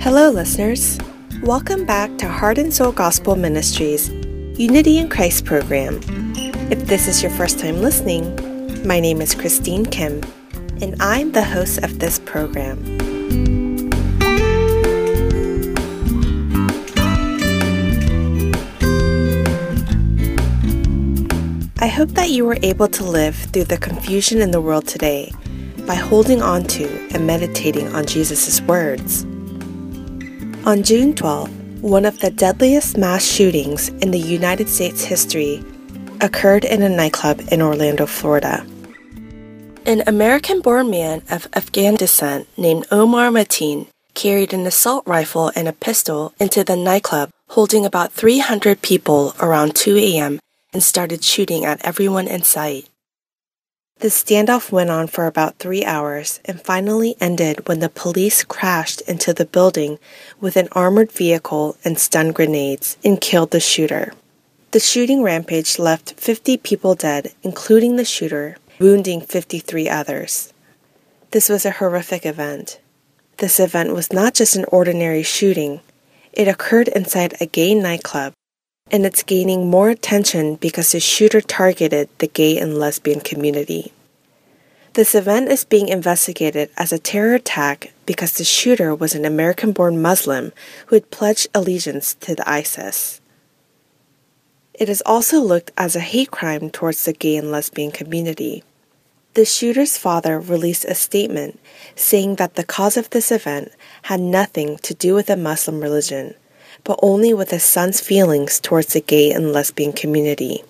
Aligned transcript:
Hello, 0.00 0.30
listeners. 0.30 0.98
Welcome 1.42 1.84
back 1.84 2.16
to 2.18 2.28
Heart 2.28 2.58
and 2.58 2.72
Soul 2.72 2.92
Gospel 2.92 3.34
Ministries 3.34 4.08
Unity 4.58 4.98
in 4.98 5.08
Christ 5.08 5.44
program. 5.44 6.00
If 6.70 6.86
this 6.86 7.08
is 7.08 7.22
your 7.22 7.32
first 7.32 7.58
time 7.58 7.82
listening, 7.82 8.86
my 8.86 9.00
name 9.00 9.20
is 9.20 9.34
Christine 9.34 9.84
Kim, 9.84 10.22
and 10.80 10.94
I'm 11.00 11.32
the 11.32 11.44
host 11.44 11.78
of 11.82 11.98
this 11.98 12.18
program. 12.20 12.97
Hope 21.98 22.10
that 22.10 22.30
you 22.30 22.44
were 22.44 22.58
able 22.62 22.86
to 22.86 23.02
live 23.02 23.34
through 23.34 23.64
the 23.64 23.76
confusion 23.76 24.40
in 24.40 24.52
the 24.52 24.60
world 24.60 24.86
today 24.86 25.32
by 25.84 25.96
holding 25.96 26.40
on 26.40 26.62
to 26.62 26.86
and 27.12 27.26
meditating 27.26 27.92
on 27.92 28.06
Jesus' 28.06 28.60
words. 28.60 29.24
On 30.64 30.84
June 30.84 31.12
12, 31.12 31.82
one 31.82 32.04
of 32.04 32.20
the 32.20 32.30
deadliest 32.30 32.96
mass 32.96 33.24
shootings 33.24 33.88
in 33.88 34.12
the 34.12 34.18
United 34.20 34.68
States 34.68 35.02
history 35.02 35.60
occurred 36.20 36.64
in 36.64 36.82
a 36.82 36.88
nightclub 36.88 37.40
in 37.50 37.60
Orlando, 37.60 38.06
Florida. 38.06 38.64
An 39.84 40.04
American 40.06 40.60
born 40.60 40.90
man 40.90 41.22
of 41.28 41.48
Afghan 41.52 41.96
descent 41.96 42.46
named 42.56 42.86
Omar 42.92 43.30
Mateen 43.30 43.88
carried 44.14 44.54
an 44.54 44.66
assault 44.68 45.04
rifle 45.04 45.50
and 45.56 45.66
a 45.66 45.72
pistol 45.72 46.32
into 46.38 46.62
the 46.62 46.76
nightclub 46.76 47.30
holding 47.48 47.84
about 47.84 48.12
300 48.12 48.82
people 48.82 49.34
around 49.40 49.74
2 49.74 49.96
a.m. 49.96 50.38
and 50.78 50.82
started 50.84 51.24
shooting 51.24 51.64
at 51.64 51.84
everyone 51.84 52.28
in 52.28 52.40
sight. 52.40 52.88
The 53.98 54.06
standoff 54.06 54.70
went 54.70 54.90
on 54.90 55.08
for 55.08 55.26
about 55.26 55.58
three 55.58 55.84
hours 55.84 56.38
and 56.44 56.62
finally 56.62 57.16
ended 57.20 57.66
when 57.66 57.80
the 57.80 57.88
police 57.88 58.44
crashed 58.44 59.00
into 59.00 59.34
the 59.34 59.44
building 59.44 59.98
with 60.40 60.56
an 60.56 60.68
armored 60.70 61.10
vehicle 61.10 61.76
and 61.84 61.98
stun 61.98 62.30
grenades 62.30 62.96
and 63.04 63.20
killed 63.20 63.50
the 63.50 63.58
shooter. 63.58 64.12
The 64.70 64.78
shooting 64.78 65.24
rampage 65.24 65.80
left 65.80 66.12
50 66.12 66.58
people 66.58 66.94
dead, 66.94 67.32
including 67.42 67.96
the 67.96 68.04
shooter, 68.04 68.56
wounding 68.78 69.20
53 69.20 69.88
others. 69.88 70.52
This 71.32 71.48
was 71.48 71.66
a 71.66 71.72
horrific 71.72 72.24
event. 72.24 72.78
This 73.38 73.58
event 73.58 73.94
was 73.94 74.12
not 74.12 74.32
just 74.32 74.54
an 74.54 74.64
ordinary 74.68 75.24
shooting, 75.24 75.80
it 76.32 76.46
occurred 76.46 76.86
inside 76.86 77.34
a 77.40 77.46
gay 77.46 77.74
nightclub, 77.74 78.32
and 78.90 79.04
it's 79.04 79.22
gaining 79.22 79.68
more 79.68 79.90
attention 79.90 80.56
because 80.56 80.92
the 80.92 81.00
shooter 81.00 81.40
targeted 81.40 82.08
the 82.18 82.26
gay 82.26 82.58
and 82.58 82.78
lesbian 82.78 83.20
community. 83.20 83.92
This 84.94 85.14
event 85.14 85.48
is 85.50 85.64
being 85.64 85.88
investigated 85.88 86.70
as 86.76 86.92
a 86.92 86.98
terror 86.98 87.34
attack 87.34 87.92
because 88.06 88.32
the 88.32 88.44
shooter 88.44 88.94
was 88.94 89.14
an 89.14 89.24
American 89.24 89.72
born 89.72 90.02
Muslim 90.02 90.52
who 90.86 90.96
had 90.96 91.10
pledged 91.10 91.48
allegiance 91.54 92.14
to 92.14 92.34
the 92.34 92.48
ISIS. 92.48 93.20
It 94.74 94.88
is 94.88 95.02
also 95.04 95.40
looked 95.40 95.72
as 95.76 95.94
a 95.94 96.00
hate 96.00 96.30
crime 96.30 96.70
towards 96.70 97.04
the 97.04 97.12
gay 97.12 97.36
and 97.36 97.50
lesbian 97.50 97.90
community. 97.90 98.64
The 99.34 99.44
shooter's 99.44 99.98
father 99.98 100.40
released 100.40 100.84
a 100.86 100.94
statement 100.94 101.60
saying 101.94 102.36
that 102.36 102.54
the 102.54 102.64
cause 102.64 102.96
of 102.96 103.10
this 103.10 103.30
event 103.30 103.70
had 104.02 104.20
nothing 104.20 104.78
to 104.78 104.94
do 104.94 105.14
with 105.14 105.26
the 105.26 105.36
Muslim 105.36 105.80
religion, 105.80 106.34
but 106.84 106.98
only 107.02 107.34
with 107.34 107.50
his 107.50 107.62
son's 107.62 108.00
feelings 108.00 108.60
towards 108.60 108.92
the 108.92 109.00
gay 109.00 109.30
and 109.30 109.52
lesbian 109.52 109.92
community. 109.92 110.62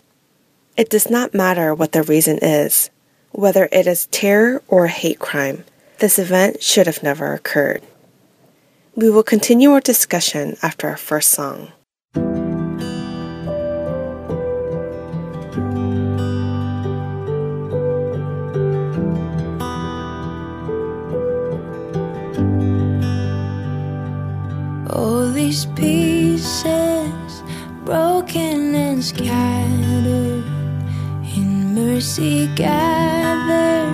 It 0.77 0.91
does 0.91 1.11
not 1.11 1.35
matter 1.35 1.75
what 1.75 1.93
the 1.93 2.03
reason 2.03 2.39
is, 2.41 2.91
whether 3.33 3.69
it 3.73 3.87
is 3.87 4.07
terror 4.07 4.63
or 4.69 4.85
a 4.87 4.89
hate 4.89 5.19
crime, 5.19 5.65
this 5.99 6.19
event 6.19 6.63
should 6.63 6.87
have 6.87 7.03
never 7.03 7.35
occurred. 7.35 7.83
We 8.95 9.11
will 9.11 9.23
continue 9.23 9.73
our 9.73 9.81
discussion 9.81 10.57
after 10.63 10.89
our 10.89 10.97
first 10.97 11.31
song. 11.31 11.73
These 25.59 25.67
pieces 25.75 27.43
broken 27.85 28.75
and 28.77 29.03
scattered 29.03 30.45
in 31.37 31.75
mercy 31.75 32.47
gathered, 32.55 33.93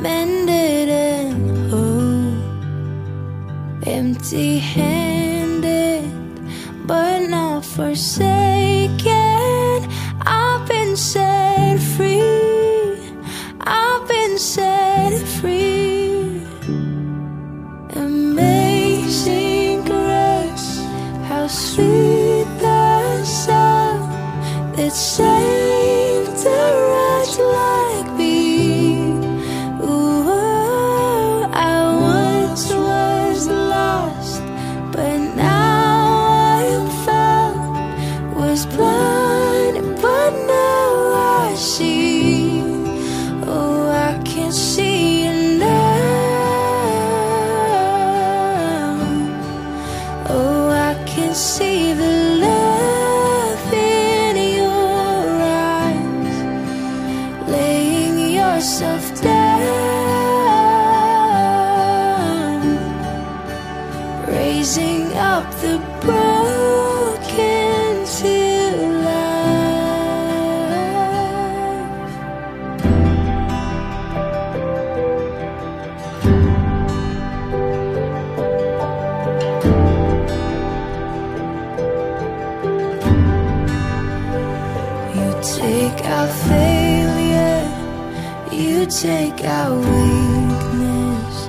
mended 0.00 0.88
and 0.88 1.70
whole, 1.70 2.36
empty 3.88 4.58
handed, 4.58 6.04
but 6.86 7.26
not 7.28 7.64
forsaken. 7.64 9.04
I've 10.20 10.68
been 10.68 10.96
set 10.96 11.80
free, 11.96 12.22
I've 13.60 14.06
been 14.06 14.38
set 14.38 14.73
that 24.94 25.53
you 88.54 88.86
take 88.86 89.44
our 89.44 89.74
weakness, 89.76 91.48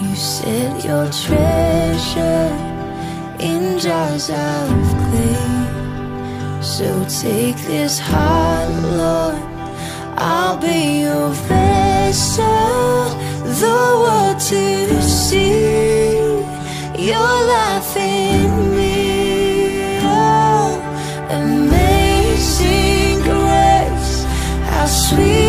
you 0.00 0.14
set 0.14 0.84
your 0.84 1.06
treasure 1.10 2.50
in 3.38 3.78
jars 3.78 4.30
of 4.30 4.68
clay. 5.04 6.62
So 6.62 7.04
take 7.20 7.56
this 7.66 7.98
heart, 7.98 8.70
Lord, 9.02 9.42
I'll 10.16 10.56
be 10.58 11.00
your 11.02 11.30
vessel, 11.30 12.44
the 13.62 13.78
world 14.02 14.40
to 14.40 15.02
see 15.02 16.40
your 17.10 17.34
life 17.54 17.96
in 17.96 18.76
me. 18.76 19.98
Oh, 20.02 20.80
amazing 21.30 23.20
grace, 23.22 24.24
how 24.70 24.86
sweet 24.86 25.45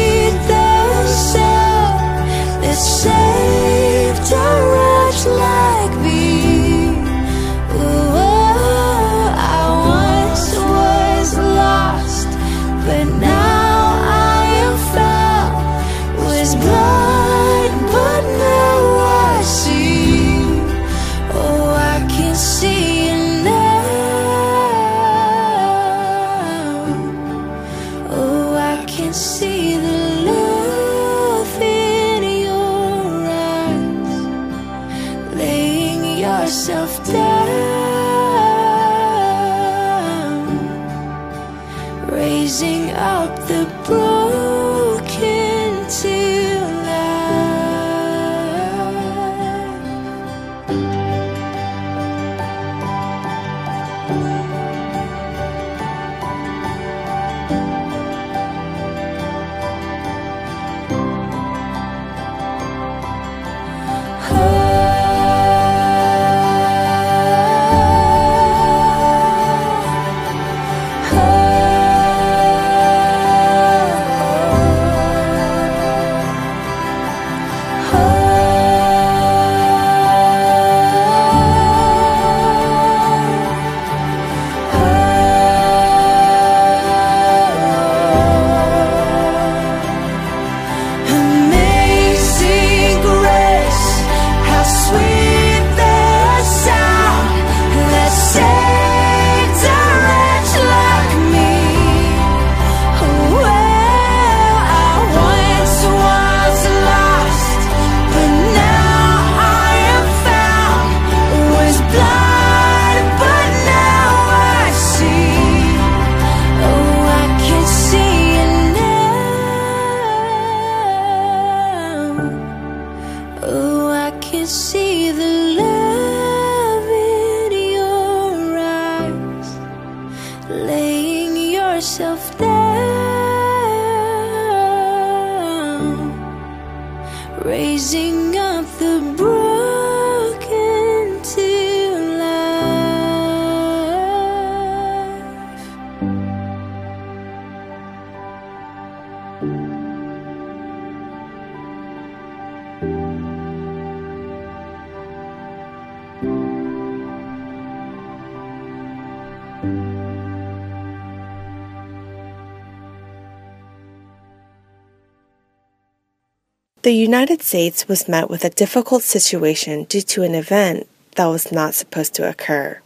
United 167.38 167.46
States 167.46 167.88
was 167.88 168.10
met 168.10 168.32
with 168.32 168.44
a 168.44 168.50
difficult 168.50 169.04
situation 169.04 169.84
due 169.84 170.02
to 170.02 170.24
an 170.24 170.34
event 170.34 170.88
that 171.18 171.28
was 171.28 171.52
not 171.52 171.76
supposed 171.76 172.16
to 172.16 172.28
occur. 172.28 172.82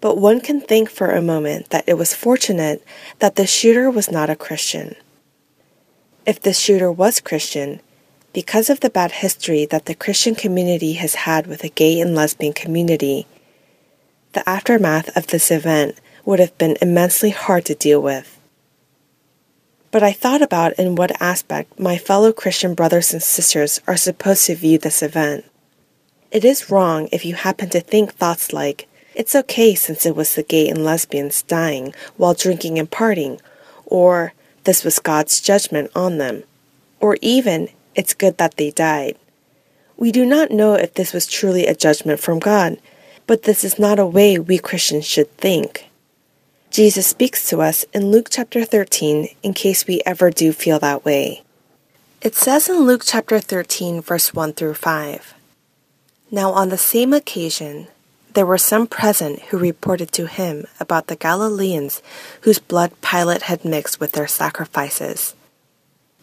But 0.00 0.18
one 0.18 0.40
can 0.40 0.60
think 0.60 0.90
for 0.90 1.12
a 1.12 1.22
moment 1.22 1.70
that 1.70 1.84
it 1.86 1.94
was 1.94 2.12
fortunate 2.12 2.84
that 3.20 3.36
the 3.36 3.46
shooter 3.46 3.88
was 3.88 4.10
not 4.10 4.30
a 4.30 4.34
Christian. 4.34 4.96
If 6.26 6.40
the 6.40 6.52
shooter 6.52 6.90
was 6.90 7.20
Christian, 7.20 7.78
because 8.32 8.68
of 8.68 8.80
the 8.80 8.90
bad 8.90 9.12
history 9.12 9.64
that 9.66 9.84
the 9.84 9.94
Christian 9.94 10.34
community 10.34 10.94
has 10.94 11.14
had 11.14 11.46
with 11.46 11.60
the 11.60 11.70
gay 11.70 12.00
and 12.00 12.16
lesbian 12.16 12.52
community, 12.52 13.28
the 14.32 14.46
aftermath 14.48 15.16
of 15.16 15.28
this 15.28 15.52
event 15.52 15.94
would 16.24 16.40
have 16.40 16.58
been 16.58 16.76
immensely 16.82 17.30
hard 17.30 17.64
to 17.66 17.76
deal 17.76 18.02
with. 18.02 18.35
But 19.90 20.02
I 20.02 20.12
thought 20.12 20.42
about 20.42 20.74
in 20.74 20.94
what 20.94 21.20
aspect 21.20 21.78
my 21.78 21.96
fellow 21.96 22.32
Christian 22.32 22.74
brothers 22.74 23.12
and 23.12 23.22
sisters 23.22 23.80
are 23.86 23.96
supposed 23.96 24.46
to 24.46 24.54
view 24.54 24.78
this 24.78 25.02
event. 25.02 25.44
It 26.30 26.44
is 26.44 26.70
wrong 26.70 27.08
if 27.12 27.24
you 27.24 27.34
happen 27.34 27.70
to 27.70 27.80
think 27.80 28.12
thoughts 28.12 28.52
like, 28.52 28.88
it's 29.14 29.34
okay 29.34 29.74
since 29.74 30.04
it 30.04 30.14
was 30.14 30.34
the 30.34 30.42
gay 30.42 30.68
and 30.68 30.84
lesbians 30.84 31.42
dying 31.42 31.94
while 32.16 32.34
drinking 32.34 32.78
and 32.78 32.90
partying, 32.90 33.40
or 33.86 34.34
this 34.64 34.84
was 34.84 34.98
God's 34.98 35.40
judgment 35.40 35.90
on 35.94 36.18
them, 36.18 36.42
or 37.00 37.16
even 37.22 37.68
it's 37.94 38.12
good 38.12 38.36
that 38.36 38.56
they 38.56 38.70
died. 38.70 39.16
We 39.96 40.12
do 40.12 40.26
not 40.26 40.50
know 40.50 40.74
if 40.74 40.92
this 40.92 41.14
was 41.14 41.26
truly 41.26 41.66
a 41.66 41.74
judgment 41.74 42.20
from 42.20 42.38
God, 42.38 42.78
but 43.26 43.44
this 43.44 43.64
is 43.64 43.78
not 43.78 43.98
a 43.98 44.04
way 44.04 44.38
we 44.38 44.58
Christians 44.58 45.06
should 45.06 45.34
think. 45.38 45.86
Jesus 46.76 47.06
speaks 47.06 47.48
to 47.48 47.62
us 47.62 47.86
in 47.94 48.10
Luke 48.10 48.28
chapter 48.30 48.62
13 48.62 49.28
in 49.42 49.54
case 49.54 49.86
we 49.86 50.02
ever 50.04 50.28
do 50.28 50.52
feel 50.52 50.78
that 50.80 51.06
way. 51.06 51.42
It 52.20 52.34
says 52.34 52.68
in 52.68 52.80
Luke 52.80 53.00
chapter 53.02 53.40
13, 53.40 54.02
verse 54.02 54.34
1 54.34 54.52
through 54.52 54.74
5 54.74 55.32
Now 56.30 56.50
on 56.52 56.68
the 56.68 56.76
same 56.76 57.14
occasion, 57.14 57.86
there 58.34 58.44
were 58.44 58.58
some 58.58 58.86
present 58.86 59.40
who 59.44 59.56
reported 59.56 60.12
to 60.12 60.26
him 60.26 60.66
about 60.78 61.06
the 61.06 61.16
Galileans 61.16 62.02
whose 62.42 62.58
blood 62.58 62.92
Pilate 63.00 63.48
had 63.48 63.64
mixed 63.64 63.98
with 63.98 64.12
their 64.12 64.28
sacrifices. 64.28 65.34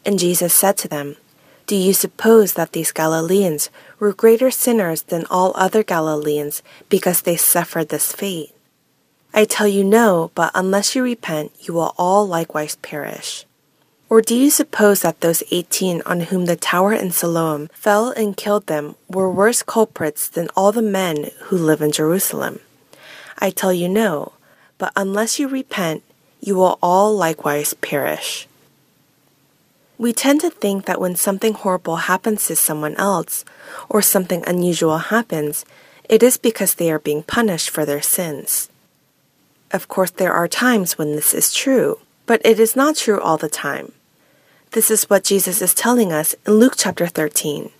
And 0.05 0.19
Jesus 0.19 0.53
said 0.53 0.77
to 0.77 0.87
them, 0.87 1.15
Do 1.65 1.75
you 1.75 1.93
suppose 1.93 2.53
that 2.53 2.73
these 2.73 2.91
Galileans 2.91 3.71
were 3.97 4.13
greater 4.13 4.51
sinners 4.51 5.01
than 5.01 5.25
all 5.31 5.53
other 5.55 5.81
Galileans 5.81 6.61
because 6.89 7.23
they 7.23 7.37
suffered 7.37 7.89
this 7.89 8.11
fate? 8.11 8.52
I 9.33 9.45
tell 9.45 9.67
you 9.67 9.83
no, 9.83 10.31
but 10.35 10.51
unless 10.53 10.95
you 10.95 11.03
repent, 11.03 11.51
you 11.59 11.73
will 11.73 11.95
all 11.97 12.27
likewise 12.27 12.75
perish. 12.75 13.45
Or 14.07 14.21
do 14.21 14.35
you 14.35 14.51
suppose 14.51 15.01
that 15.01 15.21
those 15.21 15.41
eighteen 15.49 16.03
on 16.05 16.19
whom 16.29 16.45
the 16.45 16.55
tower 16.55 16.93
in 16.93 17.09
Siloam 17.09 17.67
fell 17.73 18.11
and 18.11 18.37
killed 18.37 18.67
them 18.67 18.95
were 19.07 19.31
worse 19.31 19.63
culprits 19.63 20.29
than 20.29 20.49
all 20.55 20.71
the 20.71 20.83
men 20.83 21.31
who 21.45 21.57
live 21.57 21.81
in 21.81 21.91
Jerusalem? 21.91 22.59
I 23.39 23.49
tell 23.49 23.73
you 23.73 23.89
no, 23.89 24.33
but 24.77 24.93
unless 24.95 25.39
you 25.39 25.47
repent, 25.47 26.03
you 26.39 26.53
will 26.55 26.77
all 26.83 27.15
likewise 27.15 27.73
perish. 27.73 28.47
We 29.97 30.13
tend 30.13 30.41
to 30.41 30.51
think 30.51 30.85
that 30.85 31.01
when 31.01 31.15
something 31.15 31.53
horrible 31.53 31.95
happens 31.95 32.45
to 32.47 32.55
someone 32.55 32.95
else, 32.97 33.45
or 33.89 34.03
something 34.03 34.43
unusual 34.45 34.97
happens, 34.97 35.65
it 36.07 36.21
is 36.21 36.37
because 36.37 36.75
they 36.75 36.91
are 36.91 36.99
being 36.99 37.23
punished 37.23 37.71
for 37.71 37.85
their 37.85 38.01
sins. 38.01 38.69
Of 39.73 39.87
course, 39.87 40.11
there 40.11 40.31
are 40.31 40.47
times 40.47 40.99
when 40.99 41.13
this 41.13 41.33
is 41.33 41.51
true, 41.51 41.99
but 42.27 42.41
it 42.45 42.59
is 42.59 42.75
not 42.75 42.95
true 42.95 43.19
all 43.19 43.37
the 43.37 43.49
time. 43.49 43.91
This 44.71 44.91
is 44.91 45.09
what 45.09 45.23
Jesus 45.23 45.63
is 45.63 45.73
telling 45.73 46.13
us 46.13 46.35
in 46.45 46.53
Luke 46.53 46.75
chapter 46.77 47.07
13. 47.07 47.71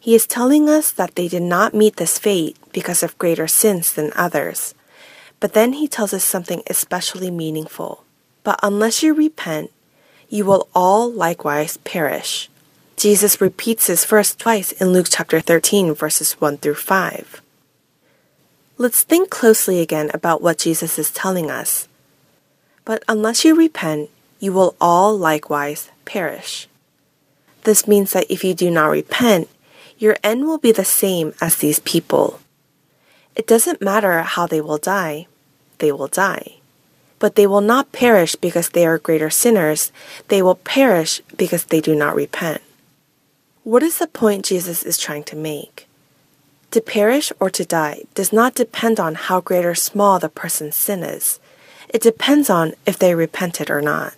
He 0.00 0.14
is 0.14 0.26
telling 0.26 0.70
us 0.70 0.90
that 0.90 1.16
they 1.16 1.28
did 1.28 1.42
not 1.42 1.74
meet 1.74 1.96
this 1.96 2.18
fate 2.18 2.56
because 2.72 3.02
of 3.02 3.18
greater 3.18 3.46
sins 3.46 3.92
than 3.92 4.10
others. 4.16 4.74
But 5.38 5.52
then 5.52 5.74
he 5.74 5.86
tells 5.86 6.14
us 6.14 6.24
something 6.24 6.62
especially 6.66 7.30
meaningful. 7.30 8.04
But 8.42 8.58
unless 8.62 9.02
you 9.02 9.12
repent, 9.12 9.70
you 10.30 10.46
will 10.46 10.68
all 10.74 11.12
likewise 11.12 11.76
perish. 11.78 12.48
Jesus 12.96 13.40
repeats 13.40 13.86
this 13.86 14.06
verse 14.06 14.34
twice 14.34 14.72
in 14.72 14.94
Luke 14.94 15.08
chapter 15.10 15.40
13, 15.40 15.94
verses 15.94 16.40
1 16.40 16.56
through 16.56 16.76
5. 16.76 17.42
Let's 18.80 19.02
think 19.02 19.28
closely 19.28 19.80
again 19.80 20.08
about 20.14 20.40
what 20.40 20.58
Jesus 20.58 21.00
is 21.00 21.10
telling 21.10 21.50
us. 21.50 21.88
But 22.84 23.02
unless 23.08 23.44
you 23.44 23.56
repent, 23.56 24.08
you 24.38 24.52
will 24.52 24.76
all 24.80 25.18
likewise 25.18 25.90
perish. 26.04 26.68
This 27.64 27.88
means 27.88 28.12
that 28.12 28.30
if 28.30 28.44
you 28.44 28.54
do 28.54 28.70
not 28.70 28.86
repent, 28.86 29.48
your 29.98 30.16
end 30.22 30.46
will 30.46 30.58
be 30.58 30.70
the 30.70 30.84
same 30.84 31.34
as 31.40 31.56
these 31.56 31.80
people. 31.80 32.38
It 33.34 33.48
doesn't 33.48 33.82
matter 33.82 34.22
how 34.22 34.46
they 34.46 34.60
will 34.60 34.78
die, 34.78 35.26
they 35.78 35.90
will 35.90 36.06
die. 36.06 36.58
But 37.18 37.34
they 37.34 37.48
will 37.48 37.60
not 37.60 37.90
perish 37.90 38.36
because 38.36 38.68
they 38.68 38.86
are 38.86 38.96
greater 38.96 39.28
sinners, 39.28 39.90
they 40.28 40.40
will 40.40 40.54
perish 40.54 41.20
because 41.36 41.64
they 41.64 41.80
do 41.80 41.96
not 41.96 42.14
repent. 42.14 42.62
What 43.64 43.82
is 43.82 43.98
the 43.98 44.06
point 44.06 44.44
Jesus 44.44 44.84
is 44.84 44.98
trying 44.98 45.24
to 45.24 45.36
make? 45.36 45.87
To 46.72 46.80
perish 46.80 47.32
or 47.40 47.48
to 47.50 47.64
die 47.64 48.04
does 48.14 48.32
not 48.32 48.54
depend 48.54 49.00
on 49.00 49.14
how 49.14 49.40
great 49.40 49.64
or 49.64 49.74
small 49.74 50.18
the 50.18 50.28
person's 50.28 50.76
sin 50.76 51.02
is. 51.02 51.40
It 51.88 52.02
depends 52.02 52.50
on 52.50 52.74
if 52.84 52.98
they 52.98 53.14
repented 53.14 53.70
or 53.70 53.80
not. 53.80 54.14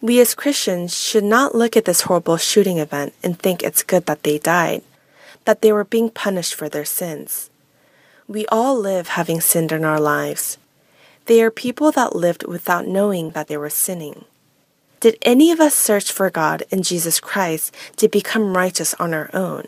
We 0.00 0.20
as 0.20 0.36
Christians 0.36 0.96
should 0.96 1.24
not 1.24 1.56
look 1.56 1.76
at 1.76 1.84
this 1.84 2.02
horrible 2.02 2.36
shooting 2.36 2.78
event 2.78 3.14
and 3.24 3.36
think 3.36 3.62
it's 3.62 3.82
good 3.82 4.06
that 4.06 4.22
they 4.22 4.38
died, 4.38 4.82
that 5.44 5.60
they 5.60 5.72
were 5.72 5.84
being 5.84 6.08
punished 6.08 6.54
for 6.54 6.68
their 6.68 6.84
sins. 6.84 7.50
We 8.28 8.46
all 8.46 8.78
live 8.78 9.08
having 9.08 9.40
sinned 9.40 9.72
in 9.72 9.84
our 9.84 9.98
lives. 9.98 10.56
They 11.26 11.42
are 11.42 11.50
people 11.50 11.90
that 11.92 12.14
lived 12.14 12.46
without 12.46 12.86
knowing 12.86 13.30
that 13.30 13.48
they 13.48 13.56
were 13.56 13.70
sinning. 13.70 14.24
Did 15.00 15.18
any 15.22 15.50
of 15.50 15.58
us 15.60 15.74
search 15.74 16.12
for 16.12 16.30
God 16.30 16.62
in 16.70 16.84
Jesus 16.84 17.18
Christ 17.18 17.74
to 17.96 18.08
become 18.08 18.56
righteous 18.56 18.94
on 18.94 19.12
our 19.12 19.30
own? 19.32 19.66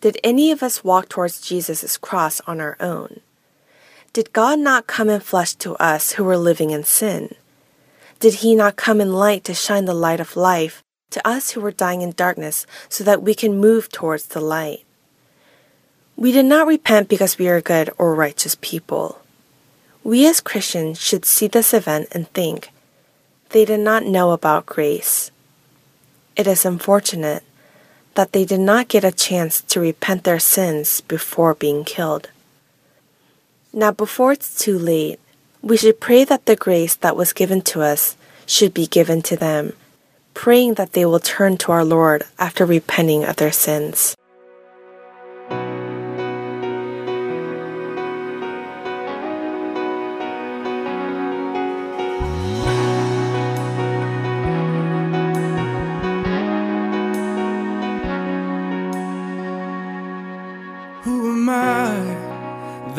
Did 0.00 0.18
any 0.24 0.50
of 0.50 0.62
us 0.62 0.82
walk 0.82 1.10
towards 1.10 1.42
Jesus' 1.42 1.98
cross 1.98 2.40
on 2.46 2.60
our 2.60 2.76
own? 2.80 3.20
Did 4.14 4.32
God 4.32 4.58
not 4.58 4.86
come 4.86 5.10
in 5.10 5.20
flesh 5.20 5.54
to 5.56 5.74
us 5.74 6.12
who 6.12 6.24
were 6.24 6.38
living 6.38 6.70
in 6.70 6.84
sin? 6.84 7.34
Did 8.18 8.34
he 8.34 8.54
not 8.54 8.76
come 8.76 9.00
in 9.00 9.12
light 9.12 9.44
to 9.44 9.54
shine 9.54 9.84
the 9.84 9.94
light 9.94 10.20
of 10.20 10.36
life 10.36 10.82
to 11.10 11.26
us 11.26 11.50
who 11.50 11.60
were 11.60 11.70
dying 11.70 12.00
in 12.02 12.12
darkness 12.12 12.66
so 12.88 13.04
that 13.04 13.22
we 13.22 13.34
can 13.34 13.60
move 13.60 13.90
towards 13.90 14.26
the 14.26 14.40
light? 14.40 14.84
We 16.16 16.32
did 16.32 16.46
not 16.46 16.66
repent 16.66 17.08
because 17.08 17.38
we 17.38 17.48
are 17.48 17.60
good 17.60 17.90
or 17.98 18.14
righteous 18.14 18.56
people. 18.60 19.20
We 20.02 20.26
as 20.26 20.40
Christians 20.40 20.98
should 21.00 21.26
see 21.26 21.46
this 21.46 21.74
event 21.74 22.08
and 22.12 22.28
think, 22.30 22.70
they 23.50 23.64
did 23.66 23.80
not 23.80 24.04
know 24.04 24.30
about 24.30 24.66
grace. 24.66 25.30
It 26.36 26.46
is 26.46 26.64
unfortunate 26.64 27.42
that 28.20 28.32
they 28.32 28.44
did 28.44 28.60
not 28.60 28.88
get 28.88 29.02
a 29.02 29.10
chance 29.10 29.62
to 29.62 29.80
repent 29.80 30.24
their 30.24 30.38
sins 30.38 31.00
before 31.00 31.54
being 31.54 31.84
killed. 31.84 32.28
Now, 33.72 33.92
before 33.92 34.32
it's 34.32 34.58
too 34.60 34.78
late, 34.78 35.18
we 35.62 35.78
should 35.78 36.00
pray 36.00 36.24
that 36.24 36.44
the 36.44 36.54
grace 36.54 36.94
that 36.96 37.16
was 37.16 37.32
given 37.32 37.62
to 37.72 37.80
us 37.80 38.18
should 38.44 38.74
be 38.74 38.86
given 38.86 39.22
to 39.22 39.36
them, 39.36 39.72
praying 40.34 40.74
that 40.74 40.92
they 40.92 41.06
will 41.06 41.18
turn 41.18 41.56
to 41.64 41.72
our 41.72 41.82
Lord 41.82 42.24
after 42.38 42.66
repenting 42.66 43.24
of 43.24 43.36
their 43.36 43.52
sins. 43.52 44.14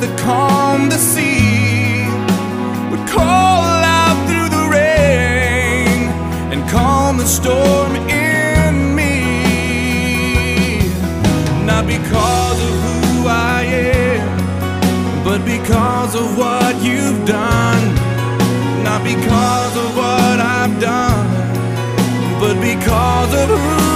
That 0.00 0.18
calm 0.18 0.88
the 0.88 0.96
sea 0.96 2.08
would 2.90 3.06
call 3.06 3.84
out 4.00 4.16
through 4.26 4.48
the 4.48 4.64
rain 4.72 6.08
and 6.52 6.68
calm 6.70 7.18
the 7.18 7.26
storm 7.26 7.94
in 8.08 8.94
me? 8.94 9.18
Not 11.66 11.86
because 11.86 12.58
of 12.68 12.74
who 12.84 13.28
I 13.28 13.62
am, 13.64 15.22
but 15.22 15.44
because 15.44 16.14
of 16.14 16.38
what 16.38 16.74
you've 16.82 17.26
done. 17.26 17.82
Not 18.82 19.04
because 19.04 19.74
of 19.76 19.96
what 19.96 20.36
I've 20.40 20.80
done, 20.80 21.28
but 22.40 22.54
because 22.60 23.34
of 23.34 23.48
who 23.48 23.89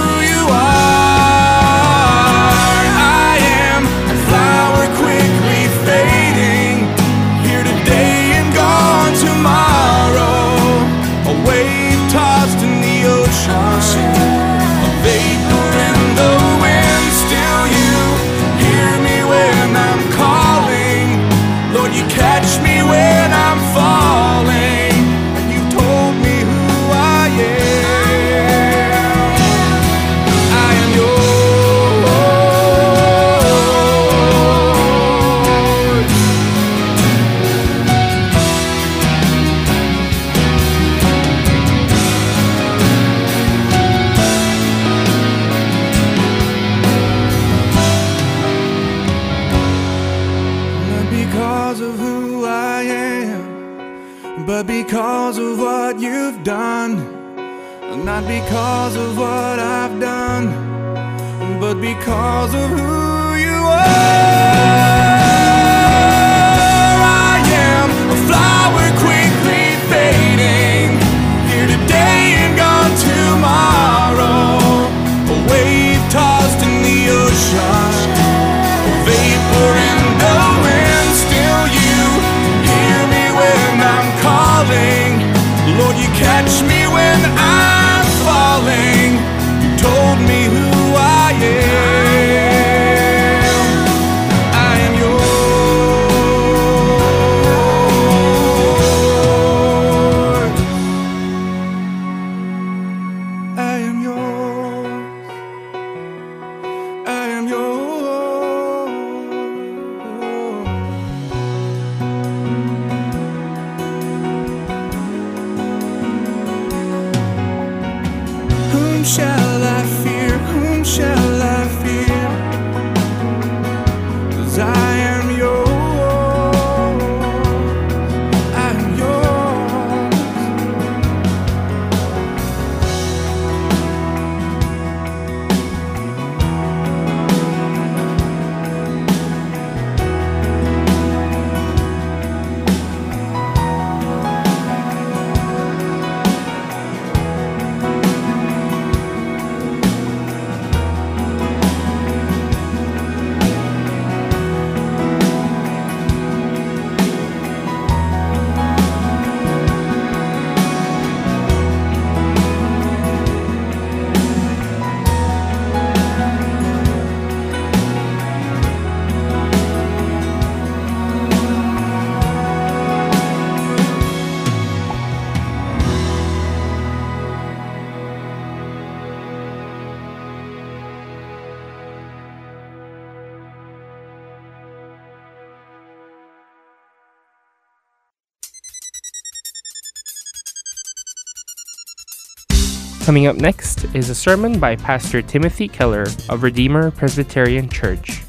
Coming 193.05 193.27
up 193.27 193.35
next 193.35 193.83
is 193.93 194.09
a 194.09 194.15
sermon 194.15 194.59
by 194.59 194.75
Pastor 194.75 195.21
Timothy 195.21 195.67
Keller 195.67 196.07
of 196.27 196.41
Redeemer 196.41 196.89
Presbyterian 196.89 197.69
Church. 197.69 198.23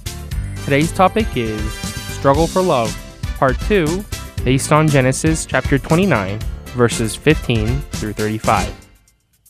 Today's 0.64 0.92
topic 0.92 1.26
is 1.34 1.72
Struggle 2.12 2.46
for 2.46 2.60
Love, 2.60 2.94
Part 3.38 3.58
2, 3.60 4.04
based 4.44 4.72
on 4.72 4.86
Genesis 4.86 5.46
chapter 5.46 5.78
29, 5.78 6.38
verses 6.74 7.16
15 7.16 7.80
through 7.92 8.12
35. 8.12 8.70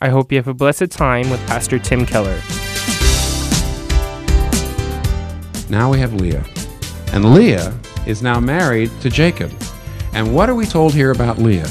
I 0.01 0.11
hope 0.11 0.31
you 0.31 0.39
have 0.39 0.47
a 0.47 0.55
blessed 0.55 0.93
time 0.93 1.29
with 1.29 1.45
Pastor 1.49 1.81
Tim 1.81 2.07
Keller. 2.07 2.41
Now 5.69 5.91
we 5.91 5.99
have 5.99 6.15
Leah. 6.15 6.45
And 7.13 7.35
Leah 7.35 7.77
is 8.07 8.23
now 8.23 8.39
married 8.39 8.93
to 9.01 9.11
Jacob. 9.11 9.51
And 10.13 10.33
what 10.33 10.49
are 10.49 10.55
we 10.55 10.67
told 10.67 10.95
here 10.95 11.11
about 11.11 11.39
Leah? 11.39 11.69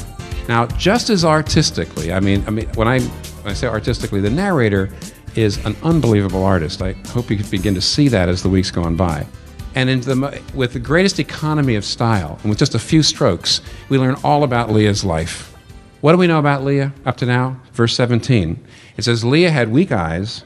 Now, 0.49 0.67
just 0.67 1.09
as 1.09 1.23
artistically, 1.23 2.11
I 2.11 2.19
mean, 2.19 2.43
I 2.47 2.51
mean, 2.51 2.67
when 2.75 2.87
I 2.87 2.99
I 3.45 3.53
say 3.53 3.67
artistically, 3.67 4.21
the 4.21 4.29
narrator 4.29 4.89
is 5.36 5.63
an 5.65 5.75
unbelievable 5.84 6.43
artist. 6.43 6.81
I 6.81 6.93
hope 7.10 7.29
you 7.29 7.38
begin 7.43 7.75
to 7.75 7.81
see 7.81 8.08
that 8.08 8.27
as 8.27 8.41
the 8.41 8.49
weeks 8.49 8.71
go 8.71 8.84
on 8.84 8.95
by. 8.95 9.27
And 9.75 10.01
the, 10.03 10.41
with 10.53 10.73
the 10.73 10.79
greatest 10.79 11.19
economy 11.19 11.75
of 11.75 11.86
style, 11.86 12.39
and 12.41 12.49
with 12.49 12.58
just 12.58 12.75
a 12.75 12.79
few 12.79 13.03
strokes, 13.03 13.62
we 13.89 13.97
learn 13.97 14.15
all 14.23 14.43
about 14.43 14.71
Leah's 14.71 15.03
life. 15.03 15.53
What 16.01 16.13
do 16.13 16.17
we 16.17 16.27
know 16.27 16.39
about 16.39 16.63
Leah 16.63 16.93
up 17.05 17.17
to 17.17 17.25
now? 17.25 17.60
Verse 17.73 17.95
17. 17.95 18.65
It 18.97 19.03
says, 19.03 19.23
Leah 19.23 19.51
had 19.51 19.69
weak 19.69 19.91
eyes, 19.91 20.43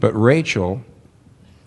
but 0.00 0.12
Rachel 0.12 0.82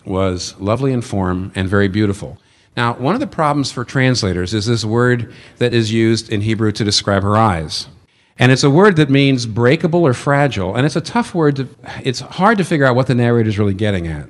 was 0.04 0.54
lovely 0.60 0.92
in 0.92 1.00
form 1.00 1.50
and 1.54 1.68
very 1.68 1.88
beautiful. 1.88 2.38
Now, 2.76 2.92
one 2.94 3.14
of 3.14 3.20
the 3.20 3.26
problems 3.26 3.72
for 3.72 3.84
translators 3.84 4.52
is 4.52 4.66
this 4.66 4.84
word 4.84 5.32
that 5.56 5.72
is 5.72 5.92
used 5.92 6.30
in 6.30 6.42
Hebrew 6.42 6.72
to 6.72 6.84
describe 6.84 7.22
her 7.22 7.36
eyes. 7.36 7.88
And 8.38 8.52
it's 8.52 8.64
a 8.64 8.70
word 8.70 8.96
that 8.96 9.08
means 9.08 9.46
breakable 9.46 10.06
or 10.06 10.12
fragile, 10.12 10.74
and 10.74 10.84
it's 10.84 10.96
a 10.96 11.00
tough 11.00 11.34
word. 11.34 11.56
To, 11.56 11.68
it's 12.04 12.20
hard 12.20 12.58
to 12.58 12.64
figure 12.64 12.84
out 12.84 12.94
what 12.94 13.06
the 13.06 13.14
narrator 13.14 13.48
is 13.48 13.58
really 13.58 13.74
getting 13.74 14.06
at. 14.06 14.28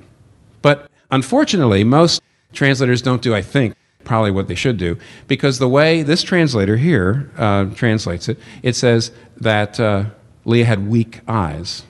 But 0.61 0.89
unfortunately, 1.11 1.83
most 1.83 2.21
translators 2.53 3.01
don't 3.01 3.21
do, 3.21 3.35
I 3.35 3.41
think, 3.41 3.75
probably 4.05 4.31
what 4.31 4.47
they 4.47 4.55
should 4.55 4.77
do, 4.77 4.97
because 5.27 5.59
the 5.59 5.67
way 5.67 6.03
this 6.03 6.23
translator 6.23 6.77
here 6.77 7.29
uh, 7.37 7.65
translates 7.65 8.29
it, 8.29 8.39
it 8.63 8.75
says 8.77 9.11
that 9.35 9.77
uh, 9.77 10.05
Leah 10.45 10.63
had 10.63 10.87
weak 10.87 11.19
eyes. 11.27 11.83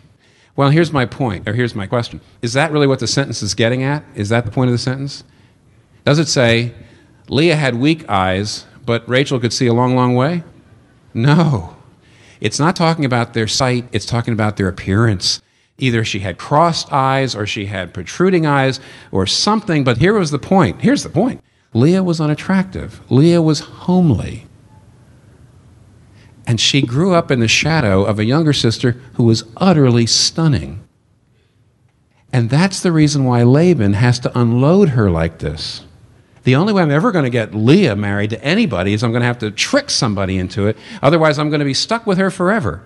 Well, 0.55 0.71
here's 0.71 0.91
my 0.91 1.05
point, 1.05 1.47
or 1.47 1.53
here's 1.53 1.75
my 1.75 1.85
question. 1.85 2.19
Is 2.41 2.53
that 2.53 2.71
really 2.71 2.87
what 2.87 2.97
the 2.97 3.05
sentence 3.05 3.43
is 3.43 3.53
getting 3.53 3.83
at? 3.83 4.03
Is 4.15 4.29
that 4.29 4.45
the 4.45 4.51
point 4.51 4.69
of 4.69 4.71
the 4.71 4.79
sentence? 4.79 5.23
Does 6.03 6.17
it 6.17 6.27
say, 6.27 6.73
Leah 7.29 7.55
had 7.55 7.75
weak 7.75 8.09
eyes, 8.09 8.65
but 8.83 9.07
Rachel 9.07 9.39
could 9.39 9.53
see 9.53 9.67
a 9.67 9.73
long, 9.73 9.95
long 9.95 10.15
way? 10.15 10.43
No. 11.13 11.76
It's 12.39 12.59
not 12.59 12.75
talking 12.75 13.05
about 13.05 13.33
their 13.33 13.47
sight, 13.47 13.87
it's 13.91 14.05
talking 14.05 14.33
about 14.33 14.57
their 14.57 14.67
appearance. 14.67 15.41
Either 15.79 16.03
she 16.03 16.19
had 16.19 16.37
crossed 16.37 16.91
eyes 16.91 17.35
or 17.35 17.45
she 17.45 17.67
had 17.67 17.93
protruding 17.93 18.45
eyes 18.45 18.79
or 19.11 19.27
something, 19.27 19.83
but 19.83 19.97
here 19.97 20.17
was 20.17 20.31
the 20.31 20.39
point. 20.39 20.81
Here's 20.81 21.03
the 21.03 21.09
point 21.09 21.41
Leah 21.73 22.03
was 22.03 22.19
unattractive, 22.19 23.01
Leah 23.09 23.41
was 23.41 23.59
homely. 23.59 24.45
And 26.45 26.61
she 26.61 26.81
grew 26.81 27.13
up 27.13 27.29
in 27.29 27.41
the 27.41 27.47
shadow 27.47 28.05
of 28.05 28.19
a 28.19 28.25
younger 28.25 28.53
sister 28.53 28.91
who 29.15 29.23
was 29.23 29.43
utterly 29.57 30.05
stunning. 30.05 30.81
And 32.31 32.49
that's 32.49 32.81
the 32.81 32.91
reason 32.91 33.25
why 33.25 33.43
Laban 33.43 33.93
has 33.93 34.19
to 34.19 34.39
unload 34.39 34.89
her 34.89 35.09
like 35.09 35.39
this. 35.39 35.81
The 36.47 36.55
only 36.55 36.71
way 36.71 36.81
I'm 36.81 36.91
ever 36.91 37.11
going 37.11 37.25
to 37.25 37.29
get 37.29 37.53
Leah 37.53 37.97
married 37.97 38.29
to 38.29 38.41
anybody 38.41 38.93
is 38.93 39.03
I'm 39.03 39.11
going 39.11 39.19
to 39.19 39.27
have 39.27 39.39
to 39.39 39.51
trick 39.51 39.89
somebody 39.89 40.37
into 40.37 40.65
it. 40.65 40.77
Otherwise, 41.03 41.37
I'm 41.37 41.49
going 41.49 41.59
to 41.59 41.65
be 41.65 41.73
stuck 41.73 42.07
with 42.07 42.17
her 42.19 42.31
forever. 42.31 42.85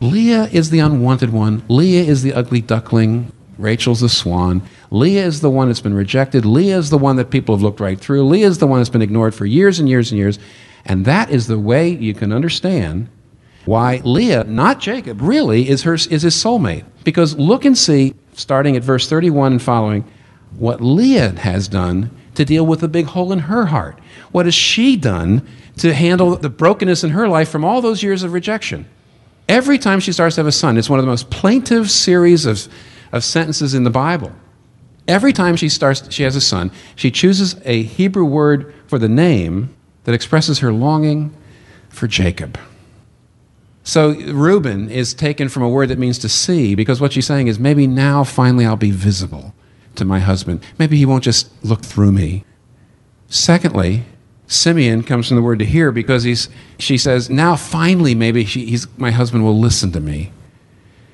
Leah 0.00 0.48
is 0.50 0.70
the 0.70 0.80
unwanted 0.80 1.32
one. 1.32 1.62
Leah 1.68 2.02
is 2.02 2.24
the 2.24 2.32
ugly 2.32 2.60
duckling. 2.60 3.30
Rachel's 3.56 4.00
the 4.00 4.08
swan. 4.08 4.62
Leah 4.90 5.24
is 5.24 5.42
the 5.42 5.48
one 5.48 5.68
that's 5.68 5.80
been 5.80 5.94
rejected. 5.94 6.44
Leah 6.44 6.76
is 6.76 6.90
the 6.90 6.98
one 6.98 7.14
that 7.14 7.30
people 7.30 7.54
have 7.54 7.62
looked 7.62 7.78
right 7.78 8.00
through. 8.00 8.26
Leah 8.26 8.48
is 8.48 8.58
the 8.58 8.66
one 8.66 8.80
that's 8.80 8.90
been 8.90 9.00
ignored 9.00 9.32
for 9.32 9.46
years 9.46 9.78
and 9.78 9.88
years 9.88 10.10
and 10.10 10.18
years. 10.18 10.40
And 10.84 11.04
that 11.04 11.30
is 11.30 11.46
the 11.46 11.60
way 11.60 11.88
you 11.88 12.14
can 12.14 12.32
understand 12.32 13.08
why 13.64 14.00
Leah, 14.02 14.42
not 14.42 14.80
Jacob, 14.80 15.22
really 15.22 15.68
is, 15.68 15.84
her, 15.84 15.94
is 15.94 16.22
his 16.22 16.34
soulmate. 16.34 16.84
Because 17.04 17.38
look 17.38 17.64
and 17.64 17.78
see, 17.78 18.14
starting 18.32 18.76
at 18.76 18.82
verse 18.82 19.08
31 19.08 19.52
and 19.52 19.62
following, 19.62 20.04
what 20.58 20.80
Leah 20.80 21.38
has 21.38 21.68
done 21.68 22.10
to 22.34 22.44
deal 22.44 22.66
with 22.66 22.80
the 22.80 22.88
big 22.88 23.06
hole 23.06 23.32
in 23.32 23.40
her 23.40 23.66
heart. 23.66 23.98
What 24.30 24.46
has 24.46 24.54
she 24.54 24.96
done 24.96 25.46
to 25.78 25.94
handle 25.94 26.36
the 26.36 26.48
brokenness 26.48 27.04
in 27.04 27.10
her 27.10 27.28
life 27.28 27.48
from 27.48 27.64
all 27.64 27.80
those 27.80 28.02
years 28.02 28.22
of 28.22 28.32
rejection? 28.32 28.86
Every 29.48 29.78
time 29.78 30.00
she 30.00 30.12
starts 30.12 30.36
to 30.36 30.40
have 30.40 30.46
a 30.46 30.52
son, 30.52 30.76
it's 30.76 30.88
one 30.88 30.98
of 30.98 31.04
the 31.04 31.10
most 31.10 31.30
plaintive 31.30 31.90
series 31.90 32.46
of, 32.46 32.68
of 33.10 33.24
sentences 33.24 33.74
in 33.74 33.84
the 33.84 33.90
Bible. 33.90 34.32
Every 35.08 35.32
time 35.32 35.56
she 35.56 35.68
starts, 35.68 36.10
she 36.12 36.22
has 36.22 36.36
a 36.36 36.40
son, 36.40 36.70
she 36.94 37.10
chooses 37.10 37.60
a 37.64 37.82
Hebrew 37.82 38.24
word 38.24 38.72
for 38.86 38.98
the 38.98 39.08
name 39.08 39.74
that 40.04 40.14
expresses 40.14 40.60
her 40.60 40.72
longing 40.72 41.34
for 41.88 42.06
Jacob. 42.06 42.58
So 43.84 44.12
Reuben 44.12 44.88
is 44.88 45.12
taken 45.12 45.48
from 45.48 45.64
a 45.64 45.68
word 45.68 45.88
that 45.88 45.98
means 45.98 46.18
to 46.20 46.28
see 46.28 46.74
because 46.74 47.00
what 47.00 47.12
she's 47.12 47.26
saying 47.26 47.48
is 47.48 47.58
maybe 47.58 47.86
now 47.88 48.22
finally 48.22 48.64
I'll 48.64 48.76
be 48.76 48.92
visible 48.92 49.54
to 49.96 50.04
my 50.04 50.20
husband. 50.20 50.62
Maybe 50.78 50.96
he 50.96 51.06
won't 51.06 51.24
just 51.24 51.50
look 51.64 51.82
through 51.82 52.12
me. 52.12 52.44
Secondly, 53.28 54.04
Simeon 54.46 55.02
comes 55.02 55.28
from 55.28 55.36
the 55.36 55.42
word 55.42 55.58
to 55.60 55.64
hear 55.64 55.92
because 55.92 56.24
he's, 56.24 56.48
she 56.78 56.98
says, 56.98 57.30
now 57.30 57.56
finally 57.56 58.14
maybe 58.14 58.44
she, 58.44 58.78
my 58.96 59.10
husband 59.10 59.44
will 59.44 59.58
listen 59.58 59.92
to 59.92 60.00
me 60.00 60.32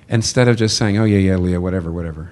instead 0.08 0.48
of 0.48 0.56
just 0.56 0.76
saying, 0.76 0.98
oh, 0.98 1.04
yeah, 1.04 1.18
yeah, 1.18 1.36
Leah, 1.36 1.60
whatever, 1.60 1.92
whatever. 1.92 2.30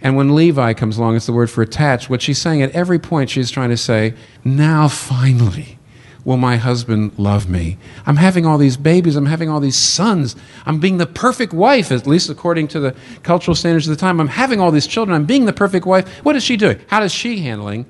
And 0.00 0.16
when 0.16 0.34
Levi 0.34 0.74
comes 0.74 0.98
along, 0.98 1.16
it's 1.16 1.26
the 1.26 1.32
word 1.32 1.50
for 1.50 1.62
attached. 1.62 2.10
What 2.10 2.20
she's 2.20 2.38
saying 2.38 2.62
at 2.62 2.70
every 2.72 2.98
point, 2.98 3.30
she's 3.30 3.50
trying 3.50 3.70
to 3.70 3.76
say, 3.76 4.14
now 4.44 4.86
finally 4.86 5.78
will 6.24 6.36
my 6.36 6.56
husband 6.56 7.12
love 7.18 7.48
me. 7.48 7.76
I'm 8.06 8.16
having 8.16 8.46
all 8.46 8.58
these 8.58 8.76
babies, 8.76 9.16
I'm 9.16 9.26
having 9.26 9.48
all 9.48 9.60
these 9.60 9.76
sons. 9.76 10.34
I'm 10.64 10.80
being 10.80 10.98
the 10.98 11.06
perfect 11.06 11.52
wife, 11.52 11.92
at 11.92 12.06
least 12.06 12.30
according 12.30 12.68
to 12.68 12.80
the 12.80 12.94
cultural 13.22 13.54
standards 13.54 13.86
of 13.86 13.96
the 13.96 14.00
time. 14.00 14.20
I'm 14.20 14.28
having 14.28 14.60
all 14.60 14.70
these 14.70 14.86
children, 14.86 15.14
I'm 15.14 15.26
being 15.26 15.44
the 15.44 15.52
perfect 15.52 15.86
wife. 15.86 16.08
What 16.24 16.36
is 16.36 16.42
she 16.42 16.56
doing? 16.56 16.80
How 16.88 17.02
is 17.02 17.12
she 17.12 17.40
handling 17.40 17.86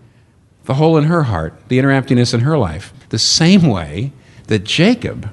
the 0.65 0.75
hole 0.75 0.97
in 0.97 1.05
her 1.05 1.25
heart, 1.25 1.55
the 1.69 1.79
inner 1.79 1.91
emptiness 1.91 2.35
in 2.35 2.41
her 2.41 2.59
life? 2.59 2.93
The 3.11 3.19
same 3.19 3.69
way 3.69 4.13
that 4.49 4.65
Jacob 4.65 5.31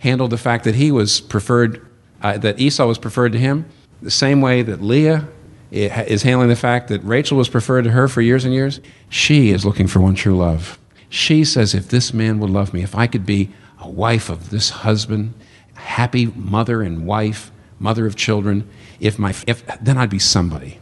handled 0.00 0.30
the 0.30 0.38
fact 0.38 0.64
that 0.64 0.74
he 0.74 0.90
was 0.90 1.20
preferred, 1.20 1.86
uh, 2.22 2.38
that 2.38 2.58
Esau 2.58 2.86
was 2.86 2.98
preferred 2.98 3.32
to 3.32 3.38
him, 3.38 3.66
the 4.02 4.10
same 4.10 4.40
way 4.40 4.62
that 4.62 4.82
Leah 4.82 5.28
is 5.70 6.22
handling 6.22 6.48
the 6.48 6.56
fact 6.56 6.88
that 6.88 7.02
Rachel 7.02 7.36
was 7.36 7.48
preferred 7.48 7.82
to 7.82 7.90
her 7.90 8.06
for 8.06 8.20
years 8.20 8.44
and 8.44 8.54
years. 8.54 8.80
She 9.08 9.50
is 9.50 9.64
looking 9.64 9.88
for 9.88 10.00
one 10.00 10.14
true 10.14 10.36
love. 10.36 10.78
She 11.14 11.44
says, 11.44 11.74
If 11.74 11.90
this 11.90 12.12
man 12.12 12.40
would 12.40 12.50
love 12.50 12.74
me, 12.74 12.82
if 12.82 12.96
I 12.96 13.06
could 13.06 13.24
be 13.24 13.50
a 13.78 13.88
wife 13.88 14.28
of 14.28 14.50
this 14.50 14.70
husband, 14.70 15.32
happy 15.74 16.26
mother 16.26 16.82
and 16.82 17.06
wife, 17.06 17.52
mother 17.78 18.04
of 18.04 18.16
children, 18.16 18.68
if 18.98 19.16
my, 19.16 19.32
if, 19.46 19.64
then 19.80 19.96
I'd 19.96 20.10
be 20.10 20.18
somebody. 20.18 20.80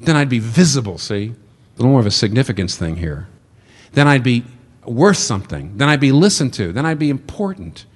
Then 0.00 0.16
I'd 0.16 0.28
be 0.28 0.40
visible, 0.40 0.98
see? 0.98 1.26
A 1.26 1.76
little 1.76 1.92
more 1.92 2.00
of 2.00 2.06
a 2.06 2.10
significance 2.10 2.76
thing 2.76 2.96
here. 2.96 3.28
Then 3.92 4.08
I'd 4.08 4.24
be 4.24 4.42
worth 4.84 5.18
something. 5.18 5.76
Then 5.76 5.88
I'd 5.88 6.00
be 6.00 6.10
listened 6.10 6.52
to. 6.54 6.72
Then 6.72 6.84
I'd 6.84 6.98
be 6.98 7.08
important. 7.08 7.86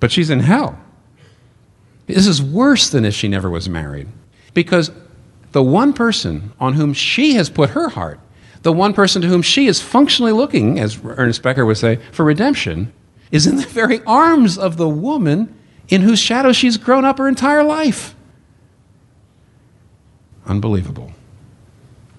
But 0.00 0.10
she's 0.10 0.28
in 0.28 0.40
hell. 0.40 0.76
This 2.08 2.26
is 2.26 2.42
worse 2.42 2.90
than 2.90 3.04
if 3.04 3.14
she 3.14 3.28
never 3.28 3.48
was 3.48 3.68
married. 3.68 4.08
Because 4.54 4.90
the 5.52 5.62
one 5.62 5.92
person 5.92 6.52
on 6.58 6.72
whom 6.72 6.94
she 6.94 7.34
has 7.34 7.48
put 7.48 7.70
her 7.70 7.90
heart, 7.90 8.18
the 8.64 8.72
one 8.72 8.94
person 8.94 9.20
to 9.22 9.28
whom 9.28 9.42
she 9.42 9.66
is 9.66 9.80
functionally 9.80 10.32
looking, 10.32 10.80
as 10.80 10.98
Ernest 11.04 11.42
Becker 11.42 11.66
would 11.66 11.76
say, 11.76 11.96
for 12.10 12.24
redemption, 12.24 12.92
is 13.30 13.46
in 13.46 13.56
the 13.56 13.66
very 13.66 14.02
arms 14.04 14.56
of 14.56 14.78
the 14.78 14.88
woman 14.88 15.54
in 15.88 16.00
whose 16.00 16.18
shadow 16.18 16.50
she's 16.50 16.78
grown 16.78 17.04
up 17.04 17.18
her 17.18 17.28
entire 17.28 17.62
life. 17.62 18.16
Unbelievable. 20.46 21.12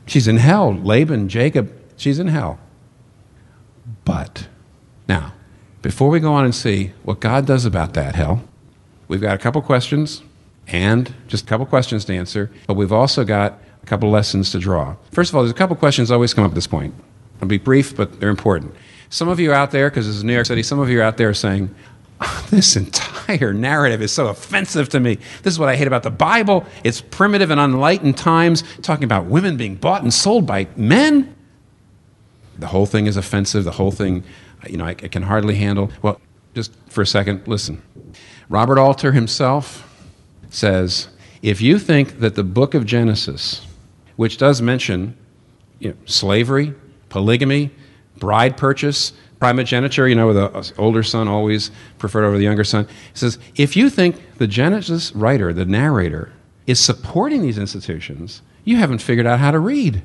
She's 0.05 0.27
in 0.27 0.38
hell. 0.38 0.71
Laban, 0.71 1.29
Jacob, 1.29 1.73
she's 1.97 2.19
in 2.19 2.27
hell. 2.27 2.60
But, 4.03 4.47
now, 5.08 5.34
before 5.81 6.10
we 6.10 6.19
go 6.19 6.31
on 6.34 6.45
and 6.45 6.53
see 6.53 6.93
what 7.01 7.19
God 7.19 7.47
does 7.47 7.65
about 7.65 7.95
that 7.95 8.13
hell, 8.13 8.43
we've 9.08 9.21
got 9.21 9.34
a 9.34 9.39
couple 9.39 9.63
questions 9.63 10.21
and 10.67 11.12
just 11.27 11.45
a 11.45 11.47
couple 11.47 11.65
questions 11.65 12.05
to 12.05 12.15
answer, 12.15 12.51
but 12.67 12.75
we've 12.75 12.93
also 12.93 13.23
got 13.23 13.60
a 13.85 13.87
couple 13.87 14.09
lessons 14.09 14.51
to 14.51 14.57
draw. 14.57 14.95
First 15.11 15.29
of 15.29 15.35
all, 15.35 15.43
there's 15.43 15.51
a 15.51 15.55
couple 15.55 15.75
questions 15.75 16.09
always 16.09 16.33
come 16.33 16.43
up 16.43 16.51
at 16.51 16.55
this 16.55 16.65
point. 16.65 16.95
I'll 17.39 17.47
be 17.47 17.59
brief, 17.59 17.95
but 17.95 18.19
they're 18.19 18.29
important. 18.29 18.73
Some 19.09 19.29
of 19.29 19.39
you 19.39 19.53
out 19.53 19.69
there, 19.69 19.91
because 19.91 20.07
this 20.07 20.15
is 20.15 20.23
New 20.23 20.33
York 20.33 20.47
City, 20.47 20.63
some 20.63 20.79
of 20.79 20.89
you 20.89 21.03
out 21.03 21.17
there 21.17 21.29
are 21.29 21.35
saying, 21.35 21.73
"Oh, 22.19 22.47
this 22.49 22.75
entire 22.83 23.53
narrative 23.53 24.01
is 24.01 24.11
so 24.11 24.27
offensive 24.27 24.89
to 24.89 24.99
me. 24.99 25.19
This 25.43 25.53
is 25.53 25.59
what 25.59 25.69
I 25.69 25.75
hate 25.75 25.85
about 25.85 26.01
the 26.01 26.09
Bible. 26.09 26.65
It's 26.83 26.99
primitive 26.99 27.51
and 27.51 27.59
unenlightened 27.59 28.17
times, 28.17 28.63
talking 28.81 29.03
about 29.03 29.25
women 29.25 29.55
being 29.55 29.75
bought 29.75 30.01
and 30.01 30.11
sold 30.11 30.47
by 30.47 30.67
men. 30.75 31.35
The 32.57 32.67
whole 32.67 32.87
thing 32.87 33.05
is 33.05 33.17
offensive. 33.17 33.65
The 33.65 33.71
whole 33.71 33.91
thing, 33.91 34.23
you 34.67 34.77
know, 34.77 34.85
I, 34.85 34.91
I 34.91 35.09
can 35.09 35.21
hardly 35.21 35.55
handle. 35.55 35.91
Well, 36.01 36.19
just 36.55 36.73
for 36.89 37.03
a 37.03 37.07
second, 37.07 37.47
listen. 37.47 37.83
Robert 38.49 38.79
Alter 38.79 39.11
himself 39.11 39.83
says 40.49 41.09
if 41.45 41.61
you 41.61 41.77
think 41.77 42.21
that 42.21 42.33
the 42.33 42.43
book 42.43 42.73
of 42.73 42.87
Genesis, 42.87 43.67
which 44.15 44.38
does 44.38 44.62
mention 44.62 45.15
you 45.80 45.89
know, 45.89 45.95
slavery, 46.06 46.73
polygamy, 47.10 47.71
bride 48.17 48.58
purchase, 48.58 49.13
primogeniture, 49.39 50.08
you 50.08 50.15
know, 50.15 50.34
the 50.34 50.73
older 50.78 51.04
son 51.04 51.28
always 51.28 51.71
preferred 51.97 52.23
over 52.23 52.38
the 52.38 52.43
younger 52.43 52.63
son. 52.63 52.86
He 52.86 53.19
says, 53.19 53.38
if 53.56 53.75
you 53.75 53.89
think 53.89 54.38
the 54.38 54.47
Genesis 54.47 55.13
writer, 55.13 55.54
the 55.54 55.65
narrator, 55.65 56.32
is 56.65 56.80
supporting 56.80 57.41
these 57.41 57.58
institutions, 57.58 58.41
you 58.63 58.78
haven't 58.78 58.99
figured 58.99 59.28
out 59.28 59.39
how 59.39 59.51
to 59.51 59.60
read. 59.60 60.01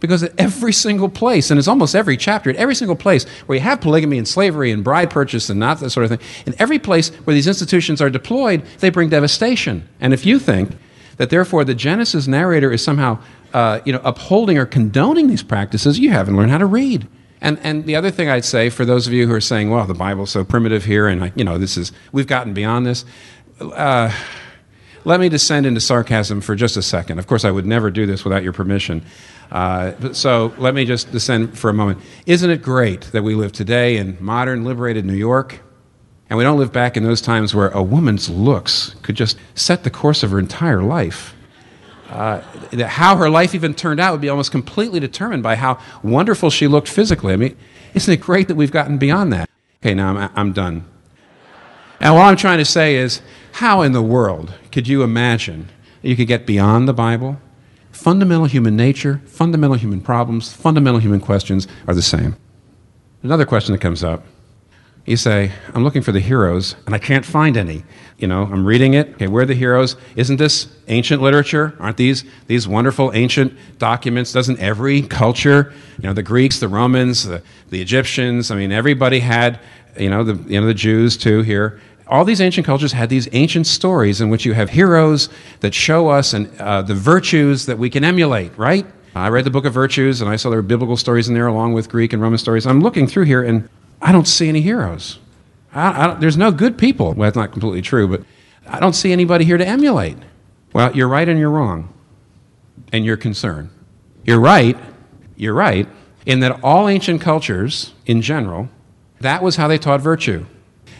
Because 0.00 0.24
at 0.24 0.32
every 0.36 0.72
single 0.72 1.08
place, 1.08 1.50
and 1.50 1.58
it's 1.58 1.68
almost 1.68 1.94
every 1.94 2.16
chapter, 2.16 2.50
at 2.50 2.56
every 2.56 2.74
single 2.74 2.96
place 2.96 3.24
where 3.46 3.56
you 3.56 3.62
have 3.62 3.80
polygamy 3.80 4.18
and 4.18 4.26
slavery 4.26 4.72
and 4.72 4.82
bride 4.82 5.10
purchase 5.10 5.48
and 5.48 5.60
not 5.60 5.78
that 5.78 5.90
sort 5.90 6.04
of 6.04 6.10
thing, 6.10 6.28
in 6.44 6.54
every 6.58 6.80
place 6.80 7.10
where 7.24 7.34
these 7.34 7.46
institutions 7.46 8.02
are 8.02 8.10
deployed, 8.10 8.64
they 8.80 8.90
bring 8.90 9.08
devastation. 9.08 9.88
And 10.00 10.12
if 10.12 10.26
you 10.26 10.40
think 10.40 10.72
that 11.16 11.30
therefore 11.30 11.64
the 11.64 11.74
Genesis 11.74 12.26
narrator 12.26 12.72
is 12.72 12.82
somehow 12.82 13.18
uh, 13.52 13.80
you 13.84 13.92
know, 13.92 14.00
upholding 14.04 14.58
or 14.58 14.66
condoning 14.66 15.28
these 15.28 15.42
practices, 15.42 15.98
you 15.98 16.10
haven't 16.10 16.36
learned 16.36 16.50
how 16.50 16.58
to 16.58 16.66
read. 16.66 17.06
And, 17.40 17.58
and 17.62 17.84
the 17.86 17.96
other 17.96 18.10
thing 18.10 18.28
I'd 18.28 18.44
say 18.44 18.70
for 18.70 18.84
those 18.84 19.06
of 19.06 19.12
you 19.12 19.26
who 19.26 19.34
are 19.34 19.40
saying, 19.40 19.68
well, 19.68 19.84
the 19.86 19.94
Bible's 19.94 20.30
so 20.30 20.44
primitive 20.44 20.84
here, 20.84 21.08
and 21.08 21.32
you 21.34 21.44
know, 21.44 21.58
this 21.58 21.76
is, 21.76 21.92
we've 22.12 22.26
gotten 22.26 22.54
beyond 22.54 22.86
this. 22.86 23.04
Uh, 23.60 24.12
let 25.04 25.18
me 25.18 25.28
descend 25.28 25.66
into 25.66 25.80
sarcasm 25.80 26.40
for 26.40 26.54
just 26.54 26.76
a 26.76 26.82
second. 26.82 27.18
Of 27.18 27.26
course, 27.26 27.44
I 27.44 27.50
would 27.50 27.66
never 27.66 27.90
do 27.90 28.06
this 28.06 28.24
without 28.24 28.44
your 28.44 28.52
permission. 28.52 29.04
Uh, 29.50 30.12
so 30.12 30.54
let 30.56 30.74
me 30.74 30.84
just 30.84 31.10
descend 31.10 31.58
for 31.58 31.68
a 31.68 31.74
moment. 31.74 31.98
Isn't 32.26 32.50
it 32.50 32.62
great 32.62 33.02
that 33.12 33.22
we 33.22 33.34
live 33.34 33.50
today 33.52 33.96
in 33.96 34.16
modern, 34.20 34.64
liberated 34.64 35.04
New 35.04 35.14
York? 35.14 35.60
And 36.32 36.38
we 36.38 36.44
don't 36.44 36.58
live 36.58 36.72
back 36.72 36.96
in 36.96 37.02
those 37.02 37.20
times 37.20 37.54
where 37.54 37.68
a 37.72 37.82
woman's 37.82 38.30
looks 38.30 38.96
could 39.02 39.16
just 39.16 39.36
set 39.54 39.84
the 39.84 39.90
course 39.90 40.22
of 40.22 40.30
her 40.30 40.38
entire 40.38 40.82
life. 40.82 41.36
Uh, 42.08 42.40
how 42.86 43.16
her 43.16 43.28
life 43.28 43.54
even 43.54 43.74
turned 43.74 44.00
out 44.00 44.12
would 44.12 44.22
be 44.22 44.30
almost 44.30 44.50
completely 44.50 44.98
determined 44.98 45.42
by 45.42 45.56
how 45.56 45.78
wonderful 46.02 46.48
she 46.48 46.66
looked 46.66 46.88
physically. 46.88 47.34
I 47.34 47.36
mean, 47.36 47.54
isn't 47.92 48.10
it 48.10 48.22
great 48.22 48.48
that 48.48 48.54
we've 48.54 48.70
gotten 48.70 48.96
beyond 48.96 49.30
that? 49.34 49.50
Okay, 49.82 49.92
now 49.92 50.16
I'm, 50.16 50.32
I'm 50.34 50.52
done. 50.54 50.86
And 52.00 52.14
what 52.14 52.22
I'm 52.22 52.36
trying 52.36 52.56
to 52.56 52.64
say 52.64 52.96
is, 52.96 53.20
how 53.52 53.82
in 53.82 53.92
the 53.92 54.00
world 54.00 54.54
could 54.70 54.88
you 54.88 55.02
imagine 55.02 55.68
that 56.00 56.08
you 56.08 56.16
could 56.16 56.28
get 56.28 56.46
beyond 56.46 56.88
the 56.88 56.94
Bible? 56.94 57.42
Fundamental 57.90 58.46
human 58.46 58.74
nature, 58.74 59.20
fundamental 59.26 59.76
human 59.76 60.00
problems, 60.00 60.50
fundamental 60.50 60.98
human 60.98 61.20
questions 61.20 61.68
are 61.86 61.94
the 61.94 62.00
same. 62.00 62.36
Another 63.22 63.44
question 63.44 63.74
that 63.74 63.82
comes 63.82 64.02
up 64.02 64.24
you 65.04 65.16
say, 65.16 65.50
I'm 65.74 65.82
looking 65.82 66.02
for 66.02 66.12
the 66.12 66.20
heroes, 66.20 66.76
and 66.86 66.94
I 66.94 66.98
can't 66.98 67.24
find 67.24 67.56
any. 67.56 67.84
You 68.18 68.28
know, 68.28 68.44
I'm 68.44 68.64
reading 68.64 68.94
it. 68.94 69.14
Okay, 69.14 69.26
where 69.26 69.42
are 69.42 69.46
the 69.46 69.54
heroes? 69.54 69.96
Isn't 70.14 70.36
this 70.36 70.68
ancient 70.86 71.20
literature? 71.20 71.74
Aren't 71.80 71.96
these 71.96 72.24
these 72.46 72.68
wonderful 72.68 73.10
ancient 73.14 73.52
documents? 73.78 74.32
Doesn't 74.32 74.60
every 74.60 75.02
culture, 75.02 75.72
you 75.96 76.04
know, 76.04 76.12
the 76.12 76.22
Greeks, 76.22 76.60
the 76.60 76.68
Romans, 76.68 77.26
the, 77.26 77.42
the 77.70 77.80
Egyptians, 77.80 78.52
I 78.52 78.54
mean, 78.54 78.70
everybody 78.70 79.18
had, 79.18 79.58
you 79.98 80.08
know, 80.08 80.22
the, 80.22 80.34
you 80.48 80.60
know, 80.60 80.66
the 80.66 80.74
Jews 80.74 81.16
too 81.16 81.42
here. 81.42 81.80
All 82.06 82.24
these 82.24 82.40
ancient 82.40 82.64
cultures 82.64 82.92
had 82.92 83.08
these 83.08 83.28
ancient 83.32 83.66
stories 83.66 84.20
in 84.20 84.28
which 84.28 84.44
you 84.44 84.52
have 84.52 84.70
heroes 84.70 85.28
that 85.60 85.74
show 85.74 86.08
us 86.08 86.32
and 86.32 86.48
uh, 86.60 86.82
the 86.82 86.94
virtues 86.94 87.66
that 87.66 87.78
we 87.78 87.90
can 87.90 88.04
emulate, 88.04 88.56
right? 88.56 88.86
I 89.14 89.28
read 89.28 89.44
the 89.44 89.50
book 89.50 89.64
of 89.64 89.74
virtues, 89.74 90.20
and 90.20 90.30
I 90.30 90.36
saw 90.36 90.48
there 90.48 90.58
were 90.58 90.62
biblical 90.62 90.96
stories 90.96 91.28
in 91.28 91.34
there 91.34 91.46
along 91.46 91.72
with 91.72 91.88
Greek 91.88 92.12
and 92.12 92.22
Roman 92.22 92.38
stories. 92.38 92.66
I'm 92.66 92.80
looking 92.80 93.06
through 93.06 93.24
here, 93.24 93.42
and 93.42 93.68
I 94.02 94.12
don't 94.12 94.26
see 94.26 94.48
any 94.48 94.60
heroes. 94.60 95.18
I, 95.72 96.08
I 96.10 96.14
there's 96.14 96.36
no 96.36 96.50
good 96.50 96.76
people. 96.76 97.14
Well, 97.14 97.26
that's 97.26 97.36
not 97.36 97.52
completely 97.52 97.82
true, 97.82 98.08
but 98.08 98.22
I 98.66 98.80
don't 98.80 98.94
see 98.94 99.12
anybody 99.12 99.44
here 99.44 99.56
to 99.56 99.66
emulate. 99.66 100.18
Well, 100.74 100.94
you're 100.94 101.08
right 101.08 101.28
and 101.28 101.38
you're 101.38 101.50
wrong, 101.50 101.92
and 102.92 103.04
you're 103.04 103.16
concerned. 103.16 103.70
You're 104.24 104.40
right, 104.40 104.76
you're 105.36 105.54
right, 105.54 105.88
in 106.26 106.40
that 106.40 106.62
all 106.62 106.88
ancient 106.88 107.20
cultures, 107.20 107.92
in 108.06 108.22
general, 108.22 108.68
that 109.20 109.42
was 109.42 109.56
how 109.56 109.68
they 109.68 109.78
taught 109.78 110.00
virtue. 110.00 110.46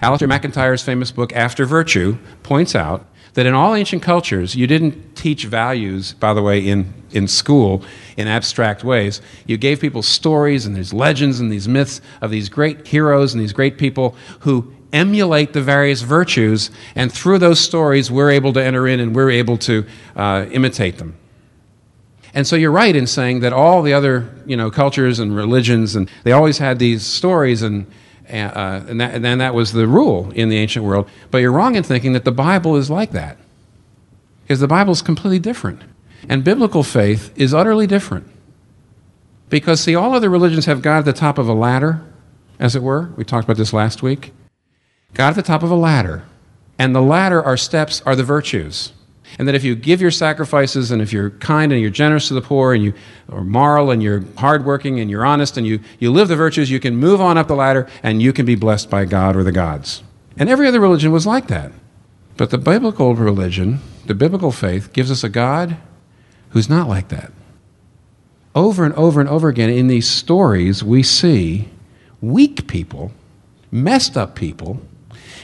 Alasdair 0.01 0.29
MacIntyre's 0.29 0.83
famous 0.83 1.13
book, 1.13 1.33
After 1.33 1.65
Virtue, 1.65 2.19
points 2.43 2.75
out 2.75 3.07
that 3.35 3.47
in 3.47 3.55
all 3.55 3.75
ancient 3.75 4.03
cultures, 4.03 4.55
you 4.55 4.67
didn't 4.67 5.17
teach 5.17 5.45
values, 5.47 6.13
by 6.15 6.35
the 6.35 6.43
way, 6.43 6.61
in, 6.61 6.93
in 7.13 7.27
school 7.27 7.83
in 8.17 8.29
abstract 8.29 8.85
ways. 8.85 9.23
You 9.47 9.57
gave 9.57 9.81
people 9.81 10.03
stories 10.03 10.67
and 10.67 10.77
these 10.77 10.93
legends 10.93 11.41
and 11.41 11.51
these 11.51 11.67
myths 11.67 12.01
of 12.21 12.31
these 12.31 12.49
great 12.49 12.87
heroes 12.87 13.33
and 13.33 13.43
these 13.43 13.53
great 13.53 13.79
people 13.79 14.15
who 14.41 14.73
emulate 14.93 15.55
the 15.55 15.63
various 15.63 16.03
virtues, 16.03 16.71
and 16.95 17.11
through 17.11 17.39
those 17.39 17.59
stories, 17.59 18.11
we're 18.11 18.31
able 18.31 18.53
to 18.53 18.63
enter 18.63 18.87
in 18.87 19.01
and 19.01 19.17
we're 19.17 19.31
able 19.31 19.57
to 19.57 19.87
uh, 20.15 20.45
imitate 20.51 20.99
them. 20.99 21.17
And 22.35 22.47
so 22.47 22.57
you're 22.57 22.73
right 22.73 22.95
in 22.95 23.07
saying 23.07 23.41
that 23.41 23.53
all 23.53 23.83
the 23.83 23.93
other 23.93 24.31
you 24.47 24.57
know, 24.57 24.71
cultures 24.71 25.19
and 25.19 25.35
religions, 25.35 25.97
and 25.97 26.11
they 26.25 26.33
always 26.33 26.59
had 26.59 26.79
these 26.79 27.05
stories 27.05 27.63
and 27.63 27.87
uh, 28.29 28.85
and, 28.89 29.01
that, 29.01 29.15
and 29.15 29.25
then 29.25 29.39
that 29.39 29.55
was 29.55 29.73
the 29.73 29.87
rule 29.87 30.31
in 30.33 30.49
the 30.49 30.59
ancient 30.59 30.85
world. 30.85 31.09
But 31.31 31.39
you're 31.39 31.53
wrong 31.53 31.75
in 31.75 31.83
thinking 31.83 32.13
that 32.13 32.25
the 32.25 32.33
Bible 32.33 32.77
is 32.77 32.91
like 32.91 33.13
that. 33.13 33.39
Because 34.43 34.61
the 34.61 34.69
Bible 34.69 34.93
is 34.93 35.03
completely 35.03 35.39
different. 35.39 35.83
And 36.29 36.45
biblical 36.45 36.83
faith 36.83 37.33
is 37.37 37.53
utterly 37.53 37.87
different. 37.87 38.29
Because, 39.49 39.81
see, 39.81 39.95
all 39.95 40.15
other 40.15 40.31
religions 40.31 40.67
have 40.67 40.83
God 40.83 41.01
at 41.01 41.05
the 41.05 41.13
top 41.13 41.37
of 41.39 41.49
a 41.49 41.53
ladder, 41.53 42.03
as 42.59 42.75
it 42.75 42.83
were. 42.83 43.11
We 43.17 43.25
talked 43.25 43.45
about 43.45 43.57
this 43.57 43.73
last 43.73 44.03
week. 44.03 44.33
God 45.15 45.31
at 45.31 45.37
the 45.37 45.43
top 45.43 45.63
of 45.63 45.71
a 45.71 45.77
ladder. 45.77 46.25
And 46.79 46.95
the 46.95 47.03
ladder, 47.03 47.43
our 47.43 47.57
steps, 47.57 48.01
are 48.07 48.17
the 48.17 48.25
virtues 48.25 48.93
and 49.39 49.49
that 49.49 49.55
if 49.55 49.65
you 49.65 49.75
give 49.75 50.01
your 50.01 50.11
sacrifices 50.11 50.91
and 50.91 51.01
if 51.01 51.13
you're 51.13 51.31
kind 51.31 51.73
and 51.73 51.81
you're 51.81 51.91
generous 51.91 52.29
to 52.29 52.35
the 52.35 52.43
poor 52.43 52.75
and 52.75 52.85
you 52.85 52.93
are 53.31 53.45
moral 53.45 53.91
and 53.91 54.03
you're 54.03 54.25
hardworking 54.37 55.01
and 55.01 55.11
you're 55.11 55.25
honest 55.25 55.57
and 55.57 55.67
you, 55.67 55.81
you 55.99 56.11
live 56.11 56.29
the 56.29 56.37
virtues, 56.37 56.71
you 56.71 56.81
can 56.81 56.97
move 56.97 57.21
on 57.21 57.39
up 57.39 57.49
the 57.49 57.55
ladder 57.55 57.89
and 58.03 58.23
you 58.23 58.33
can 58.33 58.47
be 58.47 58.55
blessed 58.55 58.91
by 58.91 59.05
God 59.05 59.37
or 59.37 59.43
the 59.43 59.53
gods. 59.53 60.03
And 60.37 60.49
every 60.49 60.67
other 60.67 60.81
religion 60.81 61.13
was 61.13 61.27
like 61.27 61.49
that. 61.49 61.73
But 62.37 62.51
the 62.51 62.59
biblical 62.59 63.15
religion, 63.15 63.81
the 64.07 64.15
biblical 64.15 64.53
faith, 64.53 64.93
gives 64.93 65.11
us 65.11 65.25
a 65.25 65.29
God 65.29 65.77
who's 66.51 66.69
not 66.69 66.89
like 66.89 67.09
that. 67.09 67.33
Over 68.55 68.85
and 68.85 68.95
over 68.95 69.21
and 69.21 69.29
over 69.29 69.49
again 69.49 69.71
in 69.71 69.89
these 69.89 70.09
stories, 70.09 70.85
we 70.85 71.03
see 71.03 71.69
weak 72.21 72.67
people, 72.67 73.13
messed 73.71 74.17
up 74.17 74.35
people, 74.35 74.81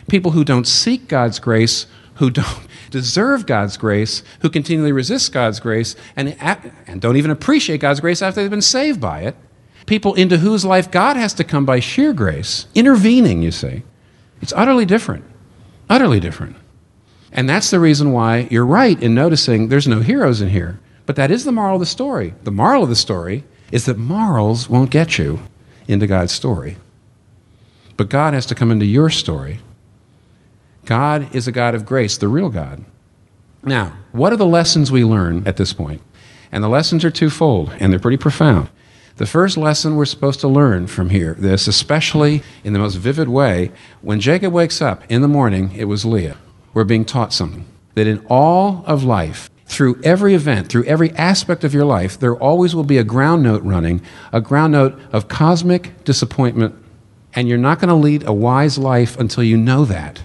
people 0.08 0.32
who 0.32 0.44
don't 0.44 0.66
seek 0.66 1.08
God's 1.08 1.38
grace, 1.38 1.86
who 2.14 2.30
don't 2.30 2.66
deserve 2.90 3.46
God's 3.46 3.76
grace, 3.76 4.22
who 4.40 4.50
continually 4.50 4.92
resist 4.92 5.32
God's 5.32 5.60
grace, 5.60 5.96
and, 6.16 6.36
and 6.86 7.00
don't 7.00 7.16
even 7.16 7.30
appreciate 7.30 7.80
God's 7.80 8.00
grace 8.00 8.22
after 8.22 8.40
they've 8.40 8.50
been 8.50 8.62
saved 8.62 9.00
by 9.00 9.20
it. 9.20 9.36
People 9.86 10.14
into 10.14 10.38
whose 10.38 10.64
life 10.64 10.90
God 10.90 11.16
has 11.16 11.32
to 11.34 11.44
come 11.44 11.64
by 11.64 11.80
sheer 11.80 12.12
grace, 12.12 12.66
intervening, 12.74 13.42
you 13.42 13.50
see. 13.50 13.82
It's 14.42 14.52
utterly 14.54 14.84
different. 14.84 15.24
Utterly 15.88 16.20
different. 16.20 16.56
And 17.32 17.48
that's 17.48 17.70
the 17.70 17.80
reason 17.80 18.12
why 18.12 18.48
you're 18.50 18.66
right 18.66 19.00
in 19.02 19.14
noticing 19.14 19.68
there's 19.68 19.88
no 19.88 20.00
heroes 20.00 20.40
in 20.40 20.48
here. 20.48 20.80
But 21.06 21.16
that 21.16 21.30
is 21.30 21.44
the 21.44 21.52
moral 21.52 21.76
of 21.76 21.80
the 21.80 21.86
story. 21.86 22.34
The 22.44 22.50
moral 22.50 22.82
of 22.82 22.88
the 22.88 22.96
story 22.96 23.44
is 23.72 23.86
that 23.86 23.98
morals 23.98 24.68
won't 24.68 24.90
get 24.90 25.18
you 25.18 25.40
into 25.86 26.06
God's 26.06 26.32
story. 26.32 26.76
But 27.96 28.08
God 28.08 28.34
has 28.34 28.46
to 28.46 28.54
come 28.54 28.70
into 28.70 28.86
your 28.86 29.10
story. 29.10 29.60
God 30.88 31.34
is 31.34 31.46
a 31.46 31.52
God 31.52 31.74
of 31.74 31.84
grace, 31.84 32.16
the 32.16 32.28
real 32.28 32.48
God. 32.48 32.82
Now, 33.62 33.92
what 34.12 34.32
are 34.32 34.38
the 34.38 34.46
lessons 34.46 34.90
we 34.90 35.04
learn 35.04 35.46
at 35.46 35.58
this 35.58 35.74
point? 35.74 36.00
And 36.50 36.64
the 36.64 36.68
lessons 36.68 37.04
are 37.04 37.10
twofold, 37.10 37.74
and 37.78 37.92
they're 37.92 38.00
pretty 38.00 38.16
profound. 38.16 38.70
The 39.16 39.26
first 39.26 39.58
lesson 39.58 39.96
we're 39.96 40.06
supposed 40.06 40.40
to 40.40 40.48
learn 40.48 40.86
from 40.86 41.10
here, 41.10 41.34
this 41.34 41.68
especially 41.68 42.42
in 42.64 42.72
the 42.72 42.78
most 42.78 42.94
vivid 42.94 43.28
way, 43.28 43.70
when 44.00 44.18
Jacob 44.18 44.54
wakes 44.54 44.80
up 44.80 45.02
in 45.10 45.20
the 45.20 45.28
morning, 45.28 45.72
it 45.76 45.84
was 45.84 46.06
Leah. 46.06 46.38
We're 46.72 46.84
being 46.84 47.04
taught 47.04 47.34
something 47.34 47.66
that 47.92 48.06
in 48.06 48.24
all 48.30 48.82
of 48.86 49.04
life, 49.04 49.50
through 49.66 50.00
every 50.02 50.32
event, 50.32 50.70
through 50.70 50.84
every 50.84 51.10
aspect 51.16 51.64
of 51.64 51.74
your 51.74 51.84
life, 51.84 52.18
there 52.18 52.34
always 52.34 52.74
will 52.74 52.82
be 52.82 52.96
a 52.96 53.04
ground 53.04 53.42
note 53.42 53.62
running, 53.62 54.00
a 54.32 54.40
ground 54.40 54.72
note 54.72 54.98
of 55.12 55.28
cosmic 55.28 56.02
disappointment, 56.04 56.74
and 57.34 57.46
you're 57.46 57.58
not 57.58 57.78
going 57.78 57.90
to 57.90 57.94
lead 57.94 58.26
a 58.26 58.32
wise 58.32 58.78
life 58.78 59.18
until 59.18 59.44
you 59.44 59.58
know 59.58 59.84
that. 59.84 60.22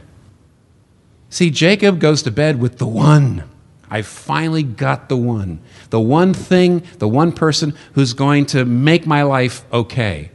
See, 1.34 1.50
Jacob 1.50 1.98
goes 1.98 2.22
to 2.22 2.32
bed 2.32 2.62
with 2.62 2.78
the 2.78 2.86
one. 2.86 3.50
I 3.90 4.04
finally 4.04 4.62
got 4.62 5.10
the 5.10 5.18
one. 5.18 5.62
The 5.90 6.00
one 6.00 6.32
thing, 6.32 6.84
the 7.00 7.08
one 7.08 7.32
person 7.32 7.74
who's 7.94 8.14
going 8.14 8.46
to 8.48 8.66
make 8.66 9.08
my 9.08 9.24
life 9.24 9.66
okay. 9.74 10.30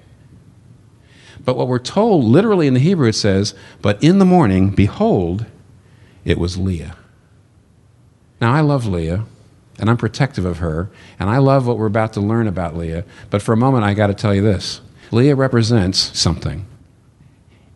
But 1.45 1.57
what 1.57 1.69
we're 1.69 1.79
told, 1.79 2.25
literally 2.25 2.67
in 2.67 2.75
the 2.75 2.81
Hebrew, 2.81 3.07
it 3.07 3.13
says, 3.13 3.55
But 3.81 4.03
in 4.03 4.19
the 4.19 4.25
morning, 4.25 4.71
behold, 4.71 5.47
it 6.25 6.37
was 6.37 6.59
Leah. 6.59 6.97
Now, 8.41 8.53
I 8.53 8.61
love 8.63 8.85
Leah, 8.85 9.25
and 9.79 9.89
I'm 9.89 9.99
protective 9.99 10.45
of 10.45 10.59
her, 10.59 10.91
and 11.21 11.31
I 11.31 11.39
love 11.39 11.65
what 11.65 11.79
we're 11.79 11.87
about 11.87 12.15
to 12.15 12.21
learn 12.21 12.49
about 12.49 12.77
Leah. 12.77 13.05
But 13.31 13.41
for 13.41 13.53
a 13.53 13.57
moment, 13.57 13.85
I 13.85 13.95
got 13.95 14.09
to 14.09 14.15
tell 14.15 14.35
you 14.35 14.43
this 14.43 14.81
Leah 15.13 15.37
represents 15.37 16.19
something. 16.19 16.67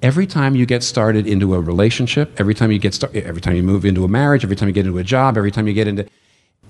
Every 0.02 0.26
time 0.26 0.56
you 0.56 0.66
get 0.66 0.82
started 0.82 1.28
into 1.28 1.54
a 1.54 1.60
relationship, 1.60 2.38
every 2.40 2.54
time 2.54 2.72
you 2.72 2.80
get 2.80 2.92
start, 2.92 3.14
every 3.14 3.40
time 3.40 3.54
you 3.54 3.62
move 3.62 3.84
into 3.84 4.04
a 4.04 4.08
marriage, 4.08 4.42
every 4.42 4.56
time 4.56 4.68
you 4.68 4.74
get 4.74 4.84
into 4.84 4.98
a 4.98 5.04
job, 5.04 5.38
every 5.38 5.52
time 5.52 5.68
you 5.68 5.72
get 5.72 5.86
into 5.86 6.08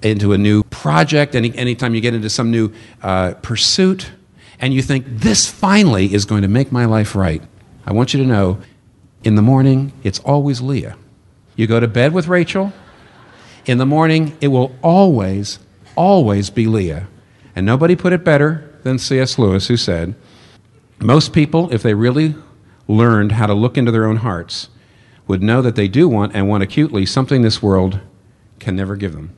into 0.02 0.34
a 0.34 0.38
new 0.38 0.62
project, 0.64 1.34
any 1.34 1.56
anytime 1.56 1.94
you 1.94 2.02
get 2.02 2.12
into 2.12 2.28
some 2.28 2.50
new 2.50 2.70
uh, 3.02 3.32
pursuit, 3.40 4.10
and 4.60 4.74
you 4.74 4.82
think 4.82 5.06
this 5.08 5.48
finally 5.50 6.12
is 6.12 6.26
going 6.26 6.42
to 6.42 6.48
make 6.48 6.70
my 6.70 6.84
life 6.84 7.14
right, 7.14 7.42
I 7.86 7.92
want 7.92 8.12
you 8.12 8.22
to 8.22 8.26
know, 8.26 8.60
in 9.24 9.34
the 9.34 9.42
morning 9.42 9.92
it's 10.02 10.18
always 10.20 10.60
Leah. 10.60 10.96
You 11.56 11.66
go 11.66 11.80
to 11.80 11.88
bed 11.88 12.12
with 12.12 12.28
Rachel. 12.28 12.72
In 13.64 13.78
the 13.78 13.86
morning, 13.86 14.36
it 14.40 14.48
will 14.48 14.74
always, 14.82 15.60
always 15.94 16.50
be 16.50 16.66
Leah. 16.66 17.06
And 17.54 17.64
nobody 17.64 17.94
put 17.94 18.12
it 18.12 18.24
better 18.24 18.68
than 18.82 18.98
C.S. 18.98 19.38
Lewis, 19.38 19.68
who 19.68 19.76
said, 19.76 20.16
Most 20.98 21.32
people, 21.32 21.72
if 21.72 21.82
they 21.82 21.94
really 21.94 22.34
learned 22.96 23.32
how 23.32 23.46
to 23.46 23.54
look 23.54 23.76
into 23.76 23.90
their 23.90 24.06
own 24.06 24.16
hearts, 24.16 24.68
would 25.26 25.42
know 25.42 25.62
that 25.62 25.76
they 25.76 25.88
do 25.88 26.08
want 26.08 26.34
and 26.34 26.48
want 26.48 26.62
acutely 26.62 27.06
something 27.06 27.42
this 27.42 27.62
world 27.62 28.00
can 28.58 28.76
never 28.76 28.96
give 28.96 29.12
them. 29.12 29.34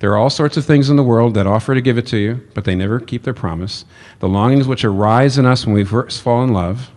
There 0.00 0.12
are 0.12 0.16
all 0.16 0.30
sorts 0.30 0.56
of 0.56 0.64
things 0.64 0.88
in 0.88 0.96
the 0.96 1.02
world 1.02 1.34
that 1.34 1.46
offer 1.46 1.74
to 1.74 1.80
give 1.80 1.98
it 1.98 2.06
to 2.08 2.18
you, 2.18 2.46
but 2.54 2.64
they 2.64 2.76
never 2.76 3.00
keep 3.00 3.24
their 3.24 3.34
promise. 3.34 3.84
The 4.20 4.28
longings 4.28 4.68
which 4.68 4.84
arise 4.84 5.38
in 5.38 5.46
us 5.46 5.66
when 5.66 5.74
we 5.74 5.84
first 5.84 6.22
fall 6.22 6.44
in 6.44 6.52
love, 6.52 6.90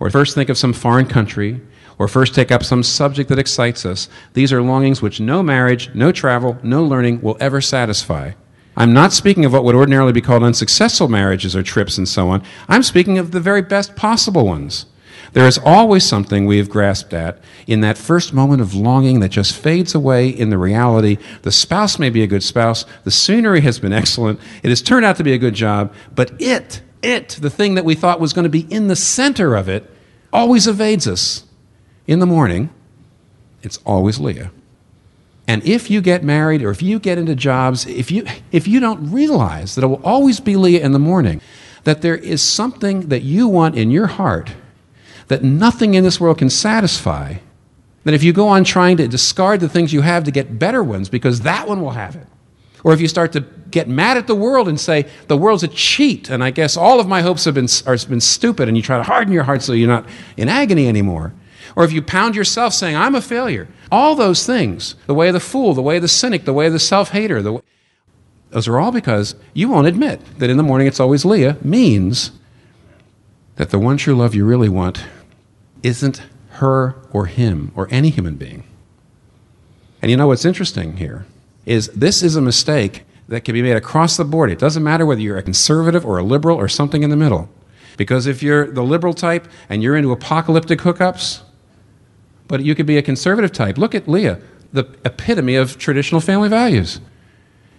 or 0.00 0.10
first 0.10 0.34
think 0.34 0.48
of 0.48 0.58
some 0.58 0.72
foreign 0.72 1.06
country, 1.06 1.60
or 1.96 2.08
first 2.08 2.34
take 2.34 2.50
up 2.50 2.64
some 2.64 2.82
subject 2.82 3.28
that 3.28 3.38
excites 3.38 3.86
us, 3.86 4.08
these 4.32 4.52
are 4.52 4.60
longings 4.60 5.00
which 5.00 5.20
no 5.20 5.44
marriage, 5.44 5.94
no 5.94 6.10
travel, 6.10 6.58
no 6.64 6.82
learning 6.82 7.20
will 7.20 7.36
ever 7.38 7.60
satisfy. 7.60 8.32
I'm 8.76 8.92
not 8.92 9.12
speaking 9.12 9.44
of 9.44 9.52
what 9.52 9.62
would 9.62 9.76
ordinarily 9.76 10.12
be 10.12 10.20
called 10.20 10.42
unsuccessful 10.42 11.06
marriages 11.06 11.54
or 11.54 11.62
trips 11.62 11.96
and 11.98 12.08
so 12.08 12.28
on. 12.28 12.42
I'm 12.68 12.82
speaking 12.82 13.18
of 13.18 13.30
the 13.30 13.38
very 13.38 13.62
best 13.62 13.94
possible 13.94 14.44
ones. 14.44 14.86
There 15.34 15.48
is 15.48 15.58
always 15.58 16.04
something 16.06 16.46
we 16.46 16.58
have 16.58 16.70
grasped 16.70 17.12
at 17.12 17.40
in 17.66 17.80
that 17.80 17.98
first 17.98 18.32
moment 18.32 18.62
of 18.62 18.72
longing 18.72 19.18
that 19.18 19.30
just 19.30 19.52
fades 19.52 19.92
away 19.92 20.28
in 20.28 20.50
the 20.50 20.58
reality. 20.58 21.18
The 21.42 21.50
spouse 21.50 21.98
may 21.98 22.08
be 22.08 22.22
a 22.22 22.28
good 22.28 22.44
spouse, 22.44 22.86
the 23.02 23.10
scenery 23.10 23.60
has 23.62 23.80
been 23.80 23.92
excellent, 23.92 24.38
it 24.62 24.68
has 24.68 24.80
turned 24.80 25.04
out 25.04 25.16
to 25.16 25.24
be 25.24 25.32
a 25.32 25.38
good 25.38 25.54
job, 25.54 25.92
but 26.14 26.40
it, 26.40 26.82
it, 27.02 27.30
the 27.40 27.50
thing 27.50 27.74
that 27.74 27.84
we 27.84 27.96
thought 27.96 28.20
was 28.20 28.32
going 28.32 28.44
to 28.44 28.48
be 28.48 28.72
in 28.72 28.86
the 28.86 28.94
center 28.94 29.56
of 29.56 29.68
it, 29.68 29.90
always 30.32 30.68
evades 30.68 31.08
us. 31.08 31.44
In 32.06 32.20
the 32.20 32.26
morning, 32.26 32.70
it's 33.62 33.78
always 33.78 34.20
Leah. 34.20 34.52
And 35.48 35.64
if 35.64 35.90
you 35.90 36.00
get 36.00 36.22
married 36.22 36.62
or 36.62 36.70
if 36.70 36.80
you 36.80 37.00
get 37.00 37.18
into 37.18 37.34
jobs, 37.34 37.86
if 37.86 38.12
you, 38.12 38.24
if 38.52 38.68
you 38.68 38.78
don't 38.78 39.10
realize 39.10 39.74
that 39.74 39.82
it 39.82 39.88
will 39.88 40.02
always 40.04 40.38
be 40.38 40.54
Leah 40.54 40.84
in 40.84 40.92
the 40.92 40.98
morning, 41.00 41.40
that 41.82 42.02
there 42.02 42.16
is 42.16 42.40
something 42.40 43.08
that 43.08 43.22
you 43.22 43.48
want 43.48 43.74
in 43.74 43.90
your 43.90 44.06
heart 44.06 44.52
that 45.28 45.42
nothing 45.42 45.94
in 45.94 46.04
this 46.04 46.20
world 46.20 46.38
can 46.38 46.50
satisfy, 46.50 47.36
then 48.04 48.14
if 48.14 48.22
you 48.22 48.32
go 48.32 48.48
on 48.48 48.64
trying 48.64 48.96
to 48.98 49.08
discard 49.08 49.60
the 49.60 49.68
things 49.68 49.92
you 49.92 50.02
have 50.02 50.24
to 50.24 50.30
get 50.30 50.58
better 50.58 50.82
ones 50.82 51.08
because 51.08 51.40
that 51.40 51.66
one 51.66 51.80
will 51.80 51.92
have 51.92 52.16
it, 52.16 52.26
or 52.84 52.92
if 52.92 53.00
you 53.00 53.08
start 53.08 53.32
to 53.32 53.40
get 53.70 53.88
mad 53.88 54.16
at 54.16 54.26
the 54.26 54.34
world 54.34 54.68
and 54.68 54.78
say, 54.78 55.06
the 55.26 55.36
world's 55.36 55.62
a 55.62 55.68
cheat, 55.68 56.30
and 56.30 56.44
I 56.44 56.50
guess 56.50 56.76
all 56.76 57.00
of 57.00 57.08
my 57.08 57.22
hopes 57.22 57.44
have 57.46 57.54
been, 57.54 57.68
are, 57.86 57.96
been 58.06 58.20
stupid, 58.20 58.68
and 58.68 58.76
you 58.76 58.82
try 58.82 58.98
to 58.98 59.02
harden 59.02 59.32
your 59.32 59.42
heart 59.44 59.62
so 59.62 59.72
you're 59.72 59.88
not 59.88 60.06
in 60.36 60.48
agony 60.48 60.86
anymore. 60.86 61.32
Or 61.76 61.84
if 61.84 61.92
you 61.92 62.02
pound 62.02 62.36
yourself 62.36 62.74
saying, 62.74 62.94
I'm 62.94 63.14
a 63.14 63.22
failure, 63.22 63.68
all 63.90 64.14
those 64.14 64.46
things, 64.46 64.94
the 65.06 65.14
way 65.14 65.28
of 65.28 65.34
the 65.34 65.40
fool, 65.40 65.74
the 65.74 65.82
way 65.82 65.96
of 65.96 66.02
the 66.02 66.08
cynic, 66.08 66.44
the 66.44 66.52
way 66.52 66.66
of 66.66 66.72
the 66.72 66.78
self 66.78 67.10
hater, 67.10 67.42
those 67.42 68.68
are 68.68 68.78
all 68.78 68.92
because 68.92 69.34
you 69.54 69.68
won't 69.68 69.88
admit 69.88 70.20
that 70.38 70.50
in 70.50 70.56
the 70.56 70.62
morning 70.62 70.86
it's 70.86 71.00
always 71.00 71.24
Leah, 71.24 71.56
means 71.62 72.30
that 73.56 73.70
the 73.70 73.78
one 73.78 73.96
true 73.96 74.14
love 74.14 74.34
you 74.34 74.44
really 74.44 74.68
want 74.68 75.04
isn't 75.82 76.22
her 76.50 76.96
or 77.12 77.26
him 77.26 77.72
or 77.74 77.88
any 77.90 78.10
human 78.10 78.36
being. 78.36 78.64
And 80.02 80.10
you 80.10 80.16
know 80.16 80.26
what's 80.26 80.44
interesting 80.44 80.96
here 80.96 81.26
is 81.66 81.88
this 81.88 82.22
is 82.22 82.36
a 82.36 82.42
mistake 82.42 83.04
that 83.28 83.42
can 83.44 83.54
be 83.54 83.62
made 83.62 83.76
across 83.76 84.16
the 84.16 84.24
board. 84.24 84.50
It 84.50 84.58
doesn't 84.58 84.82
matter 84.82 85.06
whether 85.06 85.20
you're 85.20 85.38
a 85.38 85.42
conservative 85.42 86.04
or 86.04 86.18
a 86.18 86.22
liberal 86.22 86.58
or 86.58 86.68
something 86.68 87.02
in 87.02 87.10
the 87.10 87.16
middle. 87.16 87.48
Because 87.96 88.26
if 88.26 88.42
you're 88.42 88.70
the 88.70 88.82
liberal 88.82 89.14
type 89.14 89.48
and 89.68 89.82
you're 89.82 89.96
into 89.96 90.12
apocalyptic 90.12 90.80
hookups, 90.80 91.42
but 92.48 92.62
you 92.62 92.74
could 92.74 92.86
be 92.86 92.98
a 92.98 93.02
conservative 93.02 93.52
type. 93.52 93.78
Look 93.78 93.94
at 93.94 94.08
Leah, 94.08 94.40
the 94.72 94.84
epitome 95.04 95.56
of 95.56 95.78
traditional 95.78 96.20
family 96.20 96.48
values. 96.48 97.00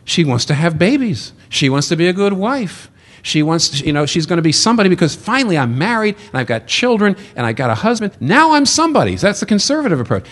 She 0.03 0.23
wants 0.23 0.45
to 0.45 0.53
have 0.53 0.79
babies. 0.79 1.33
She 1.49 1.69
wants 1.69 1.88
to 1.89 1.95
be 1.95 2.07
a 2.07 2.13
good 2.13 2.33
wife. 2.33 2.89
She 3.25 3.41
wants, 3.41 3.69
to, 3.69 3.85
you 3.88 3.91
know, 3.91 4.05
she's 4.05 4.27
going 4.27 4.38
to 4.38 4.43
be 4.43 4.51
somebody 4.51 4.88
because 4.88 5.15
finally 5.15 5.57
I'm 5.57 5.79
married 5.79 6.15
and 6.27 6.35
I've 6.35 6.45
got 6.45 6.67
children 6.67 7.17
and 7.35 7.43
I've 7.43 7.55
got 7.55 7.71
a 7.71 7.73
husband. 7.73 8.15
Now 8.19 8.51
I'm 8.51 8.67
somebody. 8.67 9.15
That's 9.15 9.39
the 9.39 9.47
conservative 9.47 9.99
approach. 9.99 10.27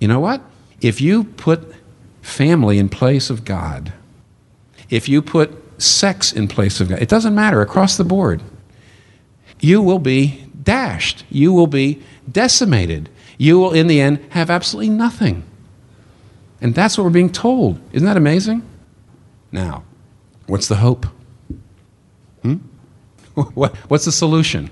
You 0.00 0.08
know 0.08 0.18
what? 0.18 0.42
If 0.80 1.00
you 1.00 1.22
put 1.22 1.72
family 2.20 2.78
in 2.78 2.88
place 2.88 3.30
of 3.30 3.44
God, 3.44 3.92
if 4.88 5.08
you 5.08 5.22
put 5.22 5.52
sex 5.80 6.32
in 6.32 6.48
place 6.48 6.80
of 6.80 6.88
God, 6.88 7.00
it 7.00 7.08
doesn't 7.08 7.32
matter 7.32 7.60
across 7.60 7.96
the 7.96 8.02
board. 8.02 8.42
You 9.60 9.80
will 9.80 10.00
be 10.00 10.48
dashed. 10.60 11.24
You 11.30 11.52
will 11.52 11.68
be 11.68 12.02
decimated. 12.28 13.08
You 13.38 13.60
will, 13.60 13.72
in 13.72 13.86
the 13.86 14.00
end, 14.00 14.18
have 14.30 14.50
absolutely 14.50 14.90
nothing. 14.90 15.44
And 16.60 16.74
that's 16.74 16.98
what 16.98 17.04
we're 17.04 17.10
being 17.10 17.30
told. 17.30 17.78
Isn't 17.92 18.06
that 18.06 18.16
amazing? 18.16 18.68
Now, 19.52 19.84
what's 20.48 20.66
the 20.66 20.76
hope? 20.76 21.06
What, 23.54 23.74
what's 23.88 24.04
the 24.04 24.12
solution? 24.12 24.70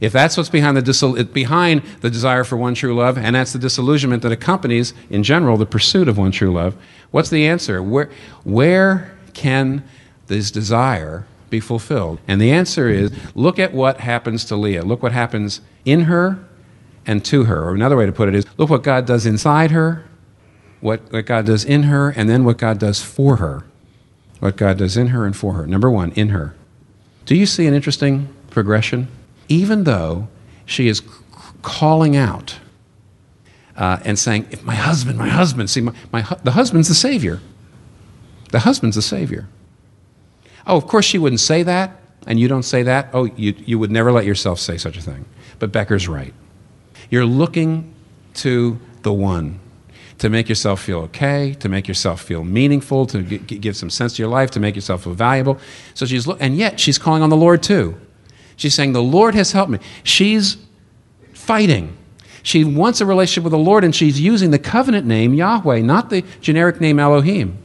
If 0.00 0.12
that's 0.12 0.36
what's 0.36 0.48
behind 0.48 0.76
the, 0.76 1.30
behind 1.32 1.82
the 2.00 2.10
desire 2.10 2.44
for 2.44 2.56
one 2.56 2.74
true 2.74 2.94
love, 2.94 3.16
and 3.16 3.36
that's 3.36 3.52
the 3.52 3.58
disillusionment 3.58 4.22
that 4.22 4.32
accompanies, 4.32 4.92
in 5.08 5.22
general, 5.22 5.56
the 5.56 5.66
pursuit 5.66 6.08
of 6.08 6.18
one 6.18 6.32
true 6.32 6.52
love, 6.52 6.76
what's 7.10 7.30
the 7.30 7.46
answer? 7.46 7.82
Where, 7.82 8.10
where 8.42 9.16
can 9.34 9.84
this 10.26 10.50
desire 10.50 11.26
be 11.48 11.60
fulfilled? 11.60 12.20
And 12.26 12.40
the 12.40 12.50
answer 12.50 12.88
is 12.88 13.12
look 13.34 13.58
at 13.58 13.72
what 13.72 14.00
happens 14.00 14.44
to 14.46 14.56
Leah. 14.56 14.82
Look 14.82 15.02
what 15.02 15.12
happens 15.12 15.60
in 15.84 16.02
her 16.02 16.44
and 17.06 17.24
to 17.26 17.44
her. 17.44 17.64
Or 17.64 17.74
another 17.74 17.96
way 17.96 18.06
to 18.06 18.12
put 18.12 18.28
it 18.28 18.34
is 18.34 18.46
look 18.58 18.70
what 18.70 18.82
God 18.82 19.06
does 19.06 19.26
inside 19.26 19.70
her, 19.70 20.04
what, 20.80 21.12
what 21.12 21.26
God 21.26 21.46
does 21.46 21.64
in 21.64 21.84
her, 21.84 22.10
and 22.10 22.28
then 22.28 22.44
what 22.44 22.58
God 22.58 22.78
does 22.78 23.00
for 23.00 23.36
her. 23.36 23.64
What 24.40 24.56
God 24.56 24.78
does 24.78 24.96
in 24.96 25.08
her 25.08 25.24
and 25.24 25.36
for 25.36 25.54
her. 25.54 25.66
Number 25.66 25.90
one, 25.90 26.12
in 26.12 26.28
her. 26.30 26.54
Do 27.24 27.34
you 27.34 27.46
see 27.46 27.66
an 27.66 27.74
interesting 27.74 28.28
progression? 28.50 29.08
Even 29.48 29.84
though 29.84 30.28
she 30.66 30.88
is 30.88 31.02
calling 31.62 32.16
out 32.16 32.58
uh, 33.76 33.98
and 34.04 34.18
saying, 34.18 34.46
if 34.50 34.62
my 34.62 34.74
husband, 34.74 35.18
my 35.18 35.28
husband, 35.28 35.70
see, 35.70 35.80
my, 35.80 35.92
my, 36.12 36.22
the 36.44 36.52
husband's 36.52 36.88
the 36.88 36.94
Savior. 36.94 37.40
The 38.50 38.60
husband's 38.60 38.96
the 38.96 39.02
Savior. 39.02 39.48
Oh, 40.66 40.76
of 40.76 40.86
course 40.86 41.04
she 41.04 41.18
wouldn't 41.18 41.40
say 41.40 41.62
that, 41.62 42.00
and 42.26 42.38
you 42.38 42.48
don't 42.48 42.62
say 42.62 42.82
that. 42.84 43.08
Oh, 43.12 43.24
you, 43.24 43.54
you 43.58 43.78
would 43.78 43.90
never 43.90 44.12
let 44.12 44.24
yourself 44.24 44.58
say 44.60 44.78
such 44.78 44.96
a 44.96 45.02
thing. 45.02 45.24
But 45.58 45.72
Becker's 45.72 46.08
right. 46.08 46.32
You're 47.10 47.26
looking 47.26 47.92
to 48.34 48.78
the 49.02 49.12
one. 49.12 49.60
To 50.18 50.30
make 50.30 50.48
yourself 50.48 50.82
feel 50.82 50.98
okay, 51.00 51.54
to 51.60 51.68
make 51.68 51.88
yourself 51.88 52.22
feel 52.22 52.44
meaningful, 52.44 53.06
to 53.06 53.22
g- 53.22 53.38
give 53.38 53.76
some 53.76 53.90
sense 53.90 54.16
to 54.16 54.22
your 54.22 54.30
life, 54.30 54.50
to 54.52 54.60
make 54.60 54.74
yourself 54.74 55.04
feel 55.04 55.14
valuable. 55.14 55.58
So 55.94 56.06
she's, 56.06 56.28
and 56.28 56.56
yet 56.56 56.78
she's 56.78 56.98
calling 56.98 57.22
on 57.22 57.30
the 57.30 57.36
Lord 57.36 57.62
too. 57.62 57.96
She's 58.56 58.74
saying, 58.74 58.92
The 58.92 59.02
Lord 59.02 59.34
has 59.34 59.52
helped 59.52 59.70
me. 59.70 59.78
She's 60.02 60.56
fighting. 61.32 61.96
She 62.42 62.62
wants 62.62 63.00
a 63.00 63.06
relationship 63.06 63.44
with 63.44 63.52
the 63.52 63.58
Lord, 63.58 63.84
and 63.84 63.94
she's 63.94 64.20
using 64.20 64.50
the 64.50 64.58
covenant 64.58 65.06
name 65.06 65.34
Yahweh, 65.34 65.80
not 65.80 66.10
the 66.10 66.22
generic 66.40 66.80
name 66.80 66.98
Elohim. 66.98 67.58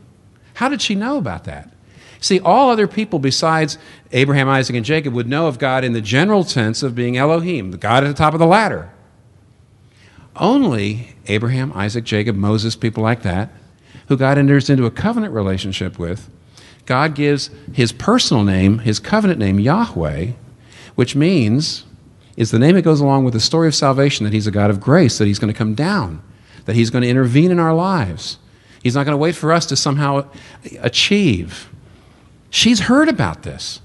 How 0.56 0.70
did 0.70 0.82
she 0.82 0.96
know 0.96 1.18
about 1.18 1.44
that? 1.44 1.74
See, 2.22 2.40
all 2.40 2.70
other 2.70 2.88
people 2.88 3.20
besides 3.20 3.78
Abraham, 4.12 4.50
Isaac, 4.50 4.76
and 4.76 4.86
Jacob 4.86 5.14
would 5.14 5.28
know 5.28 5.48
of 5.48 5.60
God 5.60 5.84
in 5.84 5.94
the 5.94 6.02
general 6.02 6.44
sense 6.44 6.84
of 6.84 6.96
being 6.96 7.18
Elohim, 7.18 7.72
the 7.72 7.78
God 7.78 8.04
at 8.04 8.08
the 8.08 8.14
top 8.14 8.34
of 8.34 8.40
the 8.40 8.46
ladder. 8.46 8.92
Only 10.40 11.16
Abraham, 11.28 11.74
Isaac, 11.74 12.04
Jacob, 12.06 12.36
Moses, 12.36 12.76
people 12.76 13.04
like 13.04 13.24
that, 13.24 13.50
who 14.08 14.18
God 14.18 14.38
enters 14.38 14.70
into 14.70 14.86
a 14.86 14.92
covenant 14.92 15.34
relationship 15.34 16.00
with, 16.00 16.30
God 16.86 17.14
gives 17.14 17.52
his 17.74 17.92
personal 17.92 18.44
name, 18.44 18.80
his 18.80 19.00
covenant 19.00 19.40
name, 19.40 19.60
Yahweh, 19.60 20.32
which 20.96 21.16
means 21.16 21.86
is 22.36 22.52
the 22.52 22.60
name 22.60 22.76
that 22.76 22.82
goes 22.84 23.02
along 23.02 23.26
with 23.26 23.34
the 23.34 23.40
story 23.40 23.68
of 23.68 23.76
salvation 23.76 24.24
that 24.24 24.34
he's 24.34 24.48
a 24.48 24.52
God 24.52 24.70
of 24.70 24.80
grace, 24.80 25.18
that 25.18 25.26
he's 25.26 25.40
going 25.40 25.54
to 25.54 25.58
come 25.58 25.76
down, 25.76 26.24
that 26.66 26.76
he's 26.76 26.90
going 26.90 27.04
to 27.04 27.10
intervene 27.10 27.52
in 27.52 27.60
our 27.60 27.74
lives. 27.74 28.40
He's 28.82 28.96
not 28.96 29.04
going 29.04 29.14
to 29.14 29.18
wait 29.18 29.36
for 29.36 29.52
us 29.52 29.66
to 29.68 29.76
somehow 29.76 30.26
achieve. 30.80 31.70
She's 32.50 32.80
heard 32.80 33.10
about 33.10 33.44
this. 33.44 33.82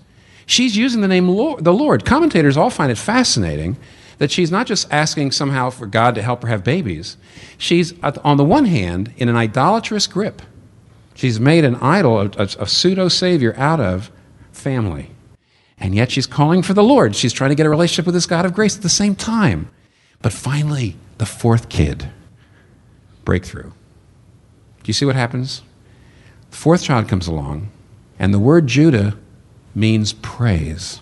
She's 0.46 0.76
using 0.76 1.00
the 1.00 1.08
name 1.08 1.28
Lord, 1.28 1.64
the 1.64 1.72
Lord. 1.72 2.04
Commentators 2.04 2.56
all 2.56 2.70
find 2.70 2.92
it 2.92 2.98
fascinating 2.98 3.76
that 4.18 4.30
she's 4.30 4.50
not 4.50 4.66
just 4.66 4.92
asking 4.92 5.32
somehow 5.32 5.70
for 5.70 5.86
God 5.86 6.14
to 6.14 6.22
help 6.22 6.42
her 6.42 6.48
have 6.48 6.64
babies. 6.64 7.16
She's, 7.58 7.94
on 8.02 8.36
the 8.36 8.44
one 8.44 8.66
hand, 8.66 9.12
in 9.16 9.28
an 9.28 9.36
idolatrous 9.36 10.06
grip. 10.06 10.42
She's 11.14 11.38
made 11.38 11.64
an 11.64 11.76
idol, 11.76 12.20
a, 12.20 12.28
a, 12.58 12.66
pseudo 12.66 13.08
savior 13.08 13.54
out 13.56 13.80
of 13.80 14.10
family. 14.52 15.10
And 15.78 15.94
yet 15.94 16.10
she's 16.10 16.26
calling 16.26 16.62
for 16.62 16.74
the 16.74 16.82
Lord. 16.82 17.14
She's 17.14 17.32
trying 17.32 17.50
to 17.50 17.54
get 17.54 17.66
a 17.66 17.70
relationship 17.70 18.06
with 18.06 18.14
this 18.14 18.26
God 18.26 18.44
of 18.44 18.54
grace 18.54 18.76
at 18.76 18.82
the 18.82 18.88
same 18.88 19.14
time. 19.14 19.70
But 20.22 20.32
finally, 20.32 20.96
the 21.18 21.26
fourth 21.26 21.68
kid 21.68 22.10
breakthrough. 23.24 23.70
Do 23.70 24.88
you 24.88 24.92
see 24.92 25.06
what 25.06 25.16
happens? 25.16 25.62
The 26.50 26.56
fourth 26.56 26.82
child 26.82 27.08
comes 27.08 27.26
along, 27.26 27.70
and 28.18 28.34
the 28.34 28.38
word 28.38 28.66
Judah 28.66 29.16
means 29.74 30.12
praise. 30.12 31.00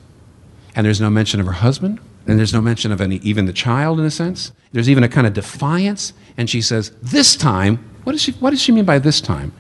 And 0.74 0.86
there's 0.86 1.00
no 1.00 1.10
mention 1.10 1.40
of 1.40 1.46
her 1.46 1.52
husband, 1.52 2.00
and 2.26 2.38
there's 2.38 2.52
no 2.52 2.60
mention 2.60 2.92
of 2.92 3.00
any, 3.00 3.16
even 3.16 3.46
the 3.46 3.52
child 3.52 3.98
in 3.98 4.06
a 4.06 4.10
sense. 4.10 4.52
There's 4.72 4.88
even 4.88 5.04
a 5.04 5.08
kind 5.08 5.26
of 5.26 5.32
defiance. 5.32 6.12
And 6.36 6.48
she 6.48 6.60
says, 6.60 6.90
This 7.02 7.36
time, 7.36 7.78
what 8.04 8.12
does 8.12 8.22
she, 8.22 8.32
what 8.32 8.50
does 8.50 8.60
she 8.60 8.72
mean 8.72 8.84
by 8.84 8.98
this 8.98 9.20
time? 9.20 9.52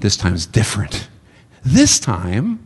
This 0.00 0.16
time 0.16 0.34
is 0.34 0.46
different. 0.46 1.08
This 1.64 2.00
time, 2.00 2.64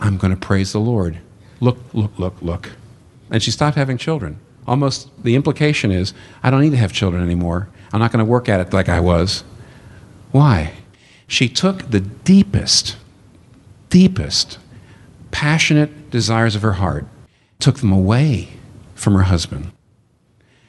I'm 0.00 0.16
going 0.16 0.32
to 0.32 0.40
praise 0.40 0.72
the 0.72 0.80
Lord. 0.80 1.18
Look, 1.60 1.78
look, 1.92 2.18
look, 2.18 2.40
look. 2.42 2.70
And 3.30 3.42
she 3.42 3.50
stopped 3.50 3.76
having 3.76 3.98
children. 3.98 4.38
Almost 4.66 5.10
the 5.22 5.34
implication 5.34 5.90
is, 5.90 6.14
I 6.42 6.50
don't 6.50 6.60
need 6.60 6.70
to 6.70 6.76
have 6.76 6.92
children 6.92 7.22
anymore. 7.22 7.68
I'm 7.92 8.00
not 8.00 8.12
going 8.12 8.24
to 8.24 8.30
work 8.30 8.48
at 8.48 8.60
it 8.60 8.72
like 8.72 8.88
I 8.88 9.00
was. 9.00 9.44
Why? 10.30 10.72
She 11.26 11.48
took 11.48 11.90
the 11.90 12.00
deepest, 12.00 12.96
deepest, 13.90 14.58
passionate 15.30 16.10
desires 16.10 16.54
of 16.54 16.62
her 16.62 16.74
heart, 16.74 17.06
took 17.64 17.78
them 17.78 17.92
away 17.92 18.50
from 18.94 19.14
her 19.14 19.22
husband, 19.22 19.72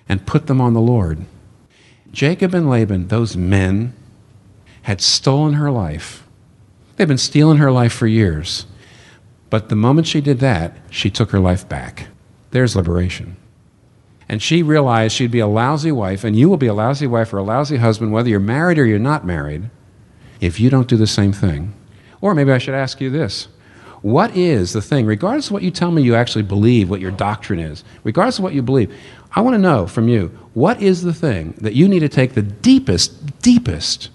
and 0.08 0.26
put 0.26 0.48
them 0.48 0.62
on 0.62 0.74
the 0.74 0.80
Lord. 0.80 1.26
Jacob 2.14 2.54
and 2.54 2.70
Laban, 2.70 3.10
those 3.10 3.36
men, 3.36 3.94
had 4.84 5.02
stolen 5.02 5.56
her 5.56 5.70
life. 5.70 6.26
They've 6.96 7.06
been 7.06 7.18
stealing 7.18 7.58
her 7.58 7.70
life 7.70 7.92
for 7.92 8.08
years. 8.08 8.66
But 9.50 9.68
the 9.68 9.76
moment 9.76 10.08
she 10.08 10.22
did 10.22 10.40
that, 10.40 10.78
she 10.90 11.10
took 11.10 11.32
her 11.32 11.40
life 11.42 11.68
back. 11.68 12.08
There's 12.52 12.78
liberation. 12.78 13.36
And 14.30 14.42
she 14.42 14.64
realized 14.64 15.18
she'd 15.18 15.32
be 15.32 15.40
a 15.40 15.48
lousy 15.48 15.92
wife, 15.92 16.24
and 16.24 16.34
you 16.34 16.48
will 16.48 16.56
be 16.56 16.68
a 16.68 16.74
lousy 16.74 17.08
wife 17.08 17.34
or 17.34 17.40
a 17.40 17.44
lousy 17.44 17.76
husband, 17.76 18.14
whether 18.14 18.30
you're 18.30 18.40
married 18.40 18.80
or 18.80 18.86
you're 18.86 19.00
not 19.00 19.26
married, 19.26 19.70
if 20.40 20.62
you 20.62 20.70
don't 20.70 20.88
do 20.88 20.96
the 20.96 21.08
same 21.08 21.34
thing. 21.34 21.74
Or 22.22 22.34
maybe 22.34 22.54
I 22.54 22.58
should 22.58 22.74
ask 22.74 23.02
you 23.02 23.10
this 23.10 23.50
What 24.06 24.38
is 24.38 24.74
the 24.74 24.84
thing, 24.84 25.08
regardless 25.08 25.48
of 25.48 25.54
what 25.54 25.64
you 25.64 25.72
tell 25.72 25.90
me 25.90 26.04
you 26.04 26.14
actually 26.14 26.44
believe, 26.44 26.92
what 26.92 27.02
your 27.02 27.10
doctrine 27.10 27.58
is, 27.58 27.84
regardless 28.04 28.38
of 28.38 28.44
what 28.44 28.54
you 28.54 28.62
believe, 28.62 28.96
I 29.32 29.42
want 29.42 29.56
to 29.56 29.58
know 29.58 29.88
from 29.88 30.08
you, 30.08 30.28
what 30.54 30.80
is 30.80 31.02
the 31.02 31.12
thing 31.12 31.56
that 31.58 31.74
you 31.74 31.88
need 31.88 32.02
to 32.02 32.08
take 32.08 32.36
the 32.36 32.44
deepest, 32.44 33.42
deepest 33.42 34.12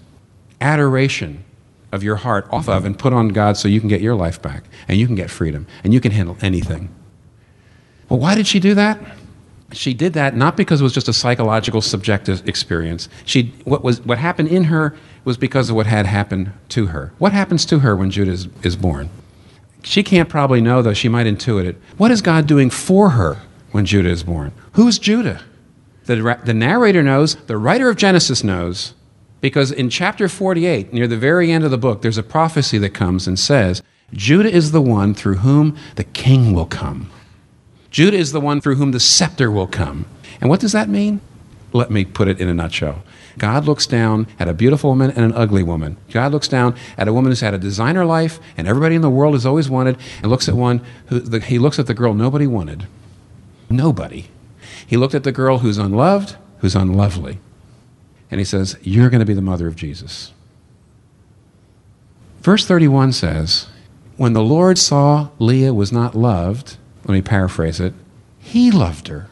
adoration 0.61 1.43
of 1.91 2.03
your 2.03 2.15
heart 2.15 2.47
off 2.51 2.69
of 2.69 2.85
and 2.85 2.97
put 2.97 3.11
on 3.11 3.27
God 3.29 3.57
so 3.57 3.67
you 3.67 3.81
can 3.81 3.89
get 3.89 3.99
your 3.99 4.15
life 4.15 4.41
back 4.41 4.63
and 4.87 4.97
you 4.97 5.07
can 5.07 5.15
get 5.15 5.29
freedom 5.29 5.67
and 5.83 5.93
you 5.93 5.99
can 5.99 6.13
handle 6.13 6.37
anything? 6.41 6.87
Well, 8.07 8.19
why 8.19 8.35
did 8.35 8.47
she 8.47 8.61
do 8.61 8.73
that? 8.73 8.97
She 9.73 9.93
did 9.93 10.13
that 10.13 10.37
not 10.37 10.55
because 10.55 10.79
it 10.79 10.85
was 10.85 10.93
just 10.93 11.09
a 11.09 11.13
psychological, 11.13 11.81
subjective 11.81 12.47
experience. 12.47 13.09
She, 13.25 13.53
what, 13.65 13.83
was, 13.83 13.99
what 13.99 14.19
happened 14.19 14.47
in 14.47 14.63
her 14.65 14.95
was 15.25 15.35
because 15.35 15.69
of 15.69 15.75
what 15.75 15.85
had 15.85 16.05
happened 16.05 16.53
to 16.69 16.87
her. 16.87 17.11
What 17.17 17.33
happens 17.33 17.65
to 17.65 17.79
her 17.79 17.93
when 17.93 18.09
Judah 18.09 18.31
is, 18.31 18.47
is 18.63 18.77
born? 18.77 19.09
She 19.83 20.03
can't 20.03 20.29
probably 20.29 20.61
know, 20.61 20.81
though 20.81 20.93
she 20.93 21.09
might 21.09 21.25
intuit 21.25 21.65
it. 21.65 21.77
What 21.97 22.11
is 22.11 22.21
God 22.21 22.47
doing 22.47 22.69
for 22.69 23.11
her 23.11 23.41
when 23.71 23.85
Judah 23.85 24.09
is 24.09 24.23
born? 24.23 24.51
Who's 24.73 24.99
Judah? 24.99 25.43
The, 26.05 26.39
the 26.43 26.53
narrator 26.53 27.03
knows, 27.03 27.35
the 27.35 27.57
writer 27.57 27.89
of 27.89 27.97
Genesis 27.97 28.43
knows, 28.43 28.93
because 29.39 29.71
in 29.71 29.89
chapter 29.89 30.27
48, 30.27 30.93
near 30.93 31.07
the 31.07 31.17
very 31.17 31.51
end 31.51 31.63
of 31.63 31.71
the 31.71 31.77
book, 31.77 32.01
there's 32.01 32.17
a 32.17 32.23
prophecy 32.23 32.77
that 32.79 32.91
comes 32.91 33.27
and 33.27 33.39
says, 33.39 33.81
Judah 34.13 34.51
is 34.51 34.71
the 34.71 34.81
one 34.81 35.13
through 35.13 35.35
whom 35.35 35.77
the 35.95 36.03
king 36.03 36.53
will 36.53 36.65
come. 36.65 37.09
Judah 37.89 38.17
is 38.17 38.31
the 38.31 38.41
one 38.41 38.61
through 38.61 38.75
whom 38.75 38.91
the 38.91 38.99
scepter 38.99 39.51
will 39.51 39.67
come. 39.67 40.05
And 40.39 40.49
what 40.49 40.59
does 40.59 40.71
that 40.71 40.89
mean? 40.89 41.21
Let 41.73 41.91
me 41.91 42.05
put 42.05 42.27
it 42.27 42.39
in 42.39 42.49
a 42.49 42.53
nutshell. 42.53 43.03
God 43.37 43.65
looks 43.65 43.85
down 43.87 44.27
at 44.39 44.47
a 44.47 44.53
beautiful 44.53 44.89
woman 44.89 45.11
and 45.11 45.25
an 45.25 45.33
ugly 45.33 45.63
woman. 45.63 45.97
God 46.11 46.31
looks 46.31 46.47
down 46.47 46.75
at 46.97 47.07
a 47.07 47.13
woman 47.13 47.31
who's 47.31 47.41
had 47.41 47.53
a 47.53 47.59
designer 47.59 48.05
life 48.05 48.39
and 48.57 48.67
everybody 48.67 48.95
in 48.95 49.01
the 49.01 49.09
world 49.09 49.33
has 49.33 49.45
always 49.45 49.69
wanted, 49.69 49.97
and 50.21 50.29
looks 50.31 50.49
at 50.49 50.55
one 50.55 50.81
who 51.07 51.19
the, 51.19 51.39
he 51.39 51.59
looks 51.59 51.79
at 51.79 51.87
the 51.87 51.93
girl 51.93 52.13
nobody 52.13 52.47
wanted. 52.47 52.87
Nobody. 53.69 54.27
He 54.85 54.97
looked 54.97 55.15
at 55.15 55.23
the 55.23 55.31
girl 55.31 55.59
who's 55.59 55.77
unloved, 55.77 56.35
who's 56.59 56.75
unlovely. 56.75 57.39
And 58.29 58.39
he 58.39 58.45
says, 58.45 58.77
You're 58.81 59.09
going 59.09 59.19
to 59.19 59.25
be 59.25 59.33
the 59.33 59.41
mother 59.41 59.67
of 59.67 59.75
Jesus. 59.75 60.33
Verse 62.41 62.65
31 62.65 63.13
says, 63.13 63.67
When 64.17 64.33
the 64.33 64.41
Lord 64.41 64.77
saw 64.77 65.29
Leah 65.39 65.73
was 65.73 65.91
not 65.91 66.15
loved, 66.15 66.77
let 67.05 67.13
me 67.13 67.21
paraphrase 67.21 67.79
it, 67.79 67.93
he 68.39 68.71
loved 68.71 69.07
her. 69.07 69.27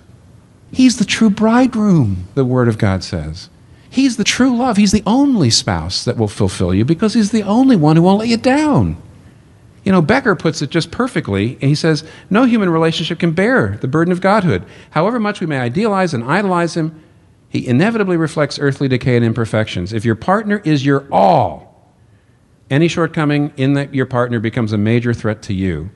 He's 0.72 0.98
the 0.98 1.06
true 1.06 1.30
bridegroom, 1.30 2.28
the 2.36 2.46
Word 2.46 2.68
of 2.68 2.78
God 2.78 3.04
says. 3.04 3.50
He's 3.90 4.18
the 4.18 4.24
true 4.24 4.56
love. 4.56 4.78
He's 4.78 4.92
the 4.92 5.04
only 5.06 5.50
spouse 5.50 6.04
that 6.06 6.18
will 6.18 6.28
fulfill 6.28 6.74
you 6.74 6.86
because 6.86 7.14
he's 7.14 7.32
the 7.32 7.44
only 7.44 7.76
one 7.76 7.96
who 7.96 8.04
won't 8.04 8.20
let 8.20 8.28
you 8.28 8.38
down. 8.38 9.02
You 9.84 9.92
know, 9.92 10.02
Becker 10.02 10.36
puts 10.36 10.62
it 10.62 10.70
just 10.70 10.92
perfectly. 10.92 11.56
He 11.56 11.74
says, 11.74 12.04
No 12.30 12.44
human 12.44 12.70
relationship 12.70 13.20
can 13.20 13.32
bear 13.32 13.78
the 13.82 13.88
burden 13.88 14.12
of 14.12 14.22
Godhood. 14.22 14.66
However 14.92 15.20
much 15.20 15.40
we 15.40 15.48
may 15.48 15.58
idealize 15.58 16.14
and 16.14 16.24
idolize 16.24 16.76
him, 16.76 17.02
he 17.50 17.66
inevitably 17.66 18.16
reflects 18.16 18.60
earthly 18.60 18.88
decay 18.88 19.16
and 19.16 19.26
imperfections. 19.26 19.92
If 19.92 20.06
your 20.06 20.16
partner 20.16 20.62
is 20.64 20.86
your 20.86 21.08
all, 21.12 21.92
any 22.70 22.88
shortcoming 22.88 23.52
in 23.58 23.74
that 23.74 23.96
your 23.96 24.06
partner 24.06 24.40
becomes 24.40 24.72
a 24.72 24.78
major 24.78 25.14
threat 25.14 25.42
to 25.44 25.54
you. 25.54 25.90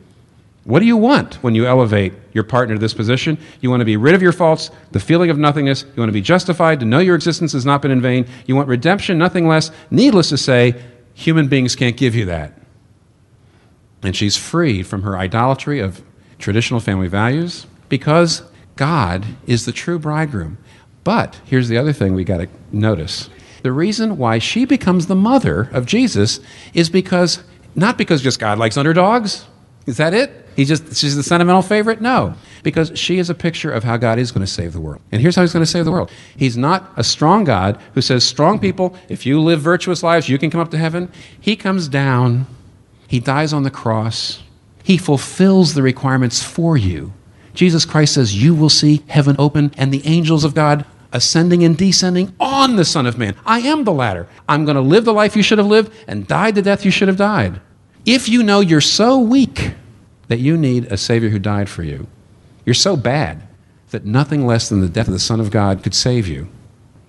What 0.66 0.80
do 0.80 0.86
you 0.86 0.96
want 0.96 1.36
when 1.44 1.56
you 1.56 1.68
elevate 1.68 2.14
your 2.32 2.46
partner 2.46 2.76
to 2.76 2.80
this 2.80 2.94
position? 2.94 3.38
You 3.60 3.70
want 3.70 3.82
to 3.82 3.86
be 3.86 3.98
rid 3.98 4.16
of 4.16 4.22
your 4.22 4.32
faults, 4.32 4.72
the 4.92 5.00
feeling 5.00 5.30
of 5.30 5.38
nothingness. 5.38 5.84
You 5.84 6.02
want 6.02 6.08
to 6.08 6.14
be 6.14 6.22
justified, 6.22 6.80
to 6.80 6.86
know 6.86 7.00
your 7.00 7.16
existence 7.16 7.52
has 7.52 7.66
not 7.66 7.82
been 7.82 7.92
in 7.92 8.02
vain. 8.02 8.26
You 8.46 8.56
want 8.56 8.70
redemption, 8.70 9.18
nothing 9.18 9.48
less. 9.48 9.72
Needless 9.92 10.30
to 10.30 10.38
say, 10.38 10.82
human 11.14 11.50
beings 11.50 11.76
can't 11.76 11.98
give 11.98 12.16
you 12.16 12.26
that. 12.26 12.58
And 14.04 14.16
she's 14.16 14.38
freed 14.38 14.88
from 14.88 15.02
her 15.04 15.18
idolatry 15.18 15.80
of 15.80 16.02
traditional 16.40 16.80
family 16.80 17.08
values 17.08 17.68
because 17.90 18.44
God 18.76 19.26
is 19.46 19.66
the 19.66 19.72
true 19.72 20.00
bridegroom. 20.00 20.58
But 21.04 21.40
here's 21.46 21.68
the 21.68 21.78
other 21.78 21.94
thing 21.94 22.14
we 22.14 22.24
got 22.24 22.38
to 22.38 22.48
notice. 22.72 23.30
The 23.64 23.72
reason 23.72 24.18
why 24.18 24.40
she 24.40 24.66
becomes 24.66 25.08
the 25.08 25.16
mother 25.16 25.70
of 25.74 25.86
Jesus 25.86 26.40
is 26.74 26.90
because, 26.90 27.44
not 27.76 27.98
because 27.98 28.22
just 28.22 28.40
God 28.40 28.58
likes 28.58 28.78
underdogs. 28.78 29.46
Is 29.86 29.98
that 29.98 30.14
it? 30.14 30.43
He 30.56 30.66
just, 30.66 30.96
she's 30.96 31.16
the 31.16 31.24
sentimental 31.24 31.62
favorite? 31.62 32.02
No. 32.02 32.36
Because 32.64 32.92
she 32.98 33.20
is 33.20 33.30
a 33.30 33.36
picture 33.36 33.72
of 33.72 33.84
how 33.84 33.98
God 33.98 34.20
is 34.20 34.32
going 34.32 34.46
to 34.46 34.52
save 34.52 34.74
the 34.74 34.80
world. 34.80 35.02
And 35.12 35.22
here's 35.22 35.36
how 35.36 35.42
he's 35.42 35.54
going 35.54 35.66
to 35.66 35.72
save 35.72 35.86
the 35.86 35.92
world. 35.92 36.12
He's 36.38 36.58
not 36.58 36.92
a 36.96 37.04
strong 37.04 37.44
God 37.44 37.80
who 37.94 38.02
says, 38.02 38.24
strong 38.24 38.60
people, 38.60 38.96
if 39.10 39.26
you 39.26 39.42
live 39.42 39.62
virtuous 39.62 40.04
lives, 40.04 40.30
you 40.30 40.38
can 40.38 40.50
come 40.50 40.62
up 40.62 40.72
to 40.72 40.78
heaven. 40.78 41.12
He 41.40 41.56
comes 41.56 41.88
down, 41.88 42.48
he 43.08 43.20
dies 43.20 43.54
on 43.54 43.64
the 43.64 43.72
cross, 43.72 44.44
he 44.84 44.98
fulfills 44.98 45.74
the 45.74 45.82
requirements 45.82 46.44
for 46.44 46.78
you. 46.78 47.14
Jesus 47.54 47.86
Christ 47.86 48.16
says, 48.16 48.42
You 48.42 48.56
will 48.56 48.70
see 48.70 49.04
heaven 49.08 49.36
open 49.40 49.72
and 49.78 49.94
the 49.94 50.06
angels 50.06 50.44
of 50.44 50.56
God 50.56 50.86
ascending 51.12 51.64
and 51.64 51.78
descending 51.78 52.34
on 52.40 52.76
the 52.76 52.84
Son 52.84 53.06
of 53.06 53.18
Man. 53.18 53.36
I 53.46 53.60
am 53.60 53.84
the 53.84 53.94
ladder. 53.94 54.28
I'm 54.50 54.66
going 54.66 54.76
to 54.76 54.82
live 54.82 55.06
the 55.06 55.14
life 55.14 55.36
you 55.36 55.44
should 55.44 55.60
have 55.60 55.68
lived 55.68 55.94
and 56.08 56.28
die 56.28 56.52
the 56.52 56.62
death 56.62 56.84
you 56.84 56.92
should 56.92 57.08
have 57.08 57.18
died. 57.18 57.62
If 58.06 58.28
you 58.28 58.44
know 58.44 58.60
you're 58.60 58.82
so 58.82 59.20
weak 59.20 59.74
that 60.28 60.40
you 60.40 60.58
need 60.58 60.86
a 60.86 60.98
Savior 60.98 61.30
who 61.30 61.40
died 61.40 61.70
for 61.70 61.84
you, 61.84 62.08
you're 62.66 62.74
so 62.74 62.96
bad 62.96 63.44
that 63.90 64.06
nothing 64.06 64.46
less 64.46 64.70
than 64.70 64.82
the 64.82 64.90
death 64.90 65.08
of 65.08 65.14
the 65.14 65.20
Son 65.20 65.40
of 65.40 65.52
God 65.52 65.84
could 65.84 65.94
save 65.94 66.28
you. 66.28 66.48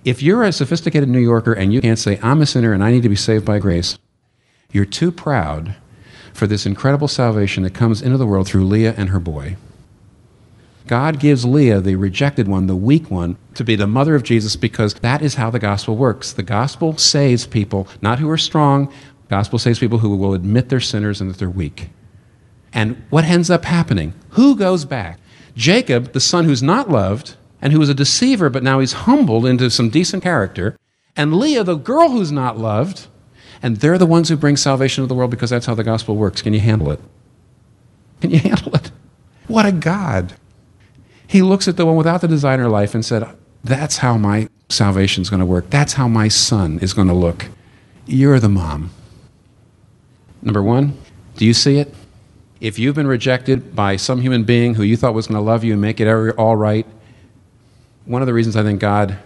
If 0.03 0.21
you're 0.21 0.43
a 0.43 0.51
sophisticated 0.51 1.09
New 1.09 1.19
Yorker 1.19 1.53
and 1.53 1.73
you 1.73 1.81
can't 1.81 1.97
say, 1.97 2.19
I'm 2.21 2.41
a 2.41 2.45
sinner 2.45 2.73
and 2.73 2.83
I 2.83 2.91
need 2.91 3.03
to 3.03 3.09
be 3.09 3.15
saved 3.15 3.45
by 3.45 3.57
grace, 3.57 3.97
you're 4.71 4.85
too 4.85 5.11
proud 5.11 5.75
for 6.31 6.45
this 6.45 6.65
incredible 6.65 7.07
salvation 7.07 7.63
that 7.63 7.73
comes 7.73 8.01
into 8.01 8.17
the 8.17 8.27
world 8.27 8.47
through 8.47 8.65
Leah 8.65 8.93
and 8.97 9.09
her 9.09 9.19
boy. 9.19 9.55
God 10.87 11.19
gives 11.19 11.45
Leah, 11.45 11.81
the 11.81 11.95
rejected 11.95 12.47
one, 12.47 12.67
the 12.67 12.75
weak 12.75 13.09
one, 13.09 13.37
to 13.55 13.63
be 13.63 13.75
the 13.75 13.87
mother 13.87 14.13
of 14.13 14.21
Jesus 14.21 14.55
because 14.55 14.93
that 14.95 15.21
is 15.21 15.35
how 15.35 15.49
the 15.49 15.57
gospel 15.57 15.95
works. 15.95 16.33
The 16.33 16.43
gospel 16.43 16.97
saves 16.97 17.47
people, 17.47 17.87
not 18.01 18.19
who 18.19 18.29
are 18.29 18.37
strong, 18.37 18.87
the 18.87 19.29
gospel 19.29 19.57
saves 19.57 19.79
people 19.79 19.99
who 19.99 20.15
will 20.15 20.35
admit 20.35 20.69
they're 20.69 20.79
sinners 20.79 21.21
and 21.21 21.29
that 21.29 21.39
they're 21.39 21.49
weak. 21.49 21.89
And 22.75 23.01
what 23.09 23.23
ends 23.23 23.49
up 23.49 23.63
happening? 23.65 24.13
Who 24.31 24.55
goes 24.55 24.83
back? 24.83 25.19
Jacob, 25.55 26.11
the 26.11 26.19
son 26.19 26.43
who's 26.43 26.61
not 26.61 26.91
loved 26.91 27.37
and 27.61 27.71
who 27.71 27.79
was 27.79 27.89
a 27.89 27.93
deceiver, 27.93 28.49
but 28.49 28.61
now 28.61 28.79
he's 28.79 28.93
humbled 28.93 29.45
into 29.45 29.71
some 29.71 29.89
decent 29.89 30.21
character. 30.21 30.77
And 31.15 31.33
Leah, 31.33 31.63
the 31.63 31.75
girl 31.75 32.09
who's 32.09 32.33
not 32.33 32.57
loved, 32.57 33.07
and 33.63 33.77
they're 33.77 33.97
the 33.97 34.05
ones 34.05 34.27
who 34.27 34.35
bring 34.35 34.57
salvation 34.57 35.03
to 35.03 35.07
the 35.07 35.15
world 35.15 35.31
because 35.31 35.49
that's 35.49 35.65
how 35.65 35.73
the 35.73 35.85
gospel 35.85 36.17
works. 36.17 36.41
Can 36.41 36.53
you 36.53 36.59
handle 36.59 36.91
it? 36.91 36.99
Can 38.19 38.31
you 38.31 38.39
handle 38.49 38.75
it? 38.75 38.91
What 39.47 39.65
a 39.65 39.71
God. 39.71 40.33
He 41.27 41.41
looks 41.41 41.69
at 41.69 41.77
the 41.77 41.85
one 41.85 41.95
without 41.95 42.19
the 42.19 42.27
designer 42.27 42.67
life 42.67 42.93
and 42.93 43.05
said, 43.05 43.25
That's 43.63 43.97
how 43.97 44.17
my 44.17 44.49
salvation 44.67 45.21
is 45.21 45.29
going 45.29 45.39
to 45.39 45.45
work. 45.45 45.69
That's 45.69 45.93
how 45.93 46.09
my 46.09 46.27
son 46.27 46.79
is 46.79 46.93
going 46.93 47.07
to 47.07 47.13
look. 47.13 47.47
You're 48.05 48.39
the 48.39 48.49
mom. 48.49 48.91
Number 50.41 50.61
one, 50.61 50.97
do 51.37 51.45
you 51.45 51.53
see 51.53 51.77
it? 51.79 51.93
If 52.61 52.79
you've 52.79 52.95
been 52.95 53.07
rejected 53.07 53.75
by 53.75 53.97
some 53.97 54.21
human 54.21 54.43
being 54.43 54.75
who 54.75 54.83
you 54.83 54.95
thought 54.95 55.13
was 55.13 55.27
going 55.27 55.35
to 55.37 55.41
love 55.41 55.63
you 55.63 55.73
and 55.73 55.81
make 55.81 55.99
it 55.99 56.07
all 56.37 56.55
right, 56.55 56.85
one 58.05 58.21
of 58.21 58.27
the 58.27 58.33
reasons 58.33 58.55
I 58.55 58.63
think 58.63 58.79
God 58.79 59.17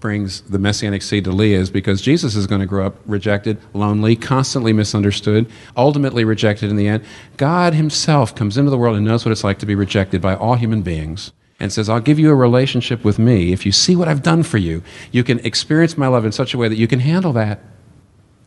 brings 0.00 0.42
the 0.42 0.58
messianic 0.58 1.02
seed 1.02 1.24
to 1.24 1.32
Leah 1.32 1.58
is 1.58 1.70
because 1.70 2.00
Jesus 2.00 2.36
is 2.36 2.46
going 2.46 2.60
to 2.60 2.66
grow 2.66 2.86
up 2.86 2.96
rejected, 3.04 3.58
lonely, 3.74 4.14
constantly 4.14 4.72
misunderstood, 4.72 5.50
ultimately 5.76 6.24
rejected 6.24 6.70
in 6.70 6.76
the 6.76 6.86
end. 6.86 7.04
God 7.36 7.74
Himself 7.74 8.34
comes 8.34 8.56
into 8.56 8.70
the 8.70 8.78
world 8.78 8.96
and 8.96 9.04
knows 9.04 9.24
what 9.24 9.32
it's 9.32 9.44
like 9.44 9.58
to 9.58 9.66
be 9.66 9.74
rejected 9.74 10.20
by 10.20 10.36
all 10.36 10.54
human 10.54 10.82
beings 10.82 11.32
and 11.58 11.72
says, 11.72 11.88
I'll 11.88 12.00
give 12.00 12.18
you 12.18 12.30
a 12.30 12.34
relationship 12.34 13.04
with 13.04 13.18
me. 13.18 13.52
If 13.52 13.66
you 13.66 13.72
see 13.72 13.96
what 13.96 14.06
I've 14.06 14.22
done 14.22 14.44
for 14.44 14.58
you, 14.58 14.82
you 15.10 15.24
can 15.24 15.40
experience 15.40 15.98
my 15.98 16.06
love 16.06 16.24
in 16.24 16.30
such 16.30 16.54
a 16.54 16.58
way 16.58 16.68
that 16.68 16.76
you 16.76 16.86
can 16.86 17.00
handle 17.00 17.32
that. 17.32 17.60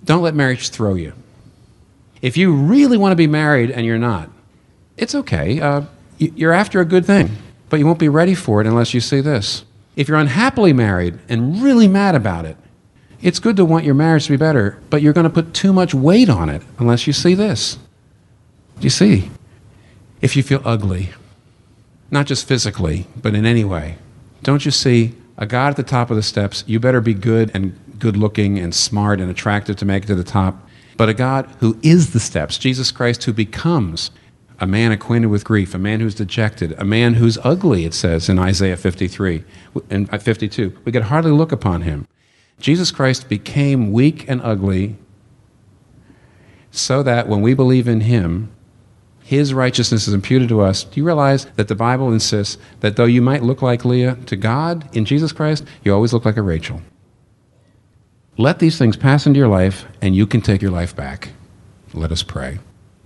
Don't 0.05 0.21
let 0.21 0.33
marriage 0.33 0.69
throw 0.69 0.93
you. 0.93 1.13
If 2.21 2.37
you 2.37 2.53
really 2.53 2.97
want 2.97 3.11
to 3.11 3.15
be 3.15 3.27
married 3.27 3.71
and 3.71 3.85
you're 3.85 3.97
not, 3.97 4.29
it's 4.97 5.15
okay. 5.15 5.59
Uh, 5.59 5.83
you're 6.17 6.53
after 6.53 6.79
a 6.79 6.85
good 6.85 7.05
thing, 7.05 7.31
but 7.69 7.79
you 7.79 7.85
won't 7.85 7.99
be 7.99 8.09
ready 8.09 8.35
for 8.35 8.61
it 8.61 8.67
unless 8.67 8.93
you 8.93 8.99
see 8.99 9.21
this. 9.21 9.65
If 9.95 10.07
you're 10.07 10.17
unhappily 10.17 10.73
married 10.73 11.19
and 11.27 11.61
really 11.61 11.87
mad 11.87 12.15
about 12.15 12.45
it, 12.45 12.57
it's 13.21 13.39
good 13.39 13.55
to 13.57 13.65
want 13.65 13.85
your 13.85 13.93
marriage 13.93 14.25
to 14.25 14.31
be 14.31 14.37
better, 14.37 14.79
but 14.89 15.01
you're 15.01 15.13
going 15.13 15.25
to 15.25 15.29
put 15.29 15.53
too 15.53 15.73
much 15.73 15.93
weight 15.93 16.29
on 16.29 16.49
it 16.49 16.61
unless 16.79 17.07
you 17.07 17.13
see 17.13 17.33
this. 17.33 17.77
Do 18.79 18.83
you 18.83 18.89
see? 18.89 19.29
If 20.21 20.35
you 20.35 20.43
feel 20.43 20.61
ugly, 20.63 21.09
not 22.09 22.27
just 22.27 22.47
physically, 22.47 23.07
but 23.15 23.35
in 23.35 23.45
any 23.45 23.63
way, 23.63 23.97
don't 24.43 24.65
you 24.65 24.71
see 24.71 25.15
a 25.37 25.45
God 25.45 25.69
at 25.69 25.75
the 25.77 25.83
top 25.83 26.09
of 26.09 26.15
the 26.15 26.23
steps? 26.23 26.63
You 26.67 26.79
better 26.79 27.01
be 27.01 27.13
good 27.13 27.51
and 27.53 27.77
good 27.99 28.17
looking 28.17 28.57
and 28.59 28.73
smart 28.73 29.19
and 29.19 29.29
attractive 29.29 29.75
to 29.77 29.85
make 29.85 30.03
it 30.03 30.07
to 30.07 30.15
the 30.15 30.23
top. 30.23 30.67
But 30.97 31.09
a 31.09 31.13
God 31.13 31.49
who 31.59 31.77
is 31.81 32.13
the 32.13 32.19
steps, 32.19 32.57
Jesus 32.57 32.91
Christ, 32.91 33.23
who 33.23 33.33
becomes 33.33 34.11
a 34.59 34.67
man 34.67 34.91
acquainted 34.91 35.27
with 35.27 35.43
grief, 35.43 35.73
a 35.73 35.79
man 35.79 35.99
who's 35.99 36.13
dejected, 36.13 36.73
a 36.77 36.85
man 36.85 37.15
who's 37.15 37.39
ugly, 37.43 37.83
it 37.83 37.95
says 37.95 38.29
in 38.29 38.37
Isaiah 38.37 38.77
53 38.77 39.43
and 39.89 40.13
uh, 40.13 40.19
52. 40.19 40.77
We 40.85 40.91
could 40.91 41.03
hardly 41.03 41.31
look 41.31 41.51
upon 41.51 41.81
him. 41.81 42.07
Jesus 42.59 42.91
Christ 42.91 43.27
became 43.27 43.91
weak 43.91 44.29
and 44.29 44.39
ugly 44.43 44.97
so 46.69 47.01
that 47.01 47.27
when 47.27 47.41
we 47.41 47.55
believe 47.55 47.87
in 47.87 48.01
him, 48.01 48.51
his 49.23 49.53
righteousness 49.53 50.07
is 50.07 50.13
imputed 50.13 50.49
to 50.49 50.61
us. 50.61 50.83
Do 50.83 50.99
you 50.99 51.05
realize 51.05 51.45
that 51.55 51.67
the 51.67 51.75
Bible 51.75 52.11
insists 52.11 52.57
that 52.81 52.97
though 52.97 53.05
you 53.05 53.21
might 53.21 53.43
look 53.43 53.61
like 53.61 53.83
Leah, 53.83 54.15
to 54.27 54.35
God 54.35 54.87
in 54.95 55.05
Jesus 55.05 55.31
Christ, 55.31 55.65
you 55.83 55.93
always 55.93 56.13
look 56.13 56.25
like 56.25 56.37
a 56.37 56.41
Rachel? 56.41 56.81
Let 58.37 58.59
these 58.59 58.77
things 58.77 58.95
pass 58.95 59.25
into 59.25 59.37
your 59.37 59.49
life, 59.49 59.85
and 60.01 60.15
you 60.15 60.25
can 60.25 60.41
take 60.41 60.61
your 60.61 60.71
life 60.71 60.95
back. 60.95 61.29
Let 61.93 62.11
us 62.11 62.23
pray. 62.23 62.59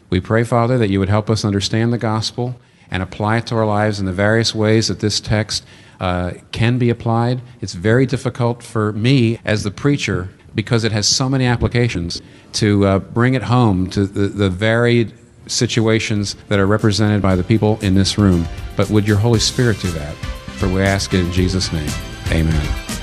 We 0.09 0.21
pray, 0.21 0.43
Father, 0.43 0.77
that 0.77 0.89
you 0.89 0.99
would 0.99 1.09
help 1.09 1.29
us 1.29 1.43
understand 1.43 1.91
the 1.91 1.97
gospel 1.97 2.55
and 2.91 3.01
apply 3.01 3.37
it 3.37 3.47
to 3.47 3.55
our 3.55 3.65
lives 3.65 3.99
in 3.99 4.05
the 4.05 4.13
various 4.13 4.53
ways 4.53 4.87
that 4.87 4.99
this 4.99 5.19
text 5.19 5.65
uh, 5.99 6.33
can 6.51 6.77
be 6.77 6.89
applied. 6.89 7.41
It's 7.59 7.73
very 7.73 8.05
difficult 8.05 8.61
for 8.61 8.93
me 8.93 9.39
as 9.43 9.63
the 9.63 9.71
preacher 9.71 10.29
because 10.53 10.83
it 10.83 10.91
has 10.91 11.07
so 11.07 11.27
many 11.27 11.45
applications 11.45 12.21
to 12.53 12.85
uh, 12.85 12.99
bring 12.99 13.33
it 13.33 13.43
home 13.43 13.89
to 13.89 14.05
the, 14.05 14.27
the 14.27 14.49
varied 14.49 15.13
situations 15.47 16.35
that 16.47 16.59
are 16.59 16.67
represented 16.67 17.21
by 17.21 17.35
the 17.35 17.43
people 17.43 17.79
in 17.81 17.95
this 17.95 18.17
room. 18.17 18.45
But 18.75 18.89
would 18.89 19.07
your 19.07 19.17
Holy 19.17 19.39
Spirit 19.39 19.79
do 19.81 19.89
that? 19.91 20.15
For 20.57 20.69
we 20.69 20.81
ask 20.81 21.13
it 21.13 21.19
in 21.19 21.31
Jesus' 21.31 21.73
name. 21.73 21.89
Amen. 22.29 22.94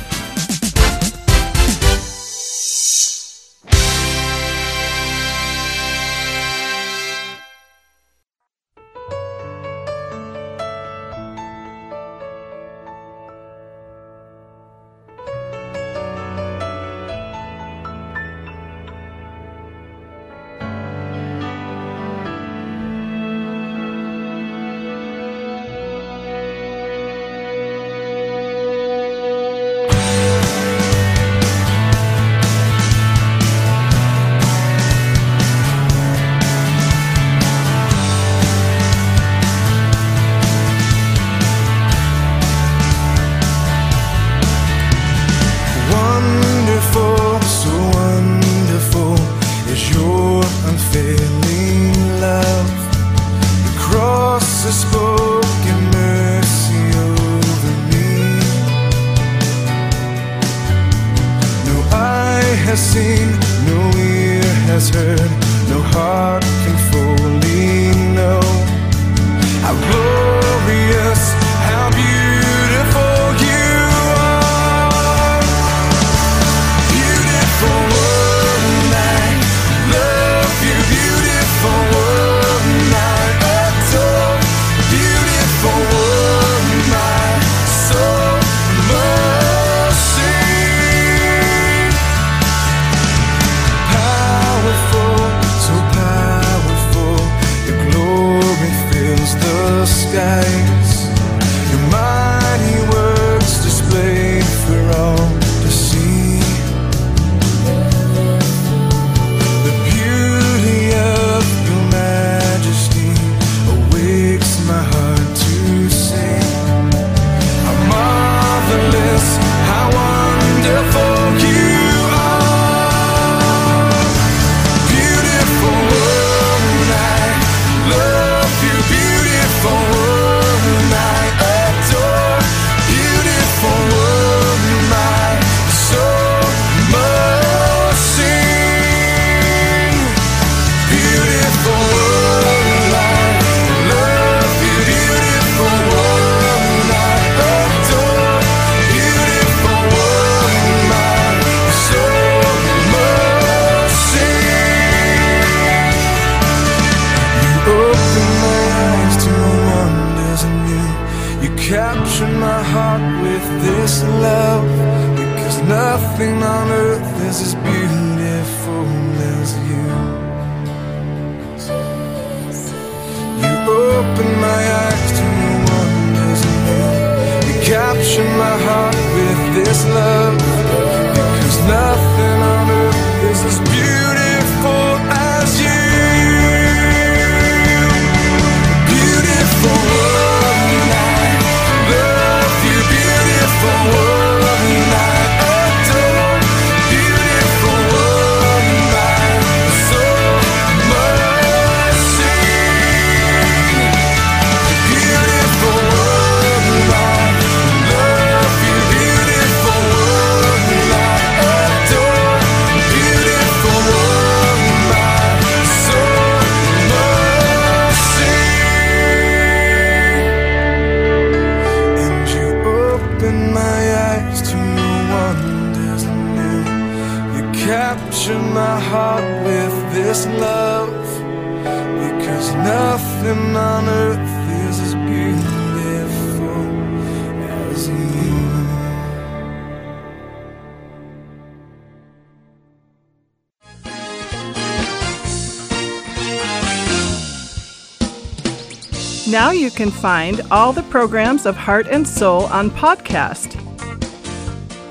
Can 249.82 249.90
find 249.90 250.42
all 250.52 250.72
the 250.72 250.84
programs 250.84 251.44
of 251.44 251.56
Heart 251.56 251.88
and 251.88 252.06
Soul 252.06 252.44
on 252.44 252.70
podcast. 252.70 253.58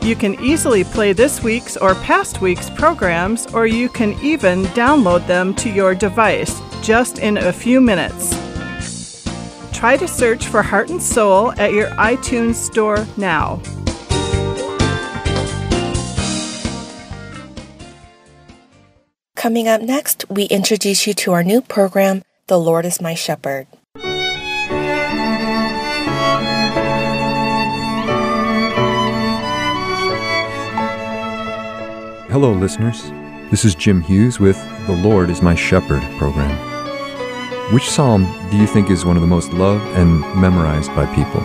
You 0.03 0.17
can 0.17 0.33
easily 0.43 0.83
play 0.83 1.13
this 1.13 1.41
week's 1.41 1.77
or 1.77 1.95
past 1.95 2.41
week's 2.41 2.69
programs, 2.71 3.47
or 3.53 3.65
you 3.65 3.87
can 3.87 4.19
even 4.21 4.63
download 4.75 5.25
them 5.27 5.55
to 5.55 5.69
your 5.69 5.95
device 5.95 6.59
just 6.81 7.19
in 7.19 7.37
a 7.37 7.53
few 7.53 7.79
minutes. 7.79 8.35
Try 9.71 9.95
to 9.95 10.09
search 10.09 10.47
for 10.47 10.61
Heart 10.61 10.89
and 10.89 11.01
Soul 11.01 11.53
at 11.53 11.71
your 11.71 11.87
iTunes 11.91 12.55
store 12.55 13.07
now. 13.15 13.61
Coming 19.37 19.69
up 19.69 19.81
next, 19.81 20.25
we 20.29 20.43
introduce 20.47 21.07
you 21.07 21.13
to 21.13 21.31
our 21.31 21.43
new 21.43 21.61
program, 21.61 22.23
The 22.47 22.59
Lord 22.59 22.85
is 22.85 22.99
My 22.99 23.13
Shepherd. 23.13 23.67
Hello, 32.31 32.53
listeners. 32.53 33.09
This 33.51 33.65
is 33.65 33.75
Jim 33.75 33.99
Hughes 33.99 34.39
with 34.39 34.55
The 34.87 34.95
Lord 34.95 35.29
is 35.29 35.41
My 35.41 35.53
Shepherd 35.53 36.01
program. 36.17 36.55
Which 37.73 37.89
psalm 37.89 38.23
do 38.49 38.55
you 38.55 38.65
think 38.65 38.89
is 38.89 39.03
one 39.03 39.17
of 39.17 39.21
the 39.21 39.27
most 39.27 39.51
loved 39.51 39.83
and 39.97 40.21
memorized 40.39 40.95
by 40.95 41.13
people? 41.13 41.41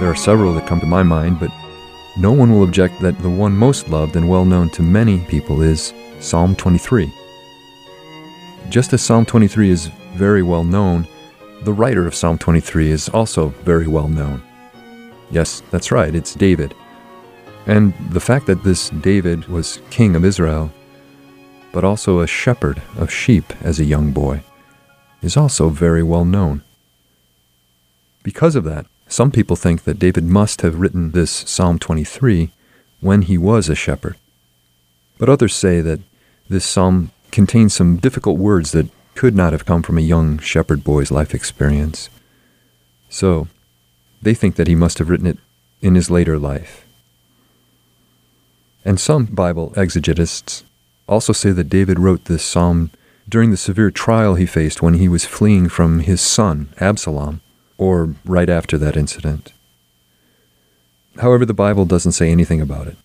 There 0.00 0.08
are 0.08 0.14
several 0.14 0.54
that 0.54 0.66
come 0.66 0.80
to 0.80 0.86
my 0.86 1.02
mind, 1.02 1.40
but 1.40 1.50
no 2.16 2.32
one 2.32 2.52
will 2.52 2.64
object 2.64 3.02
that 3.02 3.18
the 3.18 3.28
one 3.28 3.54
most 3.54 3.90
loved 3.90 4.16
and 4.16 4.30
well 4.30 4.46
known 4.46 4.70
to 4.70 4.82
many 4.82 5.20
people 5.26 5.60
is 5.60 5.92
Psalm 6.20 6.56
23. 6.56 7.12
Just 8.70 8.94
as 8.94 9.02
Psalm 9.02 9.26
23 9.26 9.68
is 9.68 9.88
very 10.14 10.42
well 10.42 10.64
known, 10.64 11.06
the 11.64 11.72
writer 11.74 12.06
of 12.06 12.14
Psalm 12.14 12.38
23 12.38 12.90
is 12.90 13.10
also 13.10 13.48
very 13.48 13.88
well 13.88 14.08
known. 14.08 14.42
Yes, 15.30 15.62
that's 15.70 15.92
right, 15.92 16.14
it's 16.14 16.34
David. 16.34 16.74
And 17.66 17.94
the 18.10 18.20
fact 18.20 18.46
that 18.46 18.62
this 18.62 18.90
David 18.90 19.46
was 19.48 19.80
king 19.90 20.14
of 20.16 20.24
Israel, 20.24 20.72
but 21.72 21.84
also 21.84 22.20
a 22.20 22.26
shepherd 22.26 22.82
of 22.96 23.10
sheep 23.10 23.52
as 23.62 23.80
a 23.80 23.84
young 23.84 24.12
boy, 24.12 24.42
is 25.22 25.36
also 25.36 25.70
very 25.70 26.02
well 26.02 26.24
known. 26.24 26.62
Because 28.22 28.54
of 28.54 28.64
that, 28.64 28.86
some 29.08 29.30
people 29.30 29.56
think 29.56 29.84
that 29.84 29.98
David 29.98 30.24
must 30.24 30.60
have 30.62 30.80
written 30.80 31.10
this 31.10 31.30
Psalm 31.30 31.78
23 31.78 32.50
when 33.00 33.22
he 33.22 33.38
was 33.38 33.68
a 33.68 33.74
shepherd. 33.74 34.16
But 35.18 35.28
others 35.28 35.54
say 35.54 35.80
that 35.80 36.00
this 36.48 36.64
psalm 36.64 37.10
contains 37.30 37.74
some 37.74 37.96
difficult 37.96 38.38
words 38.38 38.72
that 38.72 38.88
could 39.14 39.34
not 39.34 39.52
have 39.52 39.66
come 39.66 39.82
from 39.82 39.98
a 39.98 40.02
young 40.02 40.38
shepherd 40.38 40.84
boy's 40.84 41.10
life 41.10 41.34
experience. 41.34 42.08
So, 43.08 43.48
they 44.22 44.34
think 44.34 44.56
that 44.56 44.68
he 44.68 44.74
must 44.74 44.98
have 44.98 45.08
written 45.08 45.26
it 45.26 45.38
in 45.80 45.94
his 45.94 46.10
later 46.10 46.38
life. 46.38 46.83
And 48.84 49.00
some 49.00 49.26
Bible 49.26 49.70
exegetists 49.76 50.62
also 51.08 51.32
say 51.32 51.50
that 51.52 51.70
David 51.70 51.98
wrote 51.98 52.26
this 52.26 52.44
psalm 52.44 52.90
during 53.28 53.50
the 53.50 53.56
severe 53.56 53.90
trial 53.90 54.34
he 54.34 54.46
faced 54.46 54.82
when 54.82 54.94
he 54.94 55.08
was 55.08 55.24
fleeing 55.24 55.68
from 55.68 56.00
his 56.00 56.20
son, 56.20 56.68
Absalom, 56.80 57.40
or 57.78 58.14
right 58.24 58.50
after 58.50 58.76
that 58.78 58.96
incident. 58.96 59.52
However, 61.18 61.46
the 61.46 61.54
Bible 61.54 61.86
doesn't 61.86 62.12
say 62.12 62.30
anything 62.30 62.60
about 62.60 62.86
it. 62.86 62.96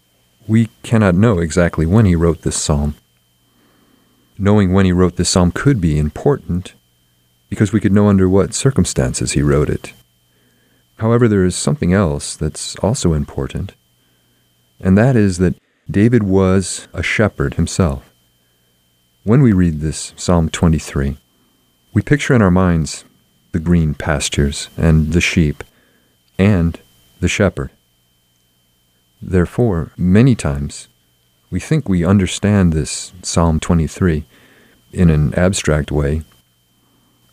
We 0.48 0.70
cannot 0.84 1.16
know 1.16 1.40
exactly 1.40 1.86
when 1.86 2.06
he 2.06 2.16
wrote 2.16 2.42
this 2.42 2.60
psalm. 2.60 2.96
Knowing 4.38 4.74
when 4.74 4.86
he 4.86 4.92
wrote 4.92 5.16
this 5.16 5.30
psalm 5.30 5.52
could 5.52 5.80
be 5.80 5.98
important 5.98 6.74
because 7.50 7.72
we 7.72 7.80
could 7.80 7.92
know 7.92 8.08
under 8.08 8.28
what 8.28 8.54
circumstances 8.54 9.34
he 9.34 9.42
wrote 9.42 9.70
it. 9.70 9.94
However, 10.98 11.28
there 11.28 11.46
is 11.46 11.56
something 11.56 11.94
else 11.94 12.36
that's 12.36 12.76
also 12.78 13.14
important, 13.14 13.74
and 14.80 14.98
that 14.98 15.16
is 15.16 15.38
that 15.38 15.56
David 15.90 16.22
was 16.22 16.88
a 16.94 17.02
shepherd 17.02 17.56
himself. 17.56 18.14
When 19.24 19.42
we 19.42 19.54
read 19.54 19.82
this 19.82 20.14
Psalm 20.16 20.50
23, 20.50 21.18
we 21.94 22.02
picture 22.04 22.36
in 22.36 22.44
our 22.44 22.52
minds 22.52 23.06
the 23.54 23.60
green 23.60 23.96
pastures 23.96 24.70
and 24.78 25.14
the 25.14 25.22
sheep 25.22 25.64
and 26.38 26.80
the 27.20 27.28
shepherd. 27.28 27.72
Therefore, 29.20 29.92
many 29.98 30.36
times 30.36 30.90
we 31.50 31.60
think 31.60 31.90
we 31.90 32.06
understand 32.06 32.72
this 32.72 33.12
Psalm 33.24 33.60
23 33.60 34.26
in 34.94 35.10
an 35.10 35.34
abstract 35.34 35.92
way. 35.92 36.22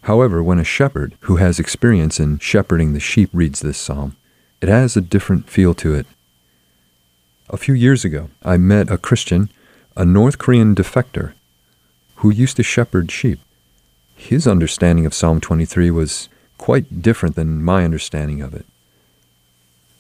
However, 0.02 0.42
when 0.42 0.58
a 0.58 0.64
shepherd 0.64 1.14
who 1.20 1.36
has 1.36 1.58
experience 1.58 2.18
in 2.18 2.38
shepherding 2.38 2.94
the 2.94 3.00
sheep 3.00 3.28
reads 3.34 3.60
this 3.60 3.76
psalm, 3.76 4.16
it 4.62 4.70
has 4.70 4.96
a 4.96 5.02
different 5.02 5.50
feel 5.50 5.74
to 5.74 5.92
it. 5.92 6.06
A 7.48 7.56
few 7.56 7.74
years 7.74 8.04
ago, 8.04 8.28
I 8.42 8.56
met 8.56 8.90
a 8.90 8.98
Christian, 8.98 9.50
a 9.96 10.04
North 10.04 10.36
Korean 10.36 10.74
defector, 10.74 11.34
who 12.16 12.30
used 12.30 12.56
to 12.56 12.64
shepherd 12.64 13.12
sheep. 13.12 13.38
His 14.16 14.48
understanding 14.48 15.06
of 15.06 15.14
Psalm 15.14 15.40
23 15.40 15.92
was 15.92 16.28
quite 16.58 17.02
different 17.02 17.36
than 17.36 17.62
my 17.62 17.84
understanding 17.84 18.42
of 18.42 18.52
it. 18.52 18.66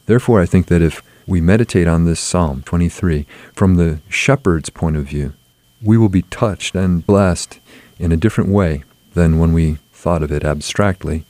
Therefore, 0.06 0.40
I 0.40 0.46
think 0.46 0.66
that 0.66 0.82
if 0.82 1.02
we 1.24 1.40
meditate 1.40 1.86
on 1.86 2.04
this 2.04 2.18
Psalm 2.18 2.62
23 2.62 3.26
from 3.54 3.76
the 3.76 4.00
shepherd's 4.08 4.70
point 4.70 4.96
of 4.96 5.04
view, 5.04 5.32
we 5.80 5.96
will 5.96 6.08
be 6.08 6.22
touched 6.22 6.74
and 6.74 7.06
blessed 7.06 7.60
in 8.00 8.10
a 8.10 8.16
different 8.16 8.50
way 8.50 8.82
than 9.14 9.38
when 9.38 9.52
we 9.52 9.78
thought 9.92 10.22
of 10.24 10.32
it 10.32 10.44
abstractly. 10.44 11.24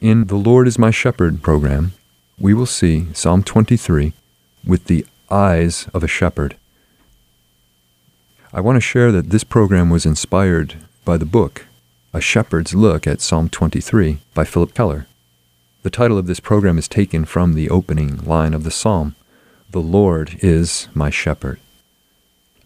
In 0.00 0.28
the 0.28 0.36
Lord 0.36 0.66
is 0.66 0.78
My 0.78 0.90
Shepherd 0.90 1.42
program, 1.42 1.92
we 2.38 2.54
will 2.54 2.66
see 2.66 3.08
Psalm 3.12 3.42
23 3.42 4.14
with 4.66 4.84
the 4.84 5.06
eyes 5.30 5.88
of 5.94 6.02
a 6.02 6.08
shepherd. 6.08 6.56
I 8.52 8.60
want 8.60 8.76
to 8.76 8.80
share 8.80 9.12
that 9.12 9.30
this 9.30 9.44
program 9.44 9.90
was 9.90 10.06
inspired 10.06 10.74
by 11.04 11.16
the 11.16 11.24
book, 11.24 11.66
A 12.12 12.20
Shepherd's 12.20 12.74
Look 12.74 13.06
at 13.06 13.20
Psalm 13.20 13.48
23 13.48 14.18
by 14.34 14.44
Phillip 14.44 14.74
Keller. 14.74 15.06
The 15.82 15.90
title 15.90 16.18
of 16.18 16.26
this 16.26 16.40
program 16.40 16.78
is 16.78 16.88
taken 16.88 17.24
from 17.24 17.54
the 17.54 17.70
opening 17.70 18.16
line 18.24 18.54
of 18.54 18.64
the 18.64 18.70
psalm 18.70 19.14
The 19.70 19.80
Lord 19.80 20.36
is 20.42 20.88
my 20.94 21.10
shepherd. 21.10 21.60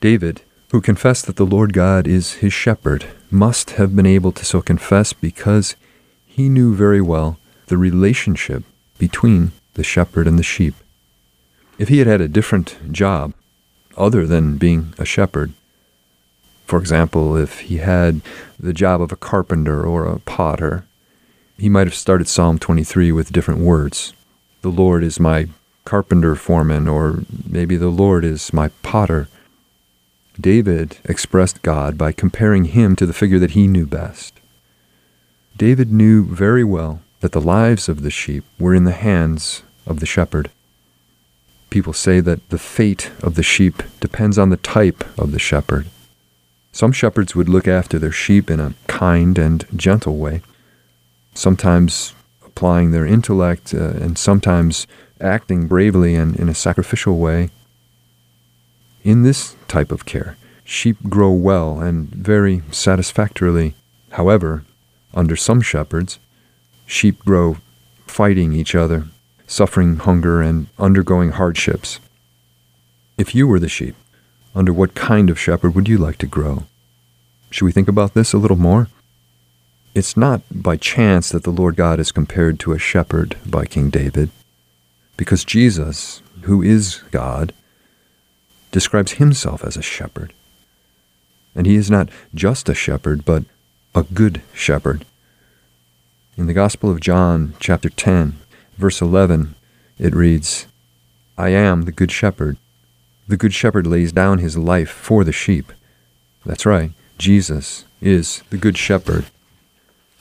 David, 0.00 0.42
who 0.70 0.80
confessed 0.80 1.26
that 1.26 1.36
the 1.36 1.44
Lord 1.44 1.72
God 1.72 2.06
is 2.06 2.34
his 2.34 2.52
shepherd, 2.52 3.06
must 3.30 3.72
have 3.72 3.94
been 3.94 4.06
able 4.06 4.32
to 4.32 4.44
so 4.44 4.62
confess 4.62 5.12
because 5.12 5.76
he 6.24 6.48
knew 6.48 6.74
very 6.74 7.00
well 7.02 7.38
the 7.66 7.76
relationship 7.76 8.62
between 8.98 9.52
the 9.74 9.84
shepherd 9.84 10.26
and 10.26 10.38
the 10.38 10.42
sheep. 10.42 10.74
If 11.80 11.88
he 11.88 11.96
had 11.96 12.06
had 12.06 12.20
a 12.20 12.28
different 12.28 12.76
job 12.92 13.32
other 13.96 14.26
than 14.26 14.58
being 14.58 14.92
a 14.98 15.06
shepherd, 15.06 15.54
for 16.66 16.78
example, 16.78 17.38
if 17.38 17.60
he 17.60 17.78
had 17.78 18.20
the 18.58 18.74
job 18.74 19.00
of 19.00 19.12
a 19.12 19.16
carpenter 19.16 19.82
or 19.82 20.04
a 20.04 20.18
potter, 20.18 20.84
he 21.56 21.70
might 21.70 21.86
have 21.86 21.94
started 21.94 22.28
Psalm 22.28 22.58
23 22.58 23.12
with 23.12 23.32
different 23.32 23.60
words. 23.60 24.12
The 24.60 24.68
Lord 24.68 25.02
is 25.02 25.18
my 25.18 25.48
carpenter 25.86 26.34
foreman, 26.34 26.86
or 26.86 27.20
maybe 27.48 27.78
the 27.78 27.88
Lord 27.88 28.26
is 28.26 28.52
my 28.52 28.68
potter. 28.82 29.28
David 30.38 30.98
expressed 31.06 31.62
God 31.62 31.96
by 31.96 32.12
comparing 32.12 32.66
him 32.66 32.94
to 32.96 33.06
the 33.06 33.14
figure 33.14 33.38
that 33.38 33.52
he 33.52 33.66
knew 33.66 33.86
best. 33.86 34.38
David 35.56 35.90
knew 35.90 36.26
very 36.26 36.62
well 36.62 37.00
that 37.20 37.32
the 37.32 37.40
lives 37.40 37.88
of 37.88 38.02
the 38.02 38.10
sheep 38.10 38.44
were 38.58 38.74
in 38.74 38.84
the 38.84 38.92
hands 38.92 39.62
of 39.86 40.00
the 40.00 40.06
shepherd. 40.06 40.50
People 41.70 41.92
say 41.92 42.20
that 42.20 42.48
the 42.50 42.58
fate 42.58 43.10
of 43.22 43.36
the 43.36 43.42
sheep 43.42 43.82
depends 44.00 44.38
on 44.38 44.50
the 44.50 44.56
type 44.56 45.04
of 45.16 45.30
the 45.30 45.38
shepherd. 45.38 45.86
Some 46.72 46.92
shepherds 46.92 47.34
would 47.34 47.48
look 47.48 47.68
after 47.68 47.98
their 47.98 48.12
sheep 48.12 48.50
in 48.50 48.60
a 48.60 48.74
kind 48.88 49.38
and 49.38 49.64
gentle 49.74 50.16
way, 50.16 50.42
sometimes 51.34 52.14
applying 52.44 52.90
their 52.90 53.06
intellect 53.06 53.72
uh, 53.72 53.90
and 53.90 54.18
sometimes 54.18 54.86
acting 55.20 55.66
bravely 55.66 56.14
and 56.14 56.36
in 56.36 56.48
a 56.48 56.54
sacrificial 56.54 57.18
way. 57.18 57.50
In 59.02 59.22
this 59.22 59.56
type 59.68 59.92
of 59.92 60.04
care, 60.04 60.36
sheep 60.64 60.96
grow 61.08 61.30
well 61.30 61.80
and 61.80 62.08
very 62.08 62.62
satisfactorily. 62.70 63.74
However, 64.10 64.64
under 65.14 65.36
some 65.36 65.60
shepherds, 65.60 66.18
sheep 66.86 67.20
grow 67.24 67.58
fighting 68.06 68.52
each 68.52 68.74
other, 68.74 69.06
suffering 69.50 69.96
hunger, 69.96 70.40
and 70.40 70.68
undergoing 70.78 71.32
hardships. 71.32 71.98
If 73.18 73.34
you 73.34 73.48
were 73.48 73.58
the 73.58 73.68
sheep, 73.68 73.96
under 74.54 74.72
what 74.72 74.94
kind 74.94 75.28
of 75.28 75.40
shepherd 75.40 75.74
would 75.74 75.88
you 75.88 75.98
like 75.98 76.18
to 76.18 76.26
grow? 76.26 76.64
Should 77.50 77.64
we 77.64 77.72
think 77.72 77.88
about 77.88 78.14
this 78.14 78.32
a 78.32 78.38
little 78.38 78.56
more? 78.56 78.86
It's 79.92 80.16
not 80.16 80.42
by 80.52 80.76
chance 80.76 81.30
that 81.30 81.42
the 81.42 81.50
Lord 81.50 81.74
God 81.74 81.98
is 81.98 82.12
compared 82.12 82.60
to 82.60 82.72
a 82.72 82.78
shepherd 82.78 83.36
by 83.44 83.66
King 83.66 83.90
David, 83.90 84.30
because 85.16 85.44
Jesus, 85.44 86.22
who 86.42 86.62
is 86.62 87.02
God, 87.10 87.52
describes 88.70 89.14
himself 89.14 89.64
as 89.64 89.76
a 89.76 89.82
shepherd. 89.82 90.32
And 91.56 91.66
he 91.66 91.74
is 91.74 91.90
not 91.90 92.08
just 92.32 92.68
a 92.68 92.74
shepherd, 92.74 93.24
but 93.24 93.42
a 93.96 94.04
good 94.04 94.42
shepherd. 94.54 95.04
In 96.36 96.46
the 96.46 96.54
Gospel 96.54 96.88
of 96.88 97.00
John, 97.00 97.54
chapter 97.58 97.88
10, 97.88 98.36
verse 98.80 99.00
11, 99.00 99.54
it 99.98 100.14
reads, 100.14 100.66
I 101.36 101.50
am 101.50 101.82
the 101.82 101.92
good 101.92 102.10
shepherd. 102.10 102.56
The 103.28 103.36
good 103.36 103.54
shepherd 103.54 103.86
lays 103.86 104.10
down 104.10 104.38
his 104.38 104.56
life 104.56 104.90
for 104.90 105.22
the 105.22 105.32
sheep. 105.32 105.72
That's 106.44 106.66
right, 106.66 106.92
Jesus 107.18 107.84
is 108.00 108.42
the 108.50 108.56
good 108.56 108.78
shepherd. 108.78 109.26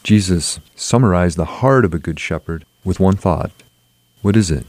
Jesus 0.04 0.60
summarized 0.76 1.38
the 1.38 1.46
heart 1.46 1.86
of 1.86 1.94
a 1.94 2.00
good 2.00 2.20
shepherd 2.20 2.66
with 2.84 3.00
one 3.00 3.16
thought. 3.16 3.52
What 4.22 4.36
is 4.36 4.52
it? 4.52 4.66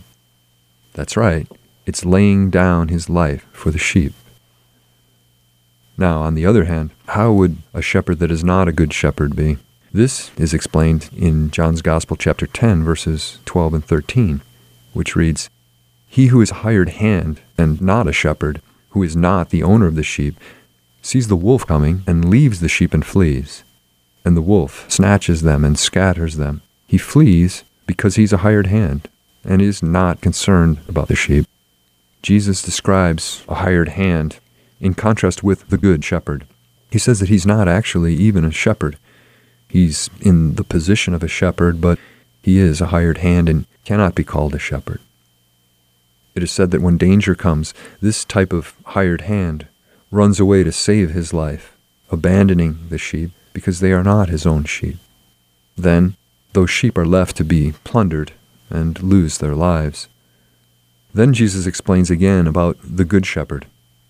That's 0.94 1.16
right, 1.16 1.48
it's 1.86 2.04
laying 2.04 2.50
down 2.50 2.88
his 2.88 3.10
life 3.10 3.46
for 3.52 3.70
the 3.70 3.78
sheep. 3.78 4.12
Now, 5.98 6.22
on 6.22 6.34
the 6.34 6.46
other 6.46 6.64
hand, 6.64 6.90
how 7.08 7.32
would 7.32 7.58
a 7.74 7.82
shepherd 7.82 8.20
that 8.20 8.30
is 8.30 8.42
not 8.42 8.68
a 8.68 8.72
good 8.72 8.92
shepherd 8.92 9.36
be? 9.36 9.58
This 9.92 10.30
is 10.36 10.54
explained 10.54 11.10
in 11.16 11.50
John's 11.50 11.82
Gospel, 11.82 12.16
chapter 12.16 12.46
10, 12.46 12.84
verses 12.84 13.40
12 13.44 13.74
and 13.74 13.84
13, 13.84 14.40
which 14.92 15.16
reads 15.16 15.50
He 16.06 16.28
who 16.28 16.40
is 16.40 16.52
a 16.52 16.62
hired 16.62 16.90
hand 16.90 17.40
and 17.58 17.82
not 17.82 18.06
a 18.06 18.12
shepherd, 18.12 18.62
who 18.90 19.02
is 19.02 19.16
not 19.16 19.50
the 19.50 19.64
owner 19.64 19.86
of 19.86 19.96
the 19.96 20.04
sheep, 20.04 20.36
sees 21.02 21.26
the 21.26 21.34
wolf 21.34 21.66
coming 21.66 22.04
and 22.06 22.30
leaves 22.30 22.60
the 22.60 22.68
sheep 22.68 22.94
and 22.94 23.04
flees. 23.04 23.64
And 24.24 24.36
the 24.36 24.42
wolf 24.42 24.88
snatches 24.88 25.42
them 25.42 25.64
and 25.64 25.76
scatters 25.76 26.36
them. 26.36 26.62
He 26.86 26.96
flees 26.96 27.64
because 27.84 28.14
he's 28.14 28.32
a 28.32 28.44
hired 28.46 28.68
hand 28.68 29.08
and 29.44 29.60
is 29.60 29.82
not 29.82 30.20
concerned 30.20 30.78
about 30.88 31.08
the 31.08 31.16
sheep. 31.16 31.46
Jesus 32.22 32.62
describes 32.62 33.42
a 33.48 33.56
hired 33.56 33.88
hand 33.88 34.38
in 34.80 34.94
contrast 34.94 35.42
with 35.42 35.68
the 35.68 35.78
good 35.78 36.04
shepherd. 36.04 36.46
He 36.92 36.98
says 37.00 37.18
that 37.18 37.28
he's 37.28 37.46
not 37.46 37.66
actually 37.66 38.14
even 38.14 38.44
a 38.44 38.52
shepherd. 38.52 38.96
He's 39.70 40.10
in 40.20 40.56
the 40.56 40.64
position 40.64 41.14
of 41.14 41.22
a 41.22 41.28
shepherd, 41.28 41.80
but 41.80 41.98
he 42.42 42.58
is 42.58 42.80
a 42.80 42.88
hired 42.88 43.18
hand 43.18 43.48
and 43.48 43.66
cannot 43.84 44.14
be 44.14 44.24
called 44.24 44.54
a 44.54 44.58
shepherd. 44.58 45.00
It 46.34 46.42
is 46.42 46.50
said 46.50 46.70
that 46.70 46.82
when 46.82 46.98
danger 46.98 47.34
comes, 47.34 47.72
this 48.00 48.24
type 48.24 48.52
of 48.52 48.74
hired 48.84 49.22
hand 49.22 49.66
runs 50.10 50.40
away 50.40 50.64
to 50.64 50.72
save 50.72 51.10
his 51.10 51.32
life, 51.32 51.76
abandoning 52.10 52.78
the 52.88 52.98
sheep 52.98 53.30
because 53.52 53.80
they 53.80 53.92
are 53.92 54.02
not 54.02 54.28
his 54.28 54.46
own 54.46 54.64
sheep. 54.64 54.96
Then, 55.76 56.16
those 56.52 56.70
sheep 56.70 56.98
are 56.98 57.06
left 57.06 57.36
to 57.36 57.44
be 57.44 57.74
plundered 57.84 58.32
and 58.68 59.00
lose 59.02 59.38
their 59.38 59.54
lives. 59.54 60.08
Then 61.14 61.32
Jesus 61.32 61.66
explains 61.66 62.10
again 62.10 62.46
about 62.46 62.76
the 62.82 63.04
Good 63.04 63.26
Shepherd. 63.26 63.66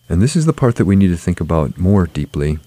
And 0.08 0.20
this 0.20 0.36
is 0.36 0.46
the 0.46 0.52
part 0.52 0.76
that 0.76 0.84
we 0.84 0.96
need 0.96 1.08
to 1.08 1.16
think 1.16 1.40
about 1.40 1.78
more 1.78 2.06
deeply. 2.06 2.58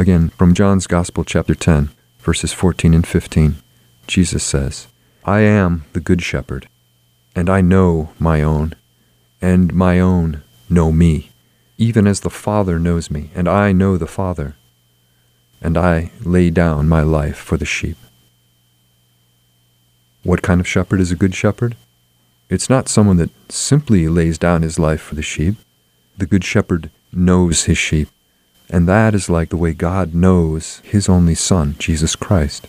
Again, 0.00 0.30
from 0.30 0.54
John's 0.54 0.86
Gospel, 0.86 1.24
chapter 1.24 1.54
10, 1.54 1.90
verses 2.20 2.54
14 2.54 2.94
and 2.94 3.06
15, 3.06 3.56
Jesus 4.06 4.42
says, 4.42 4.86
I 5.26 5.40
am 5.40 5.84
the 5.92 6.00
Good 6.00 6.22
Shepherd, 6.22 6.70
and 7.36 7.50
I 7.50 7.60
know 7.60 8.08
my 8.18 8.42
own, 8.42 8.72
and 9.42 9.74
my 9.74 10.00
own 10.00 10.42
know 10.70 10.90
me, 10.90 11.32
even 11.76 12.06
as 12.06 12.20
the 12.20 12.30
Father 12.30 12.78
knows 12.78 13.10
me, 13.10 13.28
and 13.34 13.46
I 13.46 13.72
know 13.72 13.98
the 13.98 14.06
Father, 14.06 14.56
and 15.60 15.76
I 15.76 16.12
lay 16.24 16.48
down 16.48 16.88
my 16.88 17.02
life 17.02 17.36
for 17.36 17.58
the 17.58 17.66
sheep. 17.66 17.98
What 20.22 20.40
kind 20.40 20.62
of 20.62 20.66
shepherd 20.66 21.00
is 21.00 21.12
a 21.12 21.14
good 21.14 21.34
shepherd? 21.34 21.76
It's 22.48 22.70
not 22.70 22.88
someone 22.88 23.18
that 23.18 23.52
simply 23.52 24.08
lays 24.08 24.38
down 24.38 24.62
his 24.62 24.78
life 24.78 25.02
for 25.02 25.14
the 25.14 25.20
sheep. 25.20 25.56
The 26.16 26.24
good 26.24 26.42
shepherd 26.42 26.88
knows 27.12 27.64
his 27.64 27.76
sheep, 27.76 28.08
and 28.70 28.88
that 28.88 29.14
is 29.14 29.28
like 29.28 29.50
the 29.50 29.56
way 29.56 29.72
God 29.72 30.14
knows 30.14 30.80
his 30.84 31.08
only 31.08 31.34
Son, 31.34 31.76
Jesus 31.78 32.16
Christ, 32.16 32.66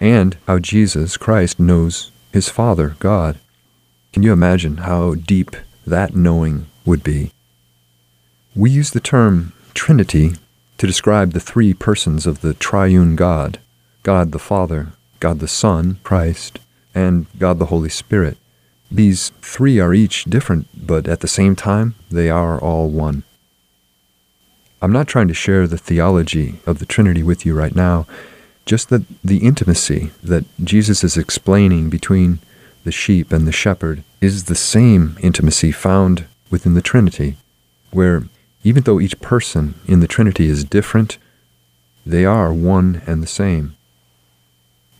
and 0.00 0.36
how 0.46 0.58
Jesus 0.58 1.16
Christ 1.16 1.60
knows 1.60 2.10
his 2.32 2.48
Father, 2.48 2.96
God. 2.98 3.38
Can 4.12 4.22
you 4.22 4.32
imagine 4.32 4.78
how 4.78 5.14
deep 5.14 5.54
that 5.86 6.16
knowing 6.16 6.66
would 6.84 7.04
be? 7.04 7.32
We 8.54 8.70
use 8.70 8.90
the 8.90 9.00
term 9.00 9.52
Trinity 9.74 10.32
to 10.78 10.86
describe 10.86 11.32
the 11.32 11.40
three 11.40 11.72
persons 11.72 12.26
of 12.26 12.40
the 12.40 12.54
triune 12.54 13.16
God 13.16 13.58
God 14.02 14.32
the 14.32 14.38
Father, 14.38 14.88
God 15.20 15.38
the 15.38 15.48
Son, 15.48 16.00
Christ, 16.02 16.58
and 16.94 17.26
God 17.38 17.58
the 17.58 17.66
Holy 17.66 17.88
Spirit. 17.88 18.36
These 18.90 19.30
three 19.40 19.78
are 19.78 19.94
each 19.94 20.24
different, 20.24 20.66
but 20.74 21.06
at 21.06 21.20
the 21.20 21.28
same 21.28 21.54
time, 21.54 21.94
they 22.10 22.28
are 22.28 22.58
all 22.58 22.88
one. 22.90 23.22
I'm 24.82 24.92
not 24.92 25.06
trying 25.06 25.28
to 25.28 25.34
share 25.34 25.68
the 25.68 25.78
theology 25.78 26.58
of 26.66 26.80
the 26.80 26.86
Trinity 26.86 27.22
with 27.22 27.46
you 27.46 27.54
right 27.54 27.74
now, 27.74 28.04
just 28.66 28.88
that 28.88 29.04
the 29.22 29.38
intimacy 29.38 30.10
that 30.24 30.44
Jesus 30.62 31.04
is 31.04 31.16
explaining 31.16 31.88
between 31.88 32.40
the 32.82 32.90
sheep 32.90 33.32
and 33.32 33.46
the 33.46 33.52
shepherd 33.52 34.02
is 34.20 34.44
the 34.44 34.56
same 34.56 35.16
intimacy 35.22 35.70
found 35.70 36.26
within 36.50 36.74
the 36.74 36.82
Trinity, 36.82 37.36
where 37.92 38.24
even 38.64 38.82
though 38.82 39.00
each 39.00 39.20
person 39.20 39.76
in 39.86 40.00
the 40.00 40.08
Trinity 40.08 40.48
is 40.48 40.64
different, 40.64 41.16
they 42.04 42.24
are 42.24 42.52
one 42.52 43.02
and 43.06 43.22
the 43.22 43.28
same. 43.28 43.76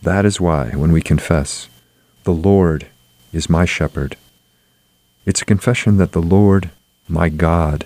That 0.01 0.25
is 0.25 0.39
why, 0.39 0.69
when 0.69 0.93
we 0.93 1.01
confess, 1.01 1.67
the 2.23 2.31
Lord 2.31 2.87
is 3.33 3.49
my 3.49 3.65
shepherd. 3.65 4.15
It's 5.25 5.41
a 5.41 5.45
confession 5.45 5.97
that 5.97 6.13
the 6.13 6.21
Lord, 6.21 6.71
my 7.09 7.27
God, 7.27 7.85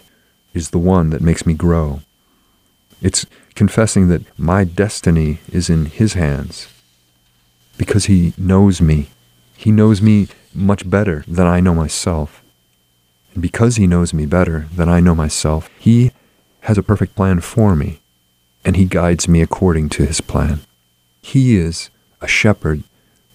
is 0.54 0.70
the 0.70 0.80
one 0.80 1.10
that 1.12 1.22
makes 1.22 1.46
me 1.46 1.54
grow. 1.54 2.02
It's 3.02 3.26
confessing 3.56 4.08
that 4.08 4.24
my 4.40 4.64
destiny 4.64 5.40
is 5.52 5.70
in 5.70 5.86
His 5.86 6.14
hands 6.14 6.68
because 7.78 8.06
He 8.06 8.34
knows 8.38 8.82
me. 8.82 9.10
He 9.56 9.72
knows 9.72 10.02
me 10.02 10.28
much 10.54 10.90
better 10.90 11.24
than 11.28 11.48
I 11.48 11.60
know 11.60 11.76
myself. 11.76 12.44
And 13.34 13.42
because 13.42 13.76
He 13.76 13.88
knows 13.88 14.14
me 14.14 14.26
better 14.26 14.68
than 14.76 14.90
I 14.90 15.00
know 15.00 15.16
myself, 15.16 15.70
He 15.80 16.12
has 16.62 16.78
a 16.78 16.84
perfect 16.84 17.16
plan 17.16 17.40
for 17.42 17.76
me, 17.76 18.00
and 18.66 18.76
He 18.76 18.86
guides 18.86 19.28
me 19.28 19.42
according 19.42 19.90
to 19.90 20.06
His 20.06 20.22
plan. 20.22 20.62
He 21.22 21.58
is 21.58 21.90
a 22.22 22.28
shepherd 22.28 22.84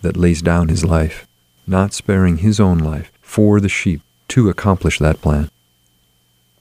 that 0.02 0.16
lays 0.16 0.42
down 0.42 0.68
His 0.68 0.84
life 0.84 1.26
not 1.66 1.92
sparing 1.92 2.38
his 2.38 2.58
own 2.60 2.78
life 2.78 3.12
for 3.20 3.60
the 3.60 3.68
sheep 3.68 4.00
to 4.28 4.48
accomplish 4.48 4.98
that 4.98 5.20
plan. 5.20 5.48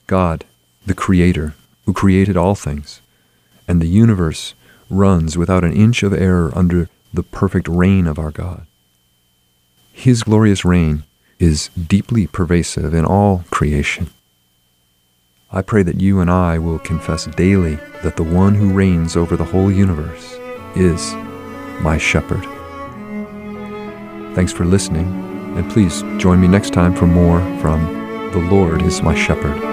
God, 0.06 0.44
the 0.86 0.94
Creator, 0.94 1.54
who 1.86 1.92
created 1.92 2.36
all 2.36 2.54
things, 2.54 3.00
and 3.66 3.80
the 3.80 3.88
universe 3.88 4.54
runs 4.90 5.38
without 5.38 5.64
an 5.64 5.72
inch 5.72 6.02
of 6.02 6.12
error 6.12 6.52
under 6.54 6.88
the 7.12 7.22
perfect 7.22 7.68
reign 7.68 8.06
of 8.06 8.18
our 8.18 8.30
God. 8.30 8.66
His 9.92 10.22
glorious 10.22 10.64
reign 10.64 11.04
is 11.38 11.68
deeply 11.68 12.26
pervasive 12.26 12.94
in 12.94 13.04
all 13.04 13.44
creation. 13.50 14.10
I 15.50 15.60
pray 15.60 15.82
that 15.82 16.00
you 16.00 16.20
and 16.20 16.30
I 16.30 16.58
will 16.58 16.78
confess 16.78 17.26
daily 17.26 17.74
that 18.02 18.16
the 18.16 18.22
one 18.22 18.54
who 18.54 18.72
reigns 18.72 19.16
over 19.16 19.36
the 19.36 19.44
whole 19.44 19.70
universe 19.70 20.38
is 20.74 21.14
my 21.82 21.98
shepherd. 21.98 22.42
Thanks 24.34 24.52
for 24.52 24.64
listening, 24.64 25.06
and 25.56 25.70
please 25.70 26.02
join 26.16 26.40
me 26.40 26.48
next 26.48 26.72
time 26.72 26.94
for 26.94 27.06
more 27.06 27.40
from 27.60 27.84
The 28.32 28.38
Lord 28.50 28.80
is 28.82 29.02
My 29.02 29.14
Shepherd. 29.14 29.71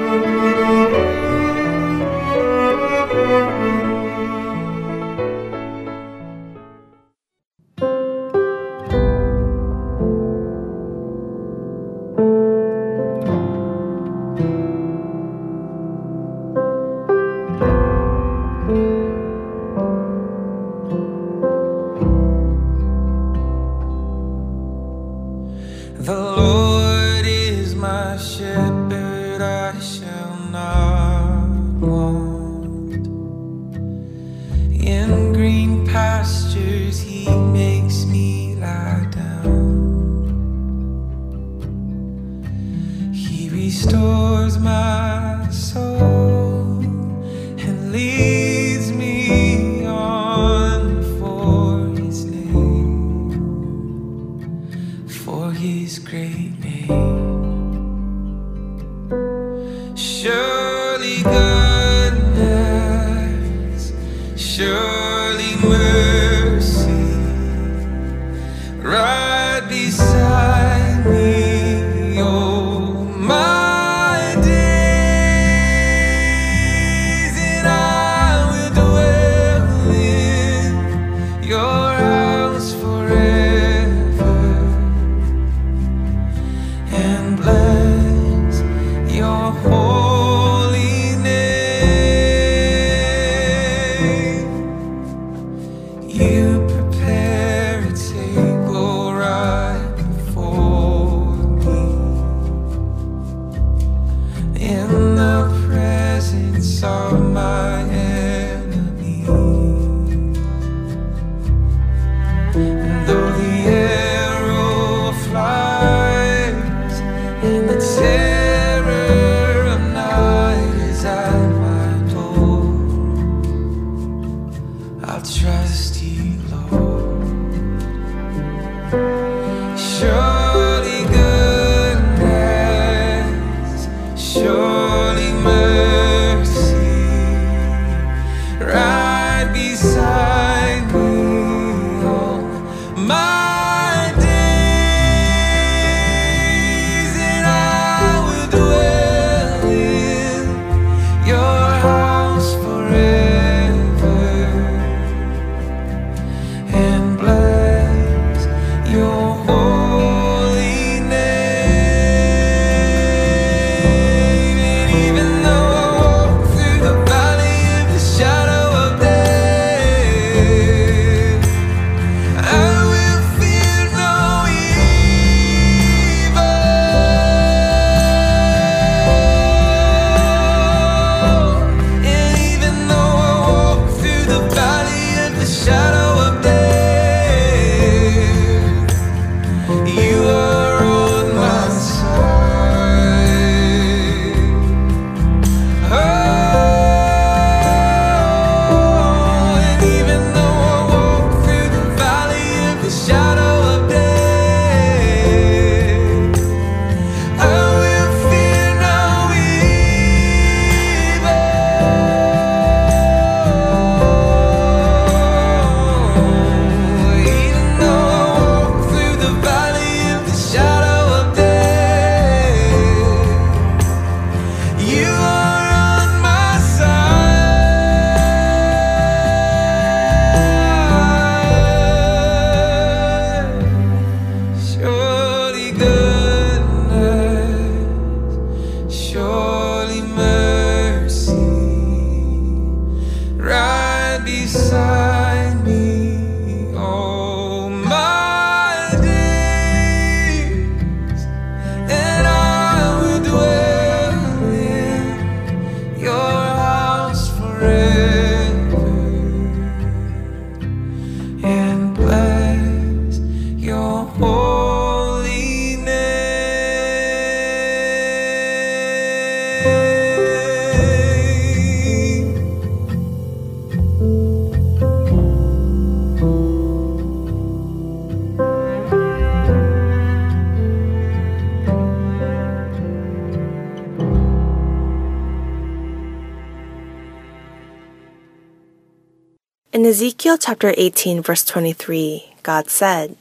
Ezekiel 290.30 290.46
chapter 290.46 290.76
18, 290.78 291.24
verse 291.24 291.44
23, 291.44 292.36
God 292.44 292.70
said, 292.70 293.18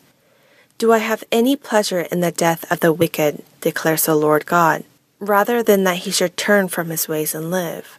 Do 0.77 0.93
I 0.93 0.99
have 0.99 1.25
any 1.33 1.57
pleasure 1.57 2.01
in 2.01 2.21
the 2.21 2.31
death 2.31 2.71
of 2.71 2.81
the 2.81 2.93
wicked, 2.93 3.43
declares 3.63 4.05
the 4.05 4.15
Lord 4.15 4.45
God, 4.45 4.85
rather 5.19 5.63
than 5.63 5.85
that 5.85 6.05
he 6.05 6.11
should 6.11 6.37
turn 6.37 6.69
from 6.69 6.91
his 6.91 7.09
ways 7.09 7.35
and 7.35 7.51
live? 7.51 7.99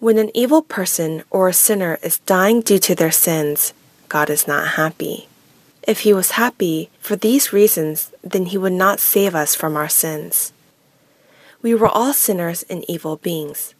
When 0.00 0.18
an 0.18 0.32
evil 0.34 0.62
person 0.62 1.22
or 1.30 1.46
a 1.46 1.52
sinner 1.52 2.00
is 2.02 2.18
dying 2.26 2.60
due 2.60 2.80
to 2.80 2.96
their 2.96 3.12
sins, 3.12 3.72
God 4.08 4.30
is 4.30 4.48
not 4.48 4.74
happy. 4.74 5.28
If 5.86 6.00
he 6.00 6.12
was 6.12 6.32
happy 6.32 6.90
for 6.98 7.14
these 7.14 7.52
reasons, 7.52 8.10
then 8.24 8.46
he 8.46 8.58
would 8.58 8.72
not 8.72 8.98
save 8.98 9.36
us 9.36 9.54
from 9.54 9.76
our 9.76 9.88
sins. 9.88 10.52
We 11.62 11.76
were 11.76 11.86
all 11.86 12.14
sinners 12.14 12.64
and 12.64 12.84
evil 12.88 13.14
beings. 13.14 13.76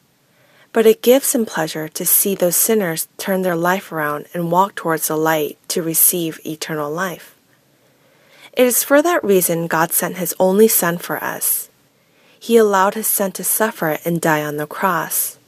But 0.72 0.86
it 0.86 1.02
gives 1.02 1.34
him 1.34 1.46
pleasure 1.46 1.88
to 1.88 2.06
see 2.06 2.34
those 2.34 2.56
sinners 2.56 3.08
turn 3.18 3.42
their 3.42 3.56
life 3.56 3.90
around 3.90 4.26
and 4.32 4.52
walk 4.52 4.74
towards 4.76 5.08
the 5.08 5.16
light 5.16 5.58
to 5.68 5.82
receive 5.82 6.40
eternal 6.46 6.90
life. 6.90 7.34
It 8.52 8.66
is 8.66 8.84
for 8.84 9.02
that 9.02 9.24
reason 9.24 9.66
God 9.66 9.92
sent 9.92 10.16
his 10.16 10.34
only 10.38 10.68
Son 10.68 10.98
for 10.98 11.22
us. 11.22 11.70
He 12.38 12.56
allowed 12.56 12.94
his 12.94 13.06
Son 13.06 13.32
to 13.32 13.44
suffer 13.44 13.98
and 14.04 14.20
die 14.20 14.44
on 14.44 14.56
the 14.56 14.66
cross. 14.66 15.38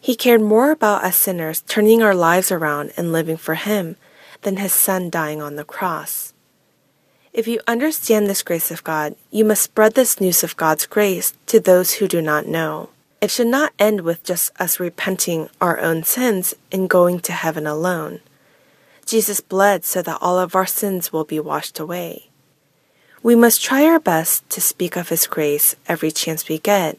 He 0.00 0.16
cared 0.16 0.42
more 0.42 0.70
about 0.70 1.04
us 1.04 1.16
sinners 1.16 1.62
turning 1.66 2.02
our 2.02 2.14
lives 2.14 2.52
around 2.52 2.92
and 2.96 3.12
living 3.12 3.36
for 3.36 3.54
him 3.54 3.96
than 4.42 4.58
his 4.58 4.72
Son 4.72 5.10
dying 5.10 5.40
on 5.40 5.56
the 5.56 5.64
cross. 5.64 6.32
If 7.32 7.48
you 7.48 7.60
understand 7.66 8.26
this 8.26 8.42
grace 8.42 8.70
of 8.70 8.84
God, 8.84 9.16
you 9.30 9.44
must 9.44 9.62
spread 9.62 9.94
this 9.94 10.20
news 10.20 10.44
of 10.44 10.56
God's 10.56 10.86
grace 10.86 11.34
to 11.46 11.58
those 11.58 11.94
who 11.94 12.06
do 12.06 12.22
not 12.22 12.46
know. 12.46 12.90
It 13.24 13.30
should 13.30 13.46
not 13.46 13.72
end 13.78 14.02
with 14.02 14.22
just 14.22 14.52
us 14.60 14.78
repenting 14.78 15.48
our 15.58 15.80
own 15.80 16.04
sins 16.04 16.52
and 16.70 16.90
going 16.90 17.20
to 17.20 17.32
heaven 17.32 17.66
alone. 17.66 18.20
Jesus 19.06 19.40
bled 19.40 19.82
so 19.82 20.02
that 20.02 20.18
all 20.20 20.38
of 20.38 20.54
our 20.54 20.66
sins 20.66 21.10
will 21.10 21.24
be 21.24 21.40
washed 21.40 21.80
away. 21.80 22.28
We 23.22 23.34
must 23.34 23.64
try 23.64 23.86
our 23.86 23.98
best 23.98 24.46
to 24.50 24.60
speak 24.60 24.94
of 24.94 25.08
His 25.08 25.26
grace 25.26 25.74
every 25.88 26.10
chance 26.10 26.50
we 26.50 26.58
get, 26.58 26.98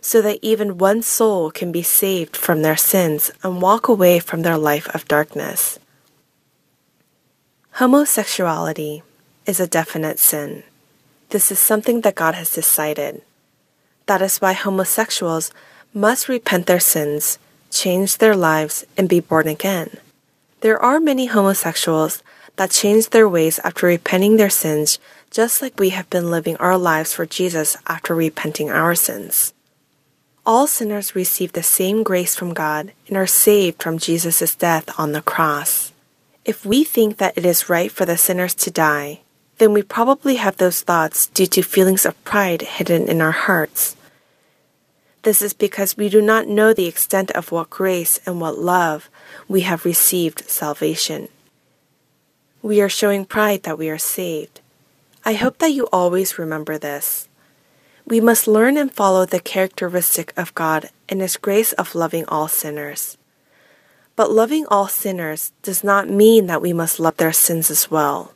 so 0.00 0.22
that 0.22 0.38
even 0.40 0.78
one 0.78 1.02
soul 1.02 1.50
can 1.50 1.72
be 1.72 1.82
saved 1.82 2.38
from 2.38 2.62
their 2.62 2.78
sins 2.78 3.30
and 3.42 3.60
walk 3.60 3.86
away 3.86 4.18
from 4.18 4.40
their 4.40 4.56
life 4.56 4.88
of 4.94 5.06
darkness. 5.06 5.78
Homosexuality 7.72 9.02
is 9.44 9.60
a 9.60 9.66
definite 9.66 10.18
sin. 10.18 10.62
This 11.28 11.52
is 11.52 11.58
something 11.58 12.00
that 12.00 12.14
God 12.14 12.34
has 12.34 12.50
decided. 12.50 13.20
That 14.06 14.22
is 14.22 14.38
why 14.38 14.52
homosexuals 14.52 15.50
must 15.92 16.28
repent 16.28 16.66
their 16.66 16.80
sins, 16.80 17.38
change 17.70 18.18
their 18.18 18.36
lives, 18.36 18.84
and 18.96 19.08
be 19.08 19.20
born 19.20 19.48
again. 19.48 19.98
There 20.60 20.80
are 20.80 21.00
many 21.00 21.26
homosexuals 21.26 22.22
that 22.56 22.70
change 22.70 23.10
their 23.10 23.28
ways 23.28 23.58
after 23.64 23.86
repenting 23.86 24.36
their 24.36 24.50
sins, 24.50 24.98
just 25.30 25.60
like 25.60 25.78
we 25.78 25.90
have 25.90 26.08
been 26.08 26.30
living 26.30 26.56
our 26.56 26.78
lives 26.78 27.12
for 27.12 27.26
Jesus 27.26 27.76
after 27.86 28.14
repenting 28.14 28.70
our 28.70 28.94
sins. 28.94 29.52
All 30.46 30.66
sinners 30.66 31.16
receive 31.16 31.52
the 31.52 31.62
same 31.62 32.04
grace 32.04 32.36
from 32.36 32.54
God 32.54 32.92
and 33.08 33.16
are 33.16 33.26
saved 33.26 33.82
from 33.82 33.98
Jesus' 33.98 34.54
death 34.54 34.88
on 34.98 35.12
the 35.12 35.20
cross. 35.20 35.92
If 36.44 36.64
we 36.64 36.84
think 36.84 37.16
that 37.16 37.36
it 37.36 37.44
is 37.44 37.68
right 37.68 37.90
for 37.90 38.04
the 38.04 38.16
sinners 38.16 38.54
to 38.54 38.70
die, 38.70 39.20
then 39.58 39.72
we 39.72 39.82
probably 39.82 40.36
have 40.36 40.56
those 40.56 40.82
thoughts 40.82 41.26
due 41.26 41.46
to 41.46 41.62
feelings 41.62 42.06
of 42.06 42.22
pride 42.24 42.62
hidden 42.62 43.08
in 43.08 43.20
our 43.20 43.32
hearts. 43.32 43.95
This 45.26 45.42
is 45.42 45.54
because 45.54 45.96
we 45.96 46.08
do 46.08 46.22
not 46.22 46.46
know 46.46 46.72
the 46.72 46.86
extent 46.86 47.32
of 47.32 47.50
what 47.50 47.68
grace 47.68 48.20
and 48.26 48.40
what 48.40 48.60
love 48.60 49.10
we 49.48 49.62
have 49.62 49.84
received 49.84 50.48
salvation. 50.48 51.26
We 52.62 52.80
are 52.80 52.88
showing 52.88 53.24
pride 53.24 53.64
that 53.64 53.76
we 53.76 53.90
are 53.90 53.98
saved. 53.98 54.60
I 55.24 55.32
hope 55.32 55.58
that 55.58 55.72
you 55.72 55.88
always 55.92 56.38
remember 56.38 56.78
this. 56.78 57.28
We 58.06 58.20
must 58.20 58.46
learn 58.46 58.76
and 58.76 58.92
follow 58.92 59.26
the 59.26 59.40
characteristic 59.40 60.32
of 60.36 60.54
God 60.54 60.90
and 61.08 61.20
His 61.20 61.36
grace 61.36 61.72
of 61.72 61.96
loving 61.96 62.24
all 62.26 62.46
sinners. 62.46 63.18
But 64.14 64.30
loving 64.30 64.64
all 64.68 64.86
sinners 64.86 65.50
does 65.60 65.82
not 65.82 66.08
mean 66.08 66.46
that 66.46 66.62
we 66.62 66.72
must 66.72 67.00
love 67.00 67.16
their 67.16 67.32
sins 67.32 67.68
as 67.68 67.90
well. 67.90 68.34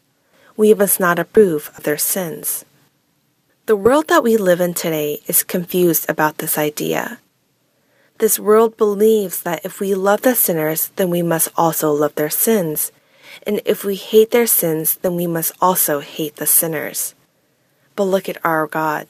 We 0.56 0.74
must 0.74 0.98
not 0.98 1.20
approve 1.20 1.70
of 1.76 1.84
their 1.84 1.98
sins. 1.98 2.64
The 3.70 3.76
world 3.76 4.08
that 4.08 4.24
we 4.24 4.36
live 4.36 4.60
in 4.60 4.74
today 4.74 5.22
is 5.28 5.44
confused 5.44 6.10
about 6.10 6.38
this 6.38 6.58
idea. 6.58 7.20
This 8.18 8.36
world 8.36 8.76
believes 8.76 9.42
that 9.42 9.64
if 9.64 9.78
we 9.78 9.94
love 9.94 10.22
the 10.22 10.34
sinners, 10.34 10.90
then 10.96 11.08
we 11.08 11.22
must 11.22 11.50
also 11.56 11.92
love 11.92 12.16
their 12.16 12.30
sins, 12.30 12.90
and 13.46 13.60
if 13.64 13.84
we 13.84 13.94
hate 13.94 14.32
their 14.32 14.48
sins, 14.48 14.96
then 14.96 15.14
we 15.14 15.28
must 15.28 15.52
also 15.60 16.00
hate 16.00 16.34
the 16.34 16.46
sinners. 16.46 17.14
But 17.94 18.10
look 18.10 18.28
at 18.28 18.44
our 18.44 18.66
God. 18.66 19.06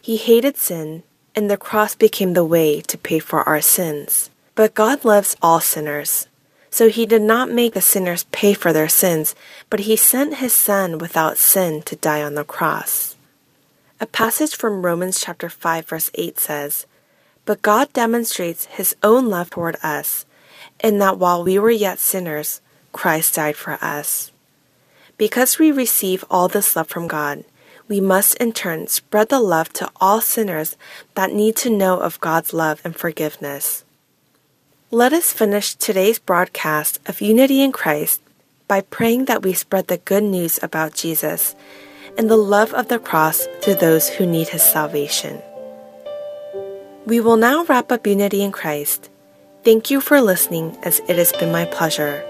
He 0.00 0.16
hated 0.16 0.58
sin, 0.58 1.02
and 1.34 1.50
the 1.50 1.56
cross 1.56 1.96
became 1.96 2.34
the 2.34 2.44
way 2.44 2.82
to 2.82 2.96
pay 2.96 3.18
for 3.18 3.42
our 3.42 3.60
sins. 3.60 4.30
But 4.54 4.74
God 4.74 5.04
loves 5.04 5.34
all 5.42 5.58
sinners. 5.58 6.28
So 6.70 6.88
he 6.88 7.04
did 7.04 7.22
not 7.22 7.50
make 7.50 7.74
the 7.74 7.80
sinners 7.80 8.26
pay 8.30 8.54
for 8.54 8.72
their 8.72 8.86
sins, 8.88 9.34
but 9.70 9.90
he 9.90 9.96
sent 9.96 10.36
his 10.36 10.52
Son 10.52 10.98
without 10.98 11.36
sin 11.36 11.82
to 11.82 11.96
die 11.96 12.22
on 12.22 12.34
the 12.34 12.44
cross. 12.44 13.13
A 14.00 14.06
passage 14.06 14.56
from 14.56 14.84
Romans 14.84 15.20
chapter 15.20 15.48
5 15.48 15.86
verse 15.86 16.10
8 16.14 16.38
says, 16.40 16.86
But 17.44 17.62
God 17.62 17.92
demonstrates 17.92 18.64
his 18.66 18.96
own 19.04 19.28
love 19.28 19.50
toward 19.50 19.76
us, 19.84 20.26
in 20.82 20.98
that 20.98 21.16
while 21.18 21.44
we 21.44 21.60
were 21.60 21.70
yet 21.70 22.00
sinners, 22.00 22.60
Christ 22.92 23.36
died 23.36 23.54
for 23.54 23.78
us. 23.80 24.32
Because 25.16 25.60
we 25.60 25.70
receive 25.70 26.24
all 26.28 26.48
this 26.48 26.74
love 26.74 26.88
from 26.88 27.06
God, 27.06 27.44
we 27.86 28.00
must 28.00 28.34
in 28.38 28.52
turn 28.52 28.88
spread 28.88 29.28
the 29.28 29.38
love 29.38 29.72
to 29.74 29.88
all 30.00 30.20
sinners 30.20 30.76
that 31.14 31.32
need 31.32 31.54
to 31.56 31.70
know 31.70 32.00
of 32.00 32.20
God's 32.20 32.52
love 32.52 32.80
and 32.84 32.96
forgiveness. 32.96 33.84
Let 34.90 35.12
us 35.12 35.32
finish 35.32 35.74
today's 35.74 36.18
broadcast 36.18 36.98
of 37.06 37.20
Unity 37.20 37.62
in 37.62 37.70
Christ 37.70 38.20
by 38.66 38.80
praying 38.80 39.26
that 39.26 39.42
we 39.42 39.52
spread 39.52 39.86
the 39.86 39.98
good 39.98 40.24
news 40.24 40.58
about 40.62 40.94
Jesus 40.94 41.54
and 42.16 42.30
the 42.30 42.36
love 42.36 42.72
of 42.74 42.88
the 42.88 42.98
cross 42.98 43.46
to 43.62 43.74
those 43.74 44.08
who 44.08 44.26
need 44.26 44.48
his 44.48 44.62
salvation. 44.62 45.40
We 47.06 47.20
will 47.20 47.36
now 47.36 47.64
wrap 47.64 47.92
up 47.92 48.06
Unity 48.06 48.42
in 48.42 48.52
Christ. 48.52 49.10
Thank 49.62 49.90
you 49.90 50.00
for 50.00 50.20
listening, 50.20 50.76
as 50.82 51.00
it 51.08 51.16
has 51.16 51.32
been 51.32 51.52
my 51.52 51.64
pleasure. 51.64 52.22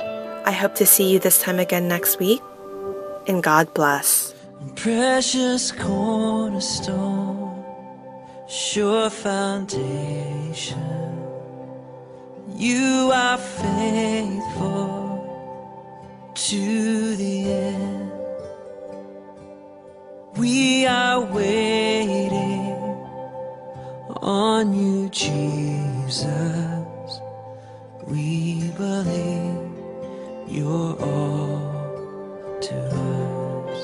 I 0.46 0.52
hope 0.52 0.74
to 0.76 0.86
see 0.86 1.10
you 1.10 1.18
this 1.18 1.40
time 1.42 1.58
again 1.58 1.88
next 1.88 2.18
week, 2.18 2.40
and 3.26 3.42
God 3.42 3.72
bless. 3.74 4.34
Precious 4.76 5.72
cornerstone, 5.72 7.64
sure 8.48 9.10
foundation. 9.10 10.78
You 12.56 13.10
are 13.12 13.38
faithful 13.38 15.20
to 16.34 17.16
the 17.16 17.52
end. 17.52 18.13
We 20.36 20.84
are 20.84 21.20
waiting 21.20 22.74
on 24.20 24.74
you, 24.74 25.08
Jesus. 25.10 26.26
We 28.04 28.72
believe 28.76 29.70
you're 30.48 30.96
all 31.00 32.58
to 32.62 32.74
us. 32.74 33.82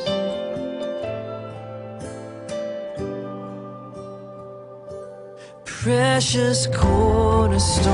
Precious 5.64 6.66
cornerstone, 6.74 7.86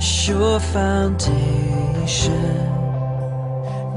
sure 0.00 0.58
foundation. 0.58 1.44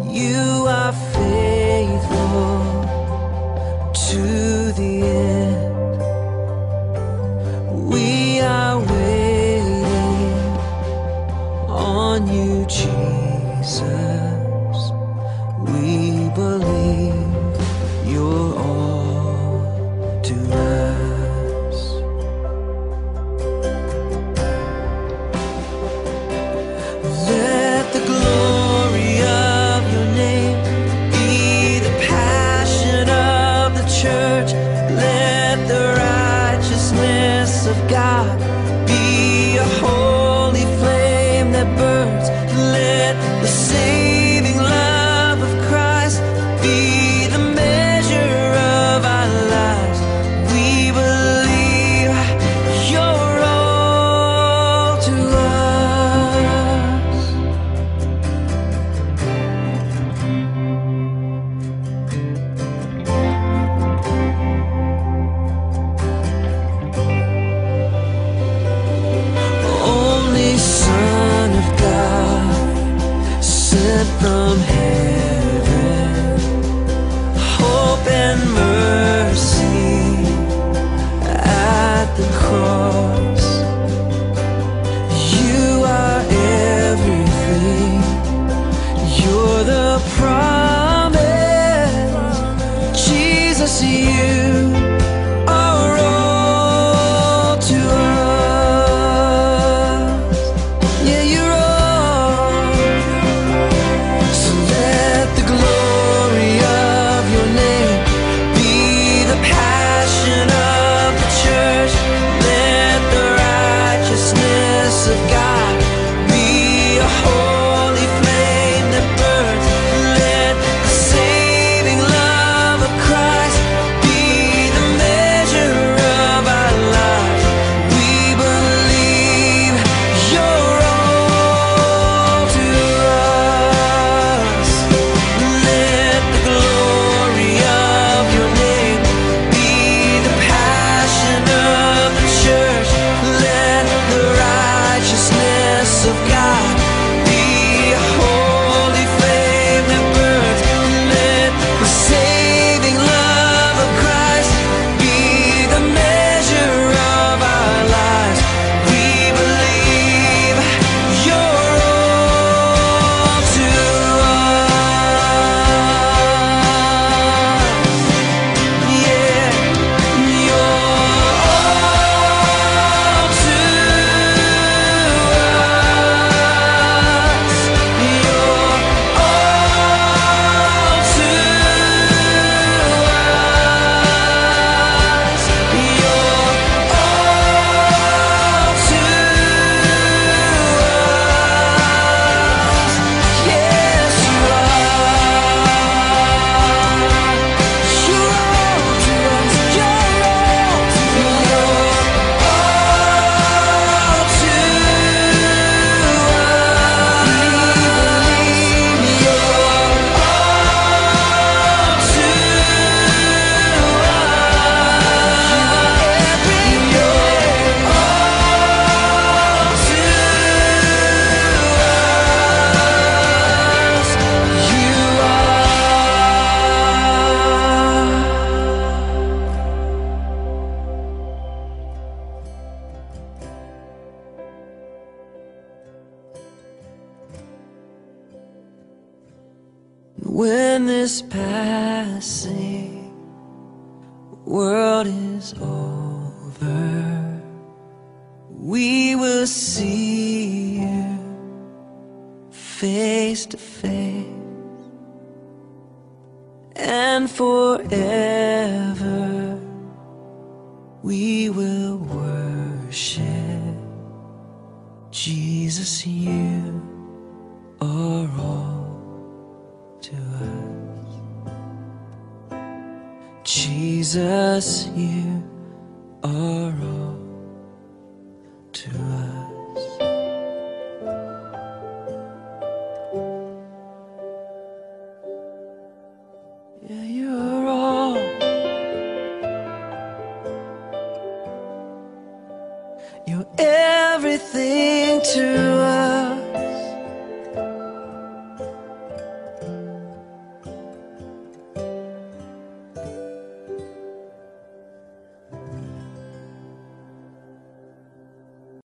You 0.03 0.65
are 0.67 0.91
faithful 0.91 2.66
to 4.05 4.71
the 4.73 5.01
end. 5.01 5.99
We 7.89 8.41
are 8.41 8.77
waiting 8.79 9.85
on 11.67 12.27
you, 12.27 12.65
Jesus. 12.65 13.81
We 15.59 16.29
believe 16.35 16.76